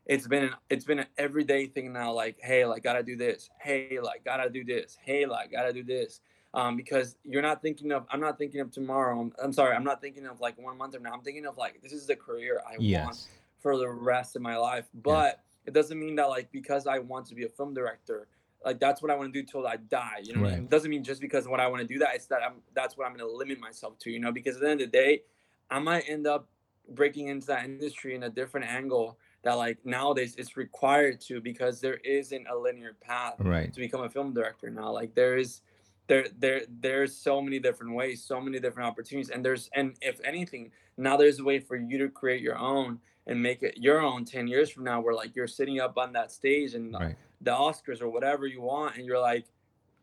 it's 0.07 0.27
been 0.27 0.45
an, 0.45 0.55
it's 0.71 0.85
been 0.85 0.99
an 0.99 1.07
everyday 1.19 1.67
thing 1.67 1.93
now 1.93 2.13
like 2.13 2.39
hey 2.43 2.65
like 2.65 2.83
gotta 2.83 3.03
do 3.03 3.17
this. 3.17 3.49
Hey 3.61 3.99
like 4.03 4.25
gotta 4.25 4.51
do 4.51 4.65
this. 4.65 4.97
Hey 5.03 5.27
like 5.27 5.53
gotta 5.53 5.73
do 5.73 5.85
this. 5.85 6.21
Um 6.53 6.77
because 6.77 7.17
you're 7.25 7.43
not 7.43 7.63
thinking 7.63 7.93
of 7.93 8.07
i'm 8.11 8.21
not 8.21 8.37
thinking 8.39 8.61
of 8.61 8.73
tomorrow. 8.73 9.21
I'm, 9.21 9.33
I'm 9.43 9.53
sorry 9.53 9.77
i'm 9.77 9.85
not 9.85 10.01
thinking 10.01 10.27
of 10.27 10.41
like 10.41 10.59
one 10.59 10.77
month 10.77 10.95
from 10.95 11.05
now. 11.05 11.13
I'm 11.13 11.23
thinking 11.23 11.47
of 11.47 11.57
like 11.57 11.81
this 11.83 11.93
is 11.93 12.07
the 12.07 12.17
career 12.17 12.61
i 12.69 12.77
want 13.05 13.29
for 13.61 13.77
the 13.77 13.89
rest 13.89 14.37
of 14.37 14.43
my 14.43 14.57
life. 14.57 14.87
But 14.95 15.41
it 15.67 15.75
doesn't 15.75 15.99
mean 15.99 16.17
that 16.17 16.29
like 16.29 16.51
because 16.51 16.87
I 16.87 16.99
want 16.99 17.27
to 17.27 17.35
be 17.35 17.45
a 17.45 17.49
film 17.49 17.75
director, 17.75 18.29
like 18.65 18.79
that's 18.79 19.01
what 19.03 19.11
I 19.11 19.15
want 19.15 19.33
to 19.33 19.41
do 19.41 19.47
till 19.47 19.67
I 19.67 19.77
die. 19.77 20.21
You 20.23 20.35
know, 20.35 20.43
what 20.43 20.49
I 20.49 20.51
mean? 20.51 20.59
Right. 20.61 20.65
it 20.65 20.71
doesn't 20.71 20.91
mean 20.91 21.05
just 21.05 21.21
because 21.21 21.49
what 21.49 21.61
I 21.61 21.67
want 21.67 21.83
to 21.83 21.89
do 21.89 21.99
that, 22.01 22.15
it's 22.15 22.27
that 22.27 22.43
I'm 22.43 22.57
that's 22.75 22.97
what 22.97 23.07
I'm 23.07 23.17
going 23.17 23.29
to 23.29 23.37
limit 23.37 23.61
myself 23.61 23.99
to. 24.01 24.11
You 24.11 24.21
know, 24.21 24.33
because 24.33 24.57
at 24.57 24.63
the 24.63 24.71
end 24.71 24.81
of 24.81 24.91
the 24.91 24.99
day, 24.99 25.23
I 25.71 25.79
might 25.79 26.05
end 26.09 26.27
up 26.27 26.49
breaking 26.91 27.29
into 27.29 27.47
that 27.47 27.65
industry 27.65 28.15
in 28.15 28.25
a 28.25 28.31
different 28.31 28.67
angle 28.67 29.19
that 29.43 29.55
like 29.55 29.79
nowadays 29.85 30.35
it's 30.37 30.57
required 30.57 31.21
to 31.21 31.41
because 31.41 31.81
there 31.81 31.97
isn't 32.05 32.47
a 32.49 32.57
linear 32.57 32.97
path 33.01 33.35
right 33.39 33.73
to 33.73 33.81
become 33.81 34.03
a 34.03 34.11
film 34.11 34.35
director 34.35 34.71
now. 34.71 34.91
Like 34.93 35.15
there 35.15 35.39
is 35.39 35.63
there 36.07 36.27
there 36.39 36.63
there's 36.69 37.17
so 37.17 37.41
many 37.41 37.59
different 37.59 37.95
ways, 37.95 38.23
so 38.23 38.41
many 38.41 38.59
different 38.59 38.89
opportunities. 38.89 39.31
And 39.31 39.45
there's 39.45 39.71
and 39.75 39.95
if 40.03 40.21
anything, 40.25 40.73
now 40.99 41.17
there's 41.17 41.39
a 41.39 41.45
way 41.45 41.61
for 41.61 41.77
you 41.77 41.99
to 41.99 42.09
create 42.09 42.43
your 42.43 42.59
own 42.59 42.99
and 43.27 43.41
make 43.41 43.63
it 43.63 43.79
your 43.79 44.01
own 44.01 44.25
10 44.25 44.49
years 44.49 44.71
from 44.71 44.85
now 44.85 45.01
where 45.01 45.15
like 45.15 45.37
you're 45.37 45.47
sitting 45.47 45.79
up 45.79 45.97
on 45.97 46.13
that 46.13 46.33
stage 46.33 46.75
and 46.75 46.93
right 46.95 47.17
the 47.41 47.51
Oscars 47.51 48.01
or 48.01 48.09
whatever 48.09 48.47
you 48.47 48.61
want 48.61 48.97
and 48.97 49.07
you're 49.07 49.21
like, 49.21 49.47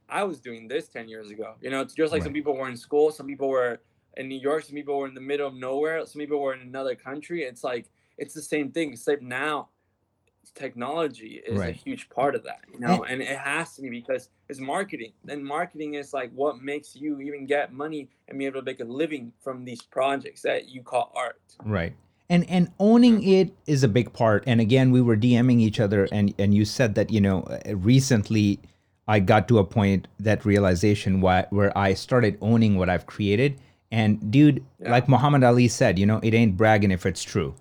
I 0.10 0.24
was 0.24 0.40
doing 0.40 0.68
this 0.68 0.88
10 0.88 1.10
years 1.10 1.30
ago. 1.30 1.56
You 1.62 1.70
know, 1.70 1.82
it's 1.82 1.94
just 1.94 2.14
like 2.14 2.24
some 2.24 2.34
people 2.34 2.56
were 2.56 2.70
in 2.70 2.78
school, 2.78 3.12
some 3.12 3.28
people 3.28 3.50
were 3.50 3.82
in 4.16 4.28
New 4.28 4.40
York, 4.40 4.64
some 4.64 4.76
people 4.76 4.98
were 4.98 5.08
in 5.08 5.14
the 5.14 5.22
middle 5.22 5.48
of 5.48 5.54
nowhere, 5.54 6.06
some 6.06 6.20
people 6.20 6.40
were 6.40 6.54
in 6.54 6.62
another 6.62 6.96
country. 6.96 7.44
It's 7.44 7.64
like 7.64 7.90
it's 8.18 8.34
the 8.34 8.42
same 8.42 8.72
thing, 8.72 8.94
except 8.94 9.22
now 9.22 9.70
technology 10.56 11.42
is 11.46 11.60
a 11.60 11.72
huge 11.72 12.10
part 12.10 12.36
of 12.36 12.44
that, 12.44 12.62
you 12.72 12.80
know, 12.80 13.04
and 13.04 13.22
it 13.22 13.38
has 13.38 13.76
to 13.76 13.82
be 13.82 13.90
because 13.90 14.30
it's 14.50 14.60
marketing. 14.60 15.14
And 15.28 15.44
marketing 15.44 15.96
is 15.96 16.14
like 16.14 16.32
what 16.34 16.62
makes 16.62 16.96
you 16.96 17.20
even 17.20 17.46
get 17.46 17.74
money 17.74 18.10
and 18.28 18.40
be 18.40 18.46
able 18.46 18.62
to 18.62 18.66
make 18.66 18.80
a 18.80 18.86
living 18.86 19.34
from 19.44 19.66
these 19.66 19.82
projects 19.82 20.42
that 20.44 20.70
you 20.70 20.82
call 20.82 21.12
art. 21.16 21.42
Right. 21.64 21.94
And 22.30 22.50
and 22.50 22.70
owning 22.80 23.24
it 23.24 23.54
is 23.68 23.84
a 23.84 23.88
big 23.88 24.12
part. 24.12 24.44
And 24.46 24.60
again, 24.60 24.92
we 24.92 25.02
were 25.02 25.16
DMing 25.16 25.62
each 25.62 25.80
other 25.80 26.08
and 26.12 26.34
and 26.38 26.54
you 26.54 26.66
said 26.66 26.96
that, 26.96 27.10
you 27.10 27.22
know, 27.22 27.48
recently 27.68 28.60
I 29.08 29.20
got 29.20 29.48
to 29.48 29.60
a 29.60 29.64
point 29.64 30.08
that 30.20 30.46
realization 30.46 31.22
why, 31.22 31.46
where 31.50 31.76
I 31.78 31.94
started 31.94 32.38
owning 32.42 32.78
what 32.78 32.90
I've 32.90 33.06
created. 33.06 33.58
And 33.90 34.30
dude, 34.32 34.64
Yeah. 34.82 34.92
like 34.92 35.08
Muhammad 35.08 35.44
Ali 35.46 35.70
said, 35.70 35.98
you 35.98 36.06
know, 36.06 36.20
it 36.22 36.34
ain't 36.34 36.58
bragging 36.58 36.92
if 36.92 37.06
it's 37.06 37.24
true. 37.24 37.56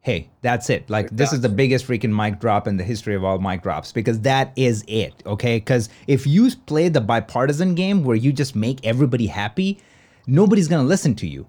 Hey, 0.00 0.30
that's 0.40 0.70
it. 0.70 0.88
Like 0.88 1.10
this 1.10 1.34
is 1.34 1.42
the 1.42 1.50
biggest 1.50 1.86
freaking 1.86 2.14
mic 2.16 2.40
drop 2.40 2.66
in 2.66 2.78
the 2.78 2.84
history 2.84 3.14
of 3.14 3.24
all 3.24 3.38
mic 3.38 3.62
drops 3.62 3.92
because 3.92 4.20
that 4.20 4.52
is 4.56 4.82
it. 4.88 5.22
Okay? 5.26 5.58
Because 5.58 5.90
if 6.06 6.26
you 6.26 6.50
play 6.64 6.88
the 6.88 7.02
bipartisan 7.02 7.74
game 7.74 8.04
where 8.04 8.16
you 8.16 8.32
just 8.32 8.56
make 8.56 8.78
everybody 8.86 9.26
happy, 9.26 9.78
nobody's 10.26 10.68
gonna 10.68 10.88
listen 10.88 11.14
to 11.16 11.26
you 11.26 11.46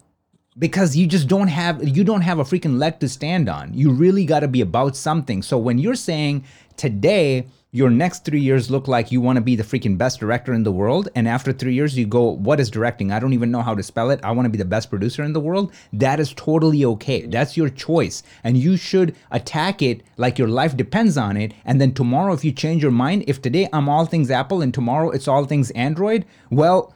because 0.59 0.95
you 0.95 1.07
just 1.07 1.27
don't 1.27 1.47
have 1.47 1.87
you 1.87 2.03
don't 2.03 2.21
have 2.21 2.39
a 2.39 2.43
freaking 2.43 2.77
leg 2.77 2.99
to 2.99 3.09
stand 3.09 3.49
on. 3.49 3.73
You 3.73 3.91
really 3.91 4.25
got 4.25 4.41
to 4.41 4.47
be 4.47 4.61
about 4.61 4.95
something. 4.95 5.41
So 5.41 5.57
when 5.57 5.79
you're 5.79 5.95
saying 5.95 6.43
today 6.75 7.47
your 7.71 7.91
next 7.91 8.25
3 8.25 8.39
years 8.39 8.71
look 8.71 8.87
like 8.87 9.11
you 9.11 9.21
want 9.21 9.35
to 9.35 9.43
be 9.43 9.55
the 9.55 9.63
freaking 9.63 9.95
best 9.95 10.19
director 10.19 10.53
in 10.53 10.63
the 10.63 10.71
world 10.71 11.07
and 11.13 11.27
after 11.27 11.53
3 11.53 11.71
years 11.71 11.95
you 11.95 12.05
go 12.05 12.23
what 12.23 12.59
is 12.59 12.69
directing? 12.69 13.11
I 13.11 13.19
don't 13.19 13.33
even 13.33 13.51
know 13.51 13.61
how 13.61 13.75
to 13.75 13.83
spell 13.83 14.09
it. 14.09 14.19
I 14.23 14.31
want 14.31 14.47
to 14.47 14.49
be 14.49 14.57
the 14.57 14.65
best 14.65 14.89
producer 14.89 15.23
in 15.23 15.33
the 15.33 15.39
world. 15.39 15.71
That 15.93 16.19
is 16.19 16.33
totally 16.33 16.83
okay. 16.83 17.27
That's 17.27 17.55
your 17.55 17.69
choice 17.69 18.23
and 18.43 18.57
you 18.57 18.75
should 18.75 19.15
attack 19.31 19.81
it 19.81 20.01
like 20.17 20.39
your 20.39 20.47
life 20.47 20.75
depends 20.75 21.15
on 21.15 21.37
it 21.37 21.53
and 21.63 21.79
then 21.79 21.93
tomorrow 21.93 22.33
if 22.33 22.43
you 22.43 22.51
change 22.51 22.81
your 22.81 22.91
mind, 22.91 23.23
if 23.27 23.41
today 23.41 23.69
I'm 23.71 23.87
all 23.87 24.05
things 24.05 24.31
Apple 24.31 24.61
and 24.61 24.73
tomorrow 24.73 25.11
it's 25.11 25.27
all 25.27 25.45
things 25.45 25.71
Android, 25.71 26.25
well, 26.49 26.93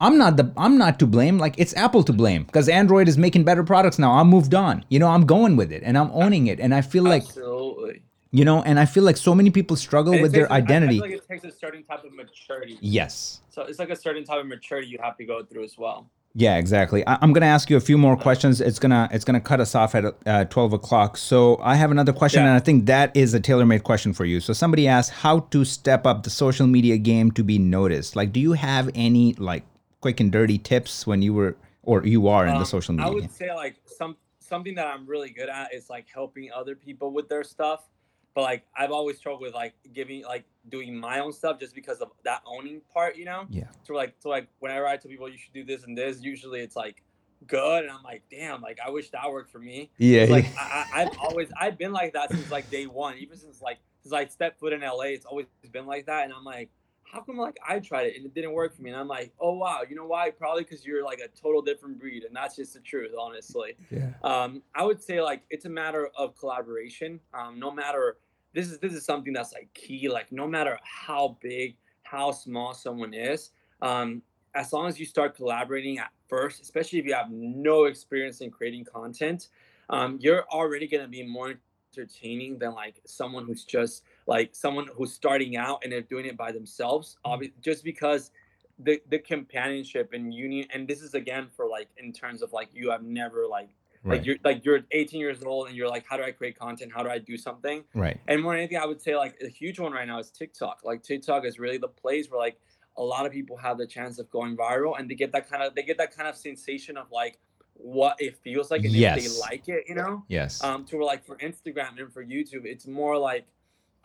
I'm 0.00 0.16
not 0.16 0.36
the 0.36 0.52
I'm 0.56 0.78
not 0.78 0.98
to 1.00 1.06
blame. 1.06 1.38
Like 1.38 1.54
it's 1.58 1.74
Apple 1.76 2.02
to 2.04 2.12
blame 2.12 2.44
because 2.44 2.68
Android 2.68 3.08
is 3.08 3.18
making 3.18 3.44
better 3.44 3.64
products 3.64 3.98
now. 3.98 4.12
I'm 4.12 4.28
moved 4.28 4.54
on. 4.54 4.84
You 4.88 4.98
know, 5.00 5.08
I'm 5.08 5.26
going 5.26 5.56
with 5.56 5.72
it 5.72 5.82
and 5.84 5.98
I'm 5.98 6.10
owning 6.12 6.46
it. 6.46 6.60
And 6.60 6.74
I 6.74 6.82
feel 6.82 7.02
like 7.04 7.22
Absolutely. 7.24 8.02
you 8.30 8.44
know, 8.44 8.62
and 8.62 8.78
I 8.78 8.84
feel 8.86 9.02
like 9.02 9.16
so 9.16 9.34
many 9.34 9.50
people 9.50 9.74
struggle 9.76 10.20
with 10.20 10.32
their 10.32 10.46
a- 10.46 10.50
I- 10.52 10.54
I 10.56 10.58
identity. 10.58 11.00
like 11.00 11.10
it 11.12 11.26
takes 11.28 11.44
a 11.44 11.50
certain 11.50 11.82
type 11.82 12.04
of 12.04 12.12
maturity. 12.14 12.78
yes. 12.80 13.40
So 13.50 13.62
it's 13.62 13.78
like 13.80 13.90
a 13.90 13.96
certain 13.96 14.24
type 14.24 14.38
of 14.40 14.46
maturity 14.46 14.86
you 14.88 14.98
have 15.02 15.16
to 15.16 15.24
go 15.24 15.42
through 15.44 15.64
as 15.64 15.76
well. 15.76 16.08
Yeah, 16.34 16.56
exactly. 16.58 17.04
I, 17.08 17.18
I'm 17.20 17.32
gonna 17.32 17.46
ask 17.46 17.68
you 17.68 17.76
a 17.76 17.80
few 17.80 17.98
more 17.98 18.16
questions. 18.16 18.60
It's 18.60 18.78
gonna 18.78 19.08
it's 19.10 19.24
gonna 19.24 19.40
cut 19.40 19.58
us 19.60 19.74
off 19.74 19.96
at 19.96 20.04
uh, 20.26 20.44
12 20.44 20.74
o'clock. 20.74 21.16
So 21.16 21.58
I 21.60 21.74
have 21.74 21.90
another 21.90 22.12
question, 22.12 22.42
Yeah. 22.42 22.48
and 22.50 22.54
I 22.56 22.60
think 22.60 22.86
that 22.86 23.16
is 23.16 23.34
a 23.34 23.40
tailor-made 23.40 23.82
question 23.82 24.12
for 24.12 24.24
you. 24.24 24.38
So 24.38 24.52
somebody 24.52 24.86
asked 24.86 25.10
how 25.10 25.40
to 25.50 25.64
step 25.64 26.06
up 26.06 26.22
the 26.22 26.30
social 26.30 26.68
media 26.68 26.98
game 26.98 27.32
to 27.32 27.42
be 27.42 27.58
noticed. 27.58 28.14
Like, 28.14 28.30
do 28.32 28.38
you 28.38 28.52
have 28.52 28.88
any 28.94 29.32
like 29.34 29.64
quick 30.00 30.20
and 30.20 30.30
dirty 30.30 30.58
tips 30.58 31.06
when 31.06 31.22
you 31.22 31.34
were 31.34 31.56
or 31.82 32.04
you 32.04 32.28
are 32.28 32.46
in 32.46 32.54
the 32.54 32.60
um, 32.60 32.64
social 32.64 32.94
media? 32.94 33.10
I 33.10 33.14
would 33.14 33.30
say 33.30 33.54
like 33.54 33.76
some 33.86 34.16
something 34.40 34.74
that 34.74 34.86
I'm 34.86 35.06
really 35.06 35.30
good 35.30 35.48
at 35.48 35.74
is 35.74 35.90
like 35.90 36.06
helping 36.12 36.50
other 36.52 36.74
people 36.74 37.12
with 37.12 37.28
their 37.28 37.44
stuff. 37.44 37.88
But 38.34 38.42
like 38.42 38.64
I've 38.76 38.90
always 38.90 39.18
struggled 39.18 39.42
with 39.42 39.54
like 39.54 39.74
giving 39.92 40.22
like 40.22 40.44
doing 40.68 40.96
my 40.96 41.20
own 41.20 41.32
stuff 41.32 41.58
just 41.58 41.74
because 41.74 41.98
of 41.98 42.10
that 42.24 42.42
owning 42.46 42.80
part, 42.92 43.16
you 43.16 43.24
know. 43.24 43.46
Yeah. 43.48 43.64
So 43.84 43.94
like 43.94 44.14
so 44.18 44.28
like 44.28 44.48
whenever 44.60 44.86
I 44.86 44.96
tell 44.96 45.10
people 45.10 45.28
you 45.28 45.38
should 45.38 45.52
do 45.52 45.64
this 45.64 45.84
and 45.84 45.96
this, 45.96 46.22
usually 46.22 46.60
it's 46.60 46.76
like 46.76 47.02
good, 47.46 47.84
and 47.84 47.90
I'm 47.90 48.02
like, 48.02 48.22
damn, 48.30 48.60
like 48.60 48.78
I 48.84 48.90
wish 48.90 49.10
that 49.10 49.30
worked 49.30 49.50
for 49.50 49.58
me. 49.58 49.90
Yeah. 49.98 50.26
Like 50.28 50.46
I, 50.58 50.86
I, 50.92 51.02
I've 51.02 51.18
always 51.18 51.48
I've 51.58 51.78
been 51.78 51.92
like 51.92 52.12
that 52.12 52.30
since 52.30 52.50
like 52.50 52.70
day 52.70 52.86
one, 52.86 53.16
even 53.18 53.36
since 53.38 53.60
like 53.60 53.78
since 54.02 54.12
I 54.12 54.26
stepped 54.26 54.60
foot 54.60 54.72
in 54.72 54.82
LA, 54.82 55.04
it's 55.04 55.26
always 55.26 55.46
been 55.72 55.86
like 55.86 56.06
that, 56.06 56.24
and 56.24 56.32
I'm 56.32 56.44
like. 56.44 56.70
How 57.10 57.20
come 57.20 57.36
like 57.36 57.56
I 57.66 57.78
tried 57.78 58.08
it 58.08 58.16
and 58.16 58.26
it 58.26 58.34
didn't 58.34 58.52
work 58.52 58.74
for 58.74 58.82
me? 58.82 58.90
And 58.90 58.98
I'm 58.98 59.08
like, 59.08 59.32
oh 59.40 59.54
wow, 59.54 59.80
you 59.88 59.96
know 59.96 60.06
why? 60.06 60.30
Probably 60.30 60.62
because 60.62 60.84
you're 60.84 61.04
like 61.04 61.20
a 61.20 61.28
total 61.28 61.62
different 61.62 61.98
breed, 61.98 62.24
and 62.24 62.34
that's 62.34 62.56
just 62.56 62.74
the 62.74 62.80
truth, 62.80 63.12
honestly. 63.18 63.76
yeah. 63.90 64.10
Um, 64.22 64.62
I 64.74 64.84
would 64.84 65.02
say 65.02 65.20
like 65.20 65.42
it's 65.50 65.64
a 65.64 65.70
matter 65.70 66.10
of 66.16 66.36
collaboration. 66.36 67.20
Um, 67.32 67.58
no 67.58 67.70
matter 67.70 68.18
this 68.52 68.70
is 68.70 68.78
this 68.78 68.92
is 68.92 69.04
something 69.04 69.32
that's 69.32 69.52
like 69.52 69.72
key. 69.74 70.08
Like 70.08 70.30
no 70.32 70.46
matter 70.46 70.78
how 70.82 71.38
big, 71.40 71.76
how 72.02 72.32
small 72.32 72.74
someone 72.74 73.14
is, 73.14 73.50
um, 73.82 74.22
as 74.54 74.72
long 74.72 74.88
as 74.88 74.98
you 74.98 75.06
start 75.06 75.36
collaborating 75.36 75.98
at 75.98 76.10
first, 76.28 76.60
especially 76.60 76.98
if 76.98 77.06
you 77.06 77.14
have 77.14 77.30
no 77.30 77.84
experience 77.84 78.40
in 78.40 78.50
creating 78.50 78.84
content, 78.84 79.48
um, 79.90 80.18
you're 80.20 80.44
already 80.48 80.86
gonna 80.86 81.08
be 81.08 81.22
more 81.22 81.54
entertaining 81.96 82.58
than 82.58 82.74
like 82.74 83.00
someone 83.06 83.46
who's 83.46 83.64
just 83.64 84.02
like 84.28 84.54
someone 84.54 84.86
who's 84.94 85.12
starting 85.12 85.56
out 85.56 85.80
and 85.82 85.90
they're 85.92 86.02
doing 86.02 86.26
it 86.26 86.36
by 86.36 86.52
themselves. 86.52 87.16
Obviously, 87.24 87.56
just 87.60 87.82
because 87.82 88.30
the 88.78 89.00
the 89.08 89.18
companionship 89.18 90.12
and 90.12 90.32
union, 90.32 90.66
and 90.72 90.86
this 90.86 91.02
is 91.02 91.14
again 91.14 91.48
for 91.56 91.66
like 91.66 91.88
in 91.96 92.12
terms 92.12 92.42
of 92.42 92.52
like 92.52 92.68
you 92.72 92.90
have 92.90 93.02
never 93.02 93.46
like 93.48 93.70
Right. 94.04 94.18
like 94.18 94.26
you're 94.26 94.36
like 94.44 94.64
you're 94.64 94.80
18 94.92 95.18
years 95.18 95.42
old 95.42 95.66
and 95.66 95.76
you're 95.76 95.88
like, 95.88 96.04
how 96.08 96.16
do 96.16 96.22
I 96.22 96.30
create 96.30 96.56
content? 96.56 96.92
How 96.94 97.02
do 97.02 97.10
I 97.10 97.18
do 97.18 97.36
something? 97.36 97.82
right. 97.94 98.16
And 98.28 98.40
more 98.40 98.52
than 98.52 98.60
anything, 98.60 98.78
I 98.78 98.86
would 98.86 99.02
say 99.02 99.16
like 99.16 99.34
a 99.42 99.48
huge 99.48 99.80
one 99.80 99.90
right 99.92 100.06
now 100.06 100.20
is 100.20 100.30
TikTok. 100.30 100.82
Like 100.84 101.02
TikTok 101.02 101.44
is 101.44 101.58
really 101.58 101.78
the 101.78 101.88
place 101.88 102.30
where 102.30 102.38
like 102.38 102.60
a 102.96 103.02
lot 103.02 103.26
of 103.26 103.32
people 103.32 103.56
have 103.56 103.76
the 103.76 103.88
chance 103.88 104.20
of 104.20 104.30
going 104.30 104.56
viral 104.56 104.96
and 104.96 105.10
they 105.10 105.16
get 105.16 105.32
that 105.32 105.50
kind 105.50 105.64
of 105.64 105.74
they 105.74 105.82
get 105.82 105.98
that 105.98 106.16
kind 106.16 106.28
of 106.28 106.36
sensation 106.36 106.96
of 106.96 107.06
like 107.10 107.40
what 107.74 108.14
it 108.20 108.36
feels 108.44 108.70
like 108.70 108.84
and 108.84 108.94
if 108.94 109.00
they 109.34 109.40
like 109.40 109.68
it, 109.68 109.84
you 109.88 109.96
know. 109.96 110.24
Yes. 110.28 110.62
Um, 110.62 110.84
to 110.86 110.96
where 110.96 111.04
like 111.04 111.24
for 111.24 111.36
Instagram 111.38 111.98
and 111.98 112.12
for 112.12 112.24
YouTube, 112.24 112.64
it's 112.66 112.86
more 112.86 113.18
like 113.18 113.46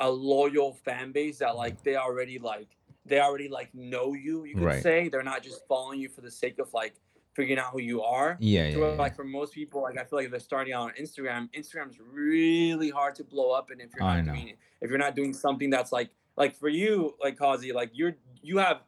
a 0.04 0.10
loyal 0.10 0.74
fan 0.74 1.12
base 1.12 1.38
that 1.40 1.56
like 1.56 1.82
they 1.84 1.96
already 1.96 2.38
like 2.38 2.68
they 3.06 3.20
already 3.20 3.48
like 3.50 3.74
know 3.74 4.14
you. 4.14 4.44
You 4.46 4.56
could 4.56 4.64
Right. 4.64 4.84
say 4.84 5.10
they're 5.10 5.24
not 5.24 5.42
just 5.44 5.66
following 5.68 6.00
you 6.00 6.10
for 6.10 6.22
the 6.22 6.32
sake 6.32 6.60
of 6.60 6.74
like 6.74 6.94
figuring 7.36 7.58
out 7.60 7.72
who 7.72 7.80
you 7.82 8.02
are. 8.04 8.38
yeah. 8.40 8.70
To 8.72 8.80
Yeah. 8.80 8.86
like 9.06 9.16
for 9.16 9.24
most 9.24 9.54
people, 9.54 9.82
like 9.82 9.98
I 9.98 10.04
feel 10.04 10.20
like 10.20 10.26
if 10.26 10.32
they're 10.32 10.40
starting 10.40 10.74
out 10.74 10.84
on 10.84 10.94
Instagram, 11.00 11.50
Instagram's 11.54 12.00
really 12.00 12.90
hard 12.90 13.16
to 13.16 13.24
blow 13.24 13.52
up. 13.52 13.72
And 13.72 13.82
if 13.82 13.90
you're 13.96 14.04
not 14.06 14.26
doing 14.36 14.50
it, 14.50 14.58
if 14.82 14.90
you're 14.90 15.00
not 15.00 15.16
doing 15.16 15.34
something 15.34 15.70
that's 15.70 15.92
like 15.92 16.10
like 16.36 16.56
for 16.56 16.70
you, 16.70 17.16
like 17.22 17.38
Kazi, 17.38 17.72
like 17.72 17.92
you're 17.94 18.16
you 18.42 18.58
have 18.58 18.82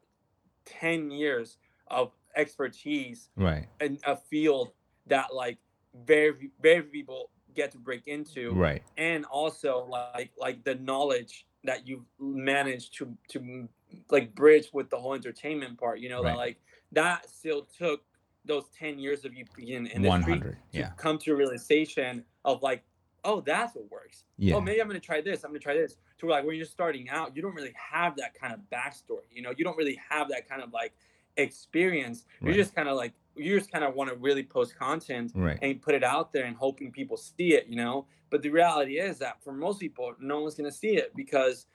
10 0.66 1.11
years 1.11 1.57
of 1.88 2.11
expertise 2.36 3.30
Right. 3.38 3.68
in 3.80 3.99
a 4.05 4.16
field 4.18 4.72
that 5.07 5.34
like 5.34 5.57
very 6.05 6.51
very 6.61 6.84
people 6.84 7.30
get 7.56 7.72
to 7.72 7.78
break 7.78 8.08
into 8.08 8.51
Right. 8.53 8.84
and 8.97 9.26
also 9.26 9.86
like 9.89 10.32
like 10.38 10.64
the 10.64 10.76
knowledge 10.76 11.47
that 11.64 11.88
you've 11.88 12.06
managed 12.20 12.95
to 12.97 13.18
to 13.30 13.68
like 14.12 14.36
bridge 14.36 14.68
with 14.74 14.89
the 14.89 14.97
whole 14.97 15.14
entertainment 15.14 15.80
part 15.80 15.99
you 15.99 16.10
know 16.10 16.22
Right. 16.22 16.32
that 16.32 16.38
like 16.38 16.58
that 16.91 17.30
still 17.30 17.68
took 17.78 18.03
those 18.45 18.66
10 18.78 18.99
years 18.99 19.26
of 19.26 19.34
you 19.34 19.45
being 19.56 19.88
in 19.88 20.01
the 20.03 20.08
One 20.08 20.18
industry 20.22 20.34
hundred. 20.34 20.58
to 20.74 20.80
Yeah. 20.80 20.89
come 20.97 21.18
to 21.20 21.32
a 21.32 21.36
realization 21.36 22.24
of 22.43 22.62
like 22.62 22.84
oh 23.24 23.41
that's 23.41 23.74
what 23.76 23.89
works 23.89 24.26
Yeah. 24.38 24.56
oh 24.56 24.62
maybe 24.62 24.80
i'm 24.82 24.88
gonna 24.88 24.99
try 24.99 25.22
this 25.22 25.43
i'm 25.43 25.49
gonna 25.51 25.60
try 25.60 25.74
this 25.74 25.97
to 26.20 26.28
like 26.28 26.45
when 26.45 26.56
you're 26.56 26.66
starting 26.66 27.10
out 27.10 27.36
you 27.36 27.41
don't 27.41 27.56
really 27.56 27.74
have 27.76 28.16
that 28.18 28.34
kind 28.39 28.53
of 28.53 28.60
backstory 28.72 29.26
you 29.32 29.41
know 29.41 29.51
you 29.58 29.64
don't 29.64 29.78
really 29.78 29.99
have 30.10 30.30
that 30.30 30.47
kind 30.47 30.62
of 30.62 30.72
like 30.74 30.93
experience 31.38 32.25
Right. 32.41 32.53
you're 32.55 32.63
just 32.63 32.75
kind 32.75 32.88
of 32.89 32.95
like 32.97 33.13
you 33.36 33.57
just 33.59 33.71
kind 33.71 33.83
of 33.83 33.95
want 33.95 34.09
to 34.09 34.15
really 34.15 34.43
post 34.43 34.77
content 34.77 35.31
Right. 35.36 35.59
and 35.61 35.81
put 35.81 35.93
it 35.93 36.03
out 36.03 36.31
there 36.31 36.45
and 36.45 36.55
hoping 36.55 36.89
people 36.91 37.17
see 37.17 37.53
it, 37.53 37.67
you 37.67 37.75
know. 37.75 38.07
But 38.29 38.41
the 38.41 38.49
reality 38.49 38.97
is 38.99 39.17
that 39.19 39.43
for 39.43 39.51
most 39.51 39.79
people, 39.81 40.13
no 40.21 40.39
one's 40.41 40.55
gonna 40.55 40.71
see 40.71 40.95
it 40.95 41.13
because 41.15 41.65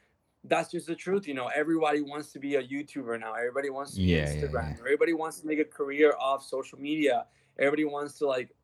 that's 0.44 0.70
just 0.70 0.86
the 0.86 0.94
truth, 0.94 1.28
you 1.28 1.34
know. 1.34 1.48
Everybody 1.48 2.00
wants 2.00 2.32
to 2.32 2.38
be 2.38 2.56
a 2.56 2.62
YouTuber 2.62 3.20
now. 3.20 3.34
Everybody 3.34 3.68
wants 3.68 3.94
to 3.96 4.00
Yeah, 4.00 4.24
be 4.32 4.38
yeah, 4.38 4.46
Instagram. 4.46 4.70
yeah. 4.70 4.76
Everybody 4.80 5.12
wants 5.12 5.38
to 5.40 5.46
make 5.46 5.58
a 5.58 5.64
career 5.66 6.14
off 6.18 6.42
social 6.46 6.78
media. 6.80 7.26
Everybody 7.58 7.84
wants 7.84 8.14
to 8.20 8.26
like 8.26 8.54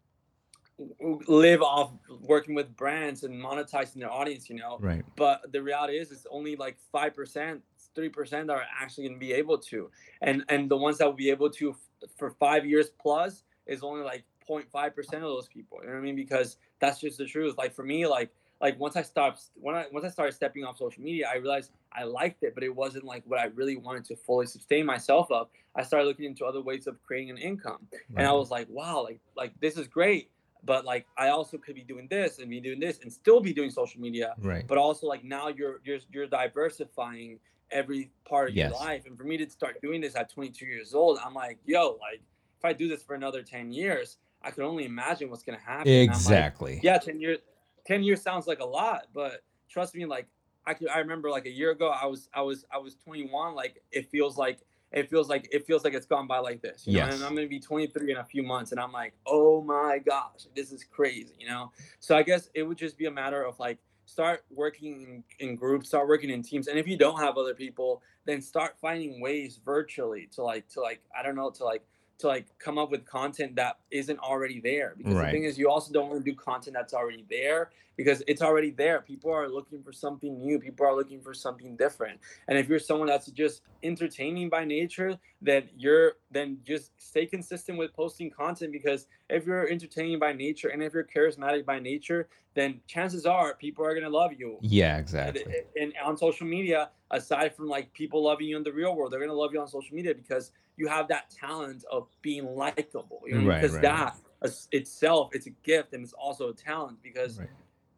live 1.29 1.63
off 1.63 1.93
working 2.21 2.55
with 2.55 2.75
brands 2.77 3.25
and 3.25 3.35
monetizing 3.35 3.95
their 3.95 4.11
audience, 4.11 4.49
you 4.51 4.57
know. 4.57 4.79
Right. 4.81 5.05
But 5.17 5.51
the 5.53 5.63
reality 5.63 5.99
is, 5.99 6.11
it's 6.13 6.27
only 6.31 6.57
like 6.57 6.77
five 6.93 7.15
percent, 7.15 7.63
three 7.97 8.09
percent 8.09 8.49
are 8.51 8.63
actually 8.81 9.09
going 9.09 9.19
to 9.19 9.27
be 9.27 9.33
able 9.33 9.59
to, 9.59 9.91
and 10.21 10.45
and 10.49 10.71
the 10.71 10.77
ones 10.77 10.99
that 10.99 11.07
will 11.07 11.13
be 11.27 11.31
able 11.31 11.51
to 11.51 11.71
f- 11.71 12.09
for 12.17 12.31
five 12.31 12.65
years 12.65 12.91
plus 13.03 13.43
is 13.67 13.83
only 13.83 14.05
like 14.05 14.23
0.5 14.49 14.95
percent 14.95 15.25
of 15.25 15.31
those 15.31 15.49
people. 15.49 15.79
You 15.81 15.89
know 15.89 15.95
what 15.95 15.99
I 15.99 16.03
mean? 16.03 16.15
Because 16.15 16.59
that's 16.79 17.01
just 17.01 17.19
the 17.19 17.25
truth. 17.27 17.57
Like 17.59 17.75
for 17.75 17.83
me, 17.83 18.07
like 18.07 18.31
like 18.61 18.79
once 18.79 18.95
I 18.97 19.03
stopped 19.03 19.43
when 19.55 19.75
I 19.75 19.87
once 19.93 20.05
I 20.05 20.09
started 20.11 20.33
stepping 20.33 20.63
off 20.65 20.79
social 20.79 21.03
media, 21.03 21.29
I 21.33 21.37
realized 21.39 21.73
I 21.93 22.05
liked 22.05 22.43
it, 22.45 22.55
but 22.55 22.63
it 22.63 22.75
wasn't 22.75 23.05
like 23.05 23.25
what 23.27 23.41
I 23.41 23.47
really 23.47 23.77
wanted 23.77 24.05
to 24.07 24.17
fully 24.17 24.47
sustain 24.47 24.87
myself 24.87 25.31
of. 25.33 25.49
I 25.75 25.83
started 25.83 26.07
looking 26.07 26.25
into 26.27 26.45
other 26.45 26.63
ways 26.63 26.87
of 26.87 27.03
creating 27.03 27.31
an 27.31 27.39
income, 27.39 27.87
and 28.17 28.27
I 28.27 28.33
was 28.33 28.51
like, 28.51 28.69
wow, 28.71 29.03
like 29.03 29.19
like 29.37 29.53
this 29.61 29.77
is 29.77 29.89
great. 29.89 30.31
But 30.65 30.85
like 30.85 31.07
I 31.19 31.29
also 31.29 31.59
could 31.59 31.75
be 31.77 31.83
doing 31.85 32.09
this 32.09 32.39
and 32.39 32.49
be 32.51 32.61
doing 32.61 32.81
this 32.81 32.99
and 33.03 33.13
still 33.13 33.41
be 33.41 33.53
doing 33.53 33.71
social 33.71 34.01
media 34.01 34.35
Right. 34.39 34.67
but 34.67 34.79
also 34.79 35.07
like 35.07 35.23
now 35.23 35.47
you're 35.49 35.81
you're 35.85 36.01
you're 36.11 36.27
diversifying 36.27 37.39
every 37.71 38.11
part 38.29 38.51
of 38.51 38.57
Yes. 38.57 38.71
your 38.71 38.79
life 38.79 39.07
and 39.07 39.17
for 39.17 39.25
me 39.25 39.37
to 39.37 39.49
start 39.51 39.81
doing 39.83 40.01
this 40.01 40.15
at 40.17 40.31
22 40.31 40.65
years 40.67 40.95
old 40.95 41.19
i'm 41.25 41.35
like 41.35 41.59
yo 41.65 41.99
like 42.01 42.23
if 42.59 42.65
i 42.65 42.73
do 42.73 42.89
this 42.89 43.03
for 43.03 43.15
another 43.15 43.43
10 43.43 43.73
years 43.73 44.19
i 44.43 44.51
could 44.51 44.65
only 44.65 44.85
imagine 44.85 45.31
what's 45.31 45.43
going 45.43 45.59
to 45.59 45.65
happen 45.65 45.93
I'm 45.93 46.07
like, 46.07 46.09
Exactly. 46.11 46.81
yeah 46.83 46.99
10 46.99 47.21
years 47.21 47.39
10 47.87 48.03
years 48.03 48.23
sounds 48.23 48.47
like 48.47 48.61
a 48.61 48.65
lot 48.65 49.07
but 49.13 49.43
trust 49.69 49.95
me, 49.95 50.07
like 50.07 50.27
I 50.65 50.75
could, 50.75 50.89
I 50.89 50.99
remember 50.99 51.31
like 51.31 51.47
a 51.47 51.51
year 51.51 51.71
ago, 51.71 51.89
I 51.91 52.07
was, 52.07 52.29
I 52.35 52.43
was, 52.43 52.65
I 52.73 52.79
was 52.79 52.97
21. 52.97 53.55
Like 53.55 53.83
it 53.93 54.11
feels 54.11 54.37
like, 54.37 54.59
it 54.91 55.09
feels 55.09 55.29
like, 55.29 55.49
it 55.53 55.65
feels 55.67 55.85
like 55.85 55.95
it's 55.95 56.07
gone 56.07 56.27
by 56.27 56.39
like 56.39 56.61
this. 56.61 56.87
You 56.87 56.95
Yes. 56.95 57.07
know? 57.09 57.15
And 57.15 57.25
I'm 57.25 57.35
gonna 57.37 57.47
be 57.47 57.61
23 57.61 58.11
in 58.11 58.17
a 58.19 58.25
few 58.25 58.43
months, 58.43 58.73
and 58.73 58.81
I'm 58.81 58.91
like, 58.91 59.15
oh 59.27 59.63
my 59.63 59.99
gosh, 59.99 60.47
this 60.57 60.73
is 60.73 60.83
crazy. 60.85 61.35
You 61.39 61.47
know. 61.49 61.73
So 62.01 62.17
I 62.17 62.23
guess 62.25 62.49
it 62.55 62.65
would 62.65 62.79
just 62.79 62.99
be 62.99 63.07
a 63.07 63.11
matter 63.11 63.45
of 63.45 63.59
like 63.61 63.79
start 64.07 64.45
working 64.51 65.25
in, 65.41 65.49
in 65.49 65.57
groups, 65.57 65.89
start 65.89 66.09
working 66.09 66.31
in 66.31 66.43
teams, 66.43 66.69
and 66.69 66.79
if 66.79 66.89
you 66.89 66.97
don't 66.97 67.19
have 67.19 67.37
other 67.37 67.55
people, 67.55 68.03
then 68.25 68.41
start 68.41 68.77
finding 68.81 69.21
ways 69.21 69.61
virtually 69.65 70.29
to 70.35 70.43
like 70.43 70.69
to 70.69 70.81
like 70.81 71.03
I 71.19 71.23
don't 71.23 71.37
know 71.37 71.51
to 71.51 71.65
like 71.65 71.83
to 72.19 72.27
like 72.27 72.47
come 72.59 72.79
up 72.79 72.91
with 72.91 73.05
content 73.05 73.57
that 73.57 73.79
isn't 73.91 74.19
already 74.21 74.61
there. 74.61 74.95
Because 74.97 75.15
Right. 75.15 75.27
the 75.27 75.33
thing 75.33 75.45
is 75.45 75.59
you 75.59 75.71
also 75.71 75.93
don't 75.93 76.09
want 76.09 76.25
to 76.25 76.31
do 76.31 76.37
content 76.37 76.75
that's 76.75 76.95
already 76.95 77.25
there 77.29 77.71
because 77.97 78.23
it's 78.27 78.43
already 78.43 78.71
there. 78.71 79.01
People 79.01 79.33
are 79.33 79.49
looking 79.49 79.83
for 79.83 79.93
something 79.93 80.39
new. 80.39 80.59
People 80.59 80.87
are 80.87 80.95
looking 80.95 81.21
for 81.21 81.35
something 81.35 81.77
different. 81.77 82.19
And 82.49 82.59
if 82.59 82.69
you're 82.69 82.79
someone 82.79 83.09
that's 83.09 83.27
just 83.31 83.63
entertaining 83.83 84.49
by 84.49 84.65
nature 84.65 85.19
then 85.43 85.69
you're 85.77 86.15
then 86.31 86.59
just 86.65 86.91
stay 86.97 87.27
consistent 87.27 87.79
with 87.79 87.93
posting 87.95 88.31
content 88.31 88.73
because 88.73 89.07
if 89.29 89.47
you're 89.47 89.69
entertaining 89.69 90.19
by 90.19 90.33
nature 90.33 90.69
and 90.69 90.83
if 90.83 90.95
you're 90.95 91.05
charismatic 91.05 91.65
by 91.65 91.79
nature 91.79 92.29
then 92.55 92.81
chances 92.87 93.27
are 93.27 93.55
people 93.55 93.85
are 93.85 93.93
going 93.93 94.03
to 94.03 94.09
love 94.11 94.33
you. 94.37 94.57
Yeah, 94.63 94.93
and, 94.97 95.01
exactly. 95.01 95.55
and 95.79 95.93
on 96.03 96.17
social 96.17 96.47
media 96.47 96.89
aside 97.11 97.55
from 97.55 97.69
like 97.69 97.93
people 97.93 98.23
loving 98.25 98.49
you 98.49 98.57
in 98.57 98.63
the 98.63 98.73
real 98.73 98.97
world 98.97 99.13
they're 99.13 99.21
going 99.21 99.31
to 99.31 99.37
love 99.37 99.53
you 99.53 99.61
on 99.61 99.69
social 99.69 99.95
media 99.95 100.15
because 100.15 100.53
you 100.77 100.87
have 100.89 101.09
that 101.09 101.31
talent 101.31 101.85
of 101.91 102.09
being 102.23 102.45
likable 102.55 103.23
you 103.27 103.39
know? 103.39 103.47
Right, 103.49 103.61
because 103.61 103.75
right, 103.75 103.83
that 103.83 104.17
is- 104.43 104.69
itself 104.73 105.31
it's 105.33 105.47
a 105.47 105.51
gift 105.65 105.93
and 105.95 106.03
it's 106.05 106.13
also 106.13 106.49
a 106.51 106.55
talent 106.55 107.03
because 107.03 107.39
Right. 107.39 107.49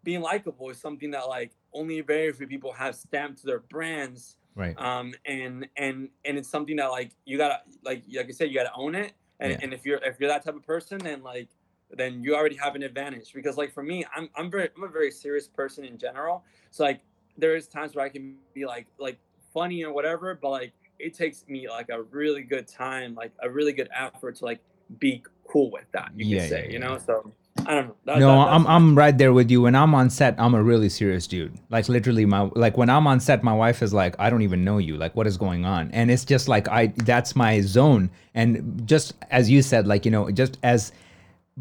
being 0.05 0.21
likable 0.21 0.71
is 0.71 0.79
something 0.79 1.11
that 1.11 1.29
like 1.29 1.53
only 1.73 2.01
very 2.01 2.33
few 2.33 2.47
people 2.47 2.73
have 2.73 2.95
stamped 2.95 3.41
to 3.41 3.47
their 3.47 3.61
brands 3.61 4.37
Right. 4.55 4.77
um 4.81 5.15
and 5.25 5.69
and 5.77 6.09
and 6.25 6.39
it's 6.39 6.49
something 6.49 6.77
that 6.77 6.87
like 6.89 7.11
you 7.25 7.37
gotta 7.39 7.61
like 7.85 8.03
like 8.13 8.27
i 8.29 8.31
said 8.33 8.49
you 8.49 8.55
gotta 8.55 8.73
own 8.75 8.95
it 8.95 9.13
and, 9.41 9.53
Yeah. 9.53 9.59
and 9.63 9.73
if 9.73 9.85
you're 9.87 9.99
if 9.99 10.19
you're 10.19 10.29
that 10.31 10.45
type 10.45 10.57
of 10.57 10.65
person 10.65 10.99
then 10.99 11.23
like 11.23 11.49
then 11.91 12.23
you 12.23 12.35
already 12.35 12.57
have 12.57 12.75
an 12.75 12.83
advantage 12.83 13.33
because 13.33 13.57
like 13.57 13.73
for 13.73 13.83
me 13.83 14.05
i'm 14.15 14.29
i'm 14.37 14.51
very 14.51 14.69
i'm 14.77 14.83
a 14.85 14.89
very 14.89 15.11
serious 15.11 15.47
person 15.49 15.85
in 15.85 15.97
general 15.97 16.45
so 16.71 16.83
like 16.85 17.01
there 17.37 17.55
is 17.55 17.69
times 17.69 17.95
where 17.95 18.05
i 18.05 18.09
can 18.09 18.37
be 18.53 18.67
like 18.67 18.87
like 18.99 19.19
funny 19.55 19.85
or 19.85 19.93
whatever 19.93 20.35
but 20.35 20.51
like 20.51 20.73
it 20.99 21.15
takes 21.15 21.45
me 21.49 21.69
like 21.69 21.89
a 21.91 22.03
really 22.03 22.43
good 22.43 22.67
time 22.67 23.15
like 23.15 23.33
a 23.43 23.49
really 23.51 23.73
good 23.73 23.89
effort 23.95 24.37
to 24.37 24.45
like 24.45 24.61
be 24.99 25.23
cool 25.49 25.71
with 25.71 25.85
that 25.93 26.11
you 26.17 26.25
Yeah, 26.27 26.41
could 26.43 26.49
say 26.51 26.61
yeah, 26.65 26.67
you 26.67 26.73
yeah. 26.79 26.87
know 26.87 26.99
so 26.99 27.33
i 27.67 27.75
don't 27.75 27.87
know 27.89 27.95
That- 28.05 28.19
no, 28.21 28.29
that- 28.37 28.49
I'm 28.55 28.67
I'm 28.67 28.97
right 28.97 29.17
there 29.19 29.33
with 29.33 29.51
you. 29.51 29.63
When 29.63 29.75
I'm 29.75 29.93
on 29.95 30.11
set, 30.11 30.35
I'm 30.39 30.55
a 30.55 30.63
really 30.63 30.89
serious 30.89 31.27
dude. 31.27 31.55
Like 31.71 31.89
literally, 31.89 32.25
my 32.25 32.43
like 32.55 32.77
when 32.77 32.89
I'm 32.89 33.07
on 33.09 33.19
set, 33.21 33.43
my 33.43 33.53
wife 33.53 33.83
is 33.83 33.93
like, 33.93 34.15
I 34.19 34.31
don't 34.31 34.43
even 34.43 34.63
know 34.65 34.79
you. 34.79 34.97
Like, 34.97 35.17
what 35.17 35.27
is 35.27 35.37
going 35.37 35.65
on? 35.65 35.91
And 35.93 36.09
it's 36.11 36.25
just 36.25 36.47
like 36.49 36.69
I 36.69 36.87
that's 37.05 37.35
my 37.35 37.61
zone. 37.61 38.11
And 38.35 38.87
just 38.87 39.15
as 39.33 39.51
you 39.51 39.61
said, 39.63 39.89
like 39.89 40.05
you 40.05 40.13
know, 40.13 40.31
just 40.31 40.57
as 40.63 40.93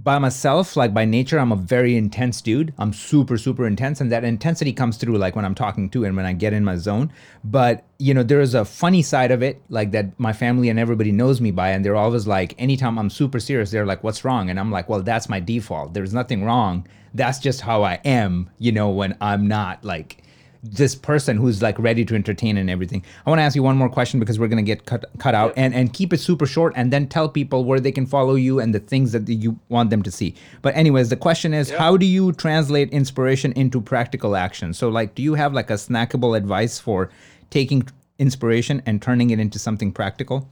by 0.03 0.19
myself, 0.19 0.77
like 0.77 0.93
by 0.93 1.05
nature, 1.05 1.39
I'm 1.39 1.51
a 1.51 1.55
very 1.55 1.97
intense 1.97 2.39
dude. 2.41 2.71
I'm 2.77 2.93
super, 2.93 3.35
super 3.35 3.65
intense. 3.65 3.99
And 3.99 4.11
that 4.11 4.23
intensity 4.23 4.71
comes 4.71 4.97
through 4.97 5.17
like 5.17 5.35
when 5.35 5.43
I'm 5.43 5.55
talking 5.55 5.89
to 5.89 6.05
and 6.05 6.15
when 6.15 6.25
I 6.25 6.33
get 6.33 6.53
in 6.53 6.63
my 6.63 6.75
zone. 6.75 7.11
But, 7.43 7.83
you 7.97 8.13
know, 8.13 8.21
there 8.21 8.39
is 8.39 8.53
a 8.53 8.63
funny 8.63 9.01
side 9.01 9.31
of 9.31 9.41
it, 9.41 9.59
like 9.69 9.91
that 9.91 10.19
my 10.19 10.33
family 10.33 10.69
and 10.69 10.77
everybody 10.77 11.11
knows 11.11 11.41
me 11.41 11.49
by. 11.49 11.69
And 11.69 11.83
they're 11.83 11.95
always 11.95 12.27
like, 12.27 12.53
anytime 12.59 12.99
I'm 12.99 13.09
super 13.09 13.39
serious, 13.39 13.71
they're 13.71 13.87
like, 13.87 14.03
what's 14.03 14.23
wrong? 14.23 14.51
And 14.51 14.59
I'm 14.59 14.71
like, 14.71 14.87
well, 14.87 15.01
that's 15.01 15.29
my 15.29 15.39
default. 15.39 15.95
There's 15.95 16.13
nothing 16.13 16.43
wrong. 16.43 16.87
That's 17.15 17.39
just 17.39 17.61
how 17.61 17.81
I 17.81 17.95
am, 18.05 18.51
you 18.59 18.71
know, 18.71 18.89
when 18.89 19.17
I'm 19.19 19.47
not 19.47 19.83
like, 19.83 20.21
this 20.63 20.95
person 20.95 21.37
who's 21.37 21.61
like 21.61 21.77
ready 21.79 22.03
to 22.05 22.15
entertain 22.15 22.57
and 22.57 22.69
everything. 22.69 23.03
I 23.25 23.29
want 23.29 23.39
to 23.39 23.43
ask 23.43 23.55
you 23.55 23.63
one 23.63 23.77
more 23.77 23.89
question 23.89 24.19
because 24.19 24.39
we're 24.39 24.47
gonna 24.47 24.61
get 24.63 24.85
cut 24.85 25.05
cut 25.19 25.35
out 25.35 25.53
and 25.57 25.73
and 25.73 25.93
keep 25.93 26.13
it 26.13 26.19
super 26.19 26.45
short 26.45 26.73
and 26.75 26.91
then 26.91 27.07
tell 27.07 27.29
people 27.29 27.63
where 27.65 27.79
they 27.79 27.91
can 27.91 28.05
follow 28.05 28.35
you 28.35 28.59
and 28.59 28.73
the 28.73 28.79
things 28.79 29.11
that 29.11 29.27
you 29.29 29.59
want 29.69 29.89
them 29.89 30.01
to 30.03 30.11
see. 30.11 30.35
But 30.61 30.75
anyways, 30.75 31.09
the 31.09 31.15
question 31.17 31.53
is, 31.53 31.69
Yeah. 31.71 31.77
how 31.77 31.97
do 31.97 32.05
you 32.05 32.31
translate 32.33 32.89
inspiration 32.91 33.51
into 33.53 33.81
practical 33.81 34.35
action? 34.35 34.73
So 34.73 34.89
like, 34.89 35.15
do 35.15 35.21
you 35.21 35.35
have 35.35 35.53
like 35.53 35.69
a 35.69 35.75
snackable 35.75 36.37
advice 36.37 36.79
for 36.79 37.09
taking 37.49 37.87
inspiration 38.19 38.81
and 38.85 39.01
turning 39.01 39.29
it 39.29 39.39
into 39.39 39.59
something 39.59 39.91
practical? 39.91 40.49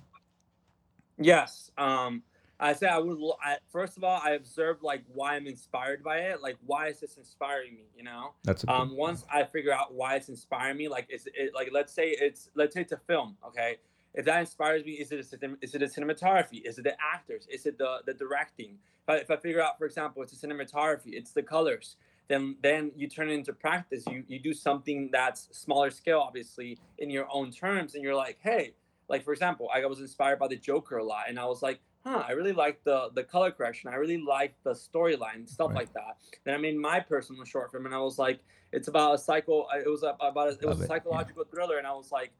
Yes. 1.17 1.71
Um, 1.77 2.23
I 2.59 2.73
say 2.73 2.87
I 2.87 2.97
would. 2.99 3.17
I, 3.43 3.57
first 3.71 3.97
of 3.97 4.03
all, 4.03 4.21
I 4.23 4.31
observed 4.31 4.81
like 4.81 5.03
why 5.13 5.35
I'm 5.35 5.47
inspired 5.47 6.03
by 6.03 6.19
it. 6.19 6.41
Like, 6.41 6.57
why 6.65 6.87
is 6.87 6.99
this 6.99 7.17
inspiring 7.17 7.75
me? 7.75 7.85
You 7.97 8.03
know. 8.03 8.33
That's 8.43 8.63
Um, 8.67 8.95
once 8.95 9.25
I 9.31 9.43
figure 9.43 9.73
out 9.73 9.93
why 9.93 10.15
it's 10.15 10.29
inspiring 10.29 10.77
me, 10.77 10.87
like, 10.87 11.07
is 11.09 11.27
it 11.27 11.53
like 11.53 11.69
let's 11.73 11.93
say 11.93 12.09
it's 12.09 12.49
let's 12.55 12.73
say 12.73 12.81
it's 12.81 12.93
a 12.93 12.97
film, 13.07 13.37
okay? 13.45 13.77
If 14.13 14.23
that 14.25 14.39
inspires 14.39 14.85
me, 14.85 14.93
is 14.93 15.11
it 15.11 15.19
a 15.19 15.57
is 15.61 15.75
it 15.75 15.81
a 15.81 15.87
cinematography? 15.87 16.65
Is 16.65 16.77
it 16.77 16.83
the 16.83 16.95
actors? 17.01 17.45
Is 17.51 17.65
it 17.65 17.77
the 17.77 17.99
the 18.05 18.13
directing? 18.13 18.77
If 19.03 19.09
I, 19.09 19.15
if 19.17 19.29
I 19.29 19.35
figure 19.35 19.61
out, 19.61 19.77
for 19.77 19.85
example, 19.85 20.23
it's 20.23 20.31
a 20.31 20.47
cinematography, 20.47 21.13
it's 21.13 21.31
the 21.31 21.43
colors. 21.43 21.97
Then 22.29 22.55
then 22.63 22.91
you 22.95 23.07
turn 23.09 23.29
it 23.29 23.33
into 23.33 23.51
practice. 23.51 24.05
You 24.07 24.23
you 24.27 24.39
do 24.39 24.53
something 24.53 25.09
that's 25.11 25.49
smaller 25.51 25.91
scale, 25.91 26.19
obviously, 26.25 26.79
in 26.97 27.09
your 27.09 27.27
own 27.31 27.51
terms, 27.51 27.95
and 27.95 28.03
you're 28.03 28.15
like, 28.15 28.37
hey, 28.41 28.73
like 29.09 29.23
for 29.25 29.33
example, 29.33 29.69
I 29.73 29.85
was 29.85 29.99
inspired 29.99 30.39
by 30.39 30.47
the 30.47 30.55
Joker 30.55 30.97
a 30.97 31.03
lot, 31.03 31.25
and 31.27 31.37
I 31.37 31.45
was 31.45 31.61
like, 31.61 31.81
huh, 32.05 32.23
I 32.27 32.31
really 32.33 32.53
like 32.53 32.83
the 32.83 33.09
the 33.13 33.23
color 33.23 33.51
correction. 33.51 33.89
I 33.89 33.95
really 33.95 34.17
like 34.21 34.55
the 34.63 34.71
storyline, 34.73 35.47
stuff 35.47 35.69
Right. 35.69 35.75
like 35.75 35.93
that. 35.93 36.17
Then 36.43 36.53
I 36.53 36.57
made 36.57 36.77
my 36.77 36.99
personal 36.99 37.43
short 37.45 37.71
film, 37.71 37.85
and 37.85 37.95
I 37.95 37.99
was 37.99 38.17
like, 38.19 38.41
it's 38.71 38.87
about 38.87 39.15
a 39.15 39.17
psycho. 39.17 39.67
It 39.75 39.89
was 39.89 40.03
about 40.03 40.47
a, 40.47 40.57
it 40.61 40.65
was 40.65 40.81
a 40.81 40.83
it, 40.83 40.87
yeah. 40.87 40.87
psychological 40.87 41.43
thriller, 41.45 41.77
and 41.77 41.87
I 41.87 41.93
was 41.93 42.11
like, 42.11 42.31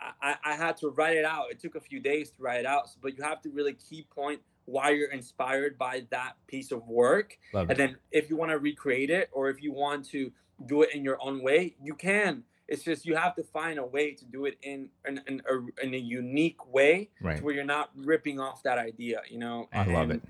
I, 0.00 0.12
I 0.44 0.52
I 0.52 0.56
had 0.56 0.76
to 0.78 0.88
write 0.90 1.16
it 1.16 1.24
out. 1.24 1.50
It 1.50 1.60
took 1.60 1.74
a 1.74 1.80
few 1.80 2.00
days 2.00 2.30
to 2.32 2.42
write 2.42 2.60
it 2.60 2.66
out, 2.66 2.88
but 3.02 3.16
you 3.16 3.22
have 3.22 3.40
to 3.42 3.50
really 3.50 3.74
key 3.74 4.06
point 4.10 4.40
why 4.66 4.90
you're 4.90 5.10
inspired 5.10 5.76
by 5.78 6.06
that 6.10 6.34
piece 6.46 6.70
of 6.70 6.86
work 6.86 7.36
Love 7.52 7.70
and 7.70 7.72
it. 7.72 7.76
then 7.78 7.96
if 8.12 8.30
you 8.30 8.36
want 8.36 8.50
to 8.52 8.58
recreate 8.58 9.10
it 9.10 9.28
or 9.32 9.48
if 9.48 9.60
you 9.60 9.72
want 9.72 10.04
to 10.06 10.30
do 10.66 10.82
it 10.82 10.90
in 10.94 11.02
your 11.02 11.18
own 11.20 11.42
way 11.42 11.74
you 11.82 11.94
can 11.94 12.44
it's 12.70 12.82
just 12.84 13.04
you 13.04 13.16
have 13.16 13.34
to 13.34 13.42
find 13.42 13.78
a 13.78 13.84
way 13.84 14.12
to 14.12 14.24
do 14.24 14.46
it 14.46 14.56
in 14.62 14.88
in, 15.06 15.20
in, 15.26 15.42
a, 15.50 15.84
in 15.86 15.92
a 15.94 15.98
unique 15.98 16.72
way 16.72 17.10
Right. 17.20 17.42
where 17.42 17.52
you're 17.54 17.64
not 17.64 17.90
ripping 17.96 18.40
off 18.40 18.62
that 18.62 18.78
idea 18.78 19.20
you 19.28 19.38
know 19.38 19.68
I 19.72 19.84
love 19.84 20.10
it. 20.10 20.22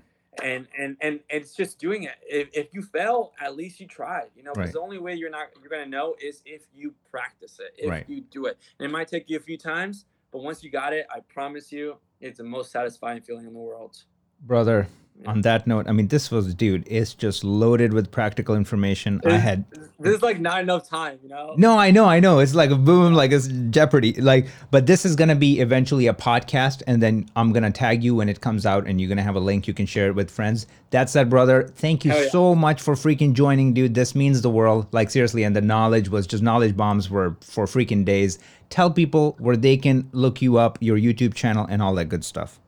and 0.43 0.67
and 0.77 0.97
and 1.01 1.19
it's 1.29 1.53
just 1.55 1.77
doing 1.79 2.03
it 2.03 2.15
if, 2.27 2.49
if 2.53 2.73
you 2.73 2.81
fail 2.81 3.31
at 3.39 3.55
least 3.55 3.79
you 3.79 3.87
tried 3.87 4.29
you 4.35 4.43
know 4.43 4.51
because 4.53 4.67
Right. 4.67 4.73
the 4.73 4.81
only 4.81 4.97
way 4.97 5.13
you're 5.15 5.29
not 5.29 5.47
you're 5.61 5.69
gonna 5.69 5.85
know 5.85 6.15
is 6.21 6.41
if 6.45 6.63
you 6.73 6.93
practice 7.09 7.59
it 7.59 7.73
if 7.77 7.89
Right. 7.89 8.05
you 8.09 8.21
do 8.21 8.45
it 8.47 8.57
and 8.79 8.85
it 8.85 8.91
might 8.91 9.07
take 9.07 9.29
you 9.29 9.37
a 9.37 9.41
few 9.41 9.57
times 9.57 10.05
but 10.31 10.41
once 10.41 10.63
you 10.63 10.69
got 10.71 10.93
it 10.93 11.05
i 11.15 11.19
promise 11.21 11.71
you 11.71 11.97
it's 12.21 12.37
the 12.37 12.43
most 12.43 12.71
satisfying 12.71 13.21
feeling 13.21 13.45
in 13.45 13.53
the 13.53 13.59
world 13.59 14.03
Brother. 14.43 14.87
On 15.25 15.41
that 15.41 15.67
note, 15.67 15.87
I 15.87 15.91
mean, 15.91 16.07
this 16.07 16.31
was, 16.31 16.53
dude, 16.53 16.83
it's 16.87 17.13
just 17.13 17.43
loaded 17.43 17.93
with 17.93 18.11
practical 18.11 18.55
information. 18.55 19.21
I 19.23 19.27
It's- 19.27 19.43
had 19.43 19.65
this 19.99 20.15
is 20.15 20.23
like 20.23 20.39
not 20.39 20.61
enough 20.61 20.89
time 20.89 21.19
you 21.21 21.29
know 21.29 21.53
No, 21.57 21.77
I 21.77 21.91
know, 21.91 22.05
I 22.05 22.19
know. 22.19 22.39
It's 22.39 22.55
like 22.55 22.71
a 22.71 22.75
boom, 22.75 23.13
like 23.13 23.31
it's 23.31 23.47
Jeopardy. 23.69 24.13
Like, 24.13 24.47
but 24.71 24.87
this 24.87 25.05
is 25.05 25.15
gonna 25.15 25.35
be 25.35 25.59
eventually 25.59 26.07
a 26.07 26.13
podcast, 26.13 26.81
and 26.87 27.03
then 27.03 27.29
I'm 27.35 27.53
gonna 27.53 27.69
tag 27.69 28.03
you 28.03 28.15
when 28.15 28.27
it 28.27 28.41
comes 28.41 28.65
out, 28.65 28.87
and 28.87 28.99
you're 28.99 29.09
gonna 29.09 29.21
have 29.21 29.35
a 29.35 29.39
link. 29.39 29.67
You 29.67 29.75
can 29.75 29.85
share 29.85 30.07
it 30.07 30.15
with 30.15 30.31
friends. 30.31 30.65
That's 30.89 31.01
that 31.01 31.09
said, 31.09 31.29
brother, 31.29 31.71
thank 31.75 32.03
you 32.05 32.13
yeah. 32.13 32.29
so 32.29 32.53
much 32.53 32.81
for 32.81 32.95
freaking 32.95 33.33
joining, 33.33 33.73
dude. 33.73 33.93
This 33.93 34.13
means 34.15 34.41
the 34.41 34.49
world. 34.49 34.87
Like 34.91 35.09
seriously, 35.09 35.43
and 35.43 35.55
the 35.55 35.61
knowledge 35.61 36.09
was 36.09 36.27
just 36.27 36.43
knowledge 36.43 36.75
bombs 36.75 37.09
were 37.09 37.35
for 37.41 37.65
freaking 37.65 38.05
days. 38.05 38.39
Tell 38.69 38.89
people 38.89 39.35
where 39.39 39.57
they 39.57 39.77
can 39.77 40.09
look 40.13 40.41
you 40.41 40.57
up, 40.57 40.77
your 40.81 40.97
YouTube 40.97 41.33
channel, 41.33 41.65
and 41.69 41.81
all 41.81 41.93
that 41.95 42.05
good 42.05 42.23
stuff. 42.23 42.59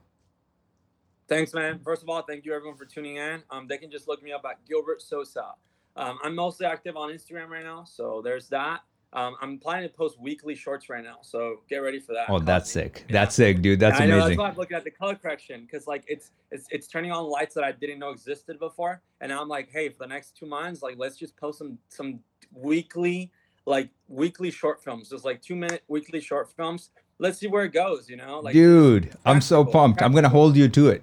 Thanks, 1.28 1.54
man. 1.54 1.80
First 1.82 2.02
of 2.02 2.08
all, 2.08 2.22
thank 2.22 2.44
you 2.44 2.54
everyone 2.54 2.76
for 2.76 2.84
tuning 2.84 3.16
in. 3.16 3.42
Um, 3.50 3.66
they 3.66 3.78
can 3.78 3.90
just 3.90 4.08
look 4.08 4.22
me 4.22 4.32
up 4.32 4.44
at 4.48 4.64
Gilbert 4.68 5.00
Sosa. 5.00 5.52
Um, 5.96 6.18
I'm 6.22 6.34
mostly 6.34 6.66
active 6.66 6.96
on 6.96 7.10
Instagram 7.10 7.48
right 7.48 7.64
now, 7.64 7.84
so 7.84 8.20
there's 8.22 8.48
that. 8.48 8.80
Um, 9.14 9.36
I'm 9.40 9.58
planning 9.58 9.88
to 9.88 9.94
post 9.94 10.20
weekly 10.20 10.56
shorts 10.56 10.90
right 10.90 11.04
now, 11.04 11.18
so 11.22 11.60
get 11.68 11.78
ready 11.78 12.00
for 12.00 12.14
that. 12.14 12.28
Oh, 12.28 12.40
that's 12.40 12.68
sick. 12.68 13.04
Yeah. 13.06 13.12
That's 13.12 13.36
sick, 13.36 13.62
dude. 13.62 13.78
That's 13.78 14.00
I 14.00 14.06
know, 14.06 14.16
amazing. 14.16 14.30
That's 14.30 14.38
why 14.38 14.48
I'm 14.48 14.56
looking 14.56 14.76
at 14.76 14.82
the 14.82 14.90
color 14.90 15.14
correction 15.14 15.62
because 15.62 15.86
like 15.86 16.02
it's 16.08 16.32
it's 16.50 16.66
it's 16.70 16.88
turning 16.88 17.12
on 17.12 17.24
lights 17.26 17.54
that 17.54 17.62
I 17.62 17.70
didn't 17.70 18.00
know 18.00 18.10
existed 18.10 18.58
before, 18.58 19.02
and 19.20 19.32
I'm 19.32 19.46
like, 19.46 19.70
hey, 19.70 19.88
for 19.88 19.98
the 20.00 20.08
next 20.08 20.36
two 20.36 20.46
months, 20.46 20.82
like 20.82 20.96
let's 20.98 21.16
just 21.16 21.36
post 21.36 21.58
some 21.58 21.78
some 21.88 22.18
weekly 22.52 23.30
like 23.66 23.88
weekly 24.08 24.50
short 24.50 24.82
films, 24.82 25.10
just 25.10 25.24
like 25.24 25.40
two 25.40 25.54
minute 25.54 25.84
weekly 25.86 26.20
short 26.20 26.50
films. 26.56 26.90
Let's 27.18 27.38
see 27.38 27.46
where 27.46 27.64
it 27.64 27.72
goes, 27.72 28.08
you 28.08 28.16
know? 28.16 28.40
Like, 28.40 28.54
dude, 28.54 29.16
I'm 29.24 29.40
so 29.40 29.62
practical, 29.62 29.80
pumped. 29.80 30.02
I'm 30.02 30.12
gonna 30.12 30.28
hold 30.28 30.56
you 30.56 30.68
to 30.68 30.88
it. 30.88 31.02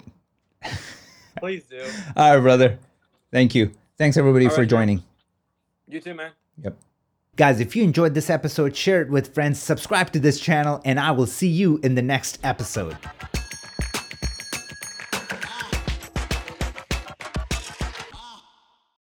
please 1.38 1.64
do. 1.64 1.84
All 2.16 2.34
right, 2.34 2.40
brother. 2.40 2.78
Thank 3.30 3.54
you. 3.54 3.72
Thanks 3.98 4.16
everybody 4.16 4.46
for 4.46 4.52
right, 4.52 4.60
man. 4.60 4.68
joining. 4.68 5.02
You 5.88 6.00
too, 6.00 6.14
man. 6.14 6.32
Yep. 6.62 6.76
Guys, 7.36 7.60
if 7.60 7.74
you 7.74 7.82
enjoyed 7.82 8.14
this 8.14 8.28
episode, 8.28 8.76
share 8.76 9.00
it 9.00 9.08
with 9.08 9.32
friends, 9.32 9.58
subscribe 9.58 10.12
to 10.12 10.20
this 10.20 10.38
channel, 10.38 10.82
and 10.84 11.00
I 11.00 11.12
will 11.12 11.26
see 11.26 11.48
you 11.48 11.80
in 11.82 11.94
the 11.94 12.02
next 12.02 12.38
episode. 12.44 12.96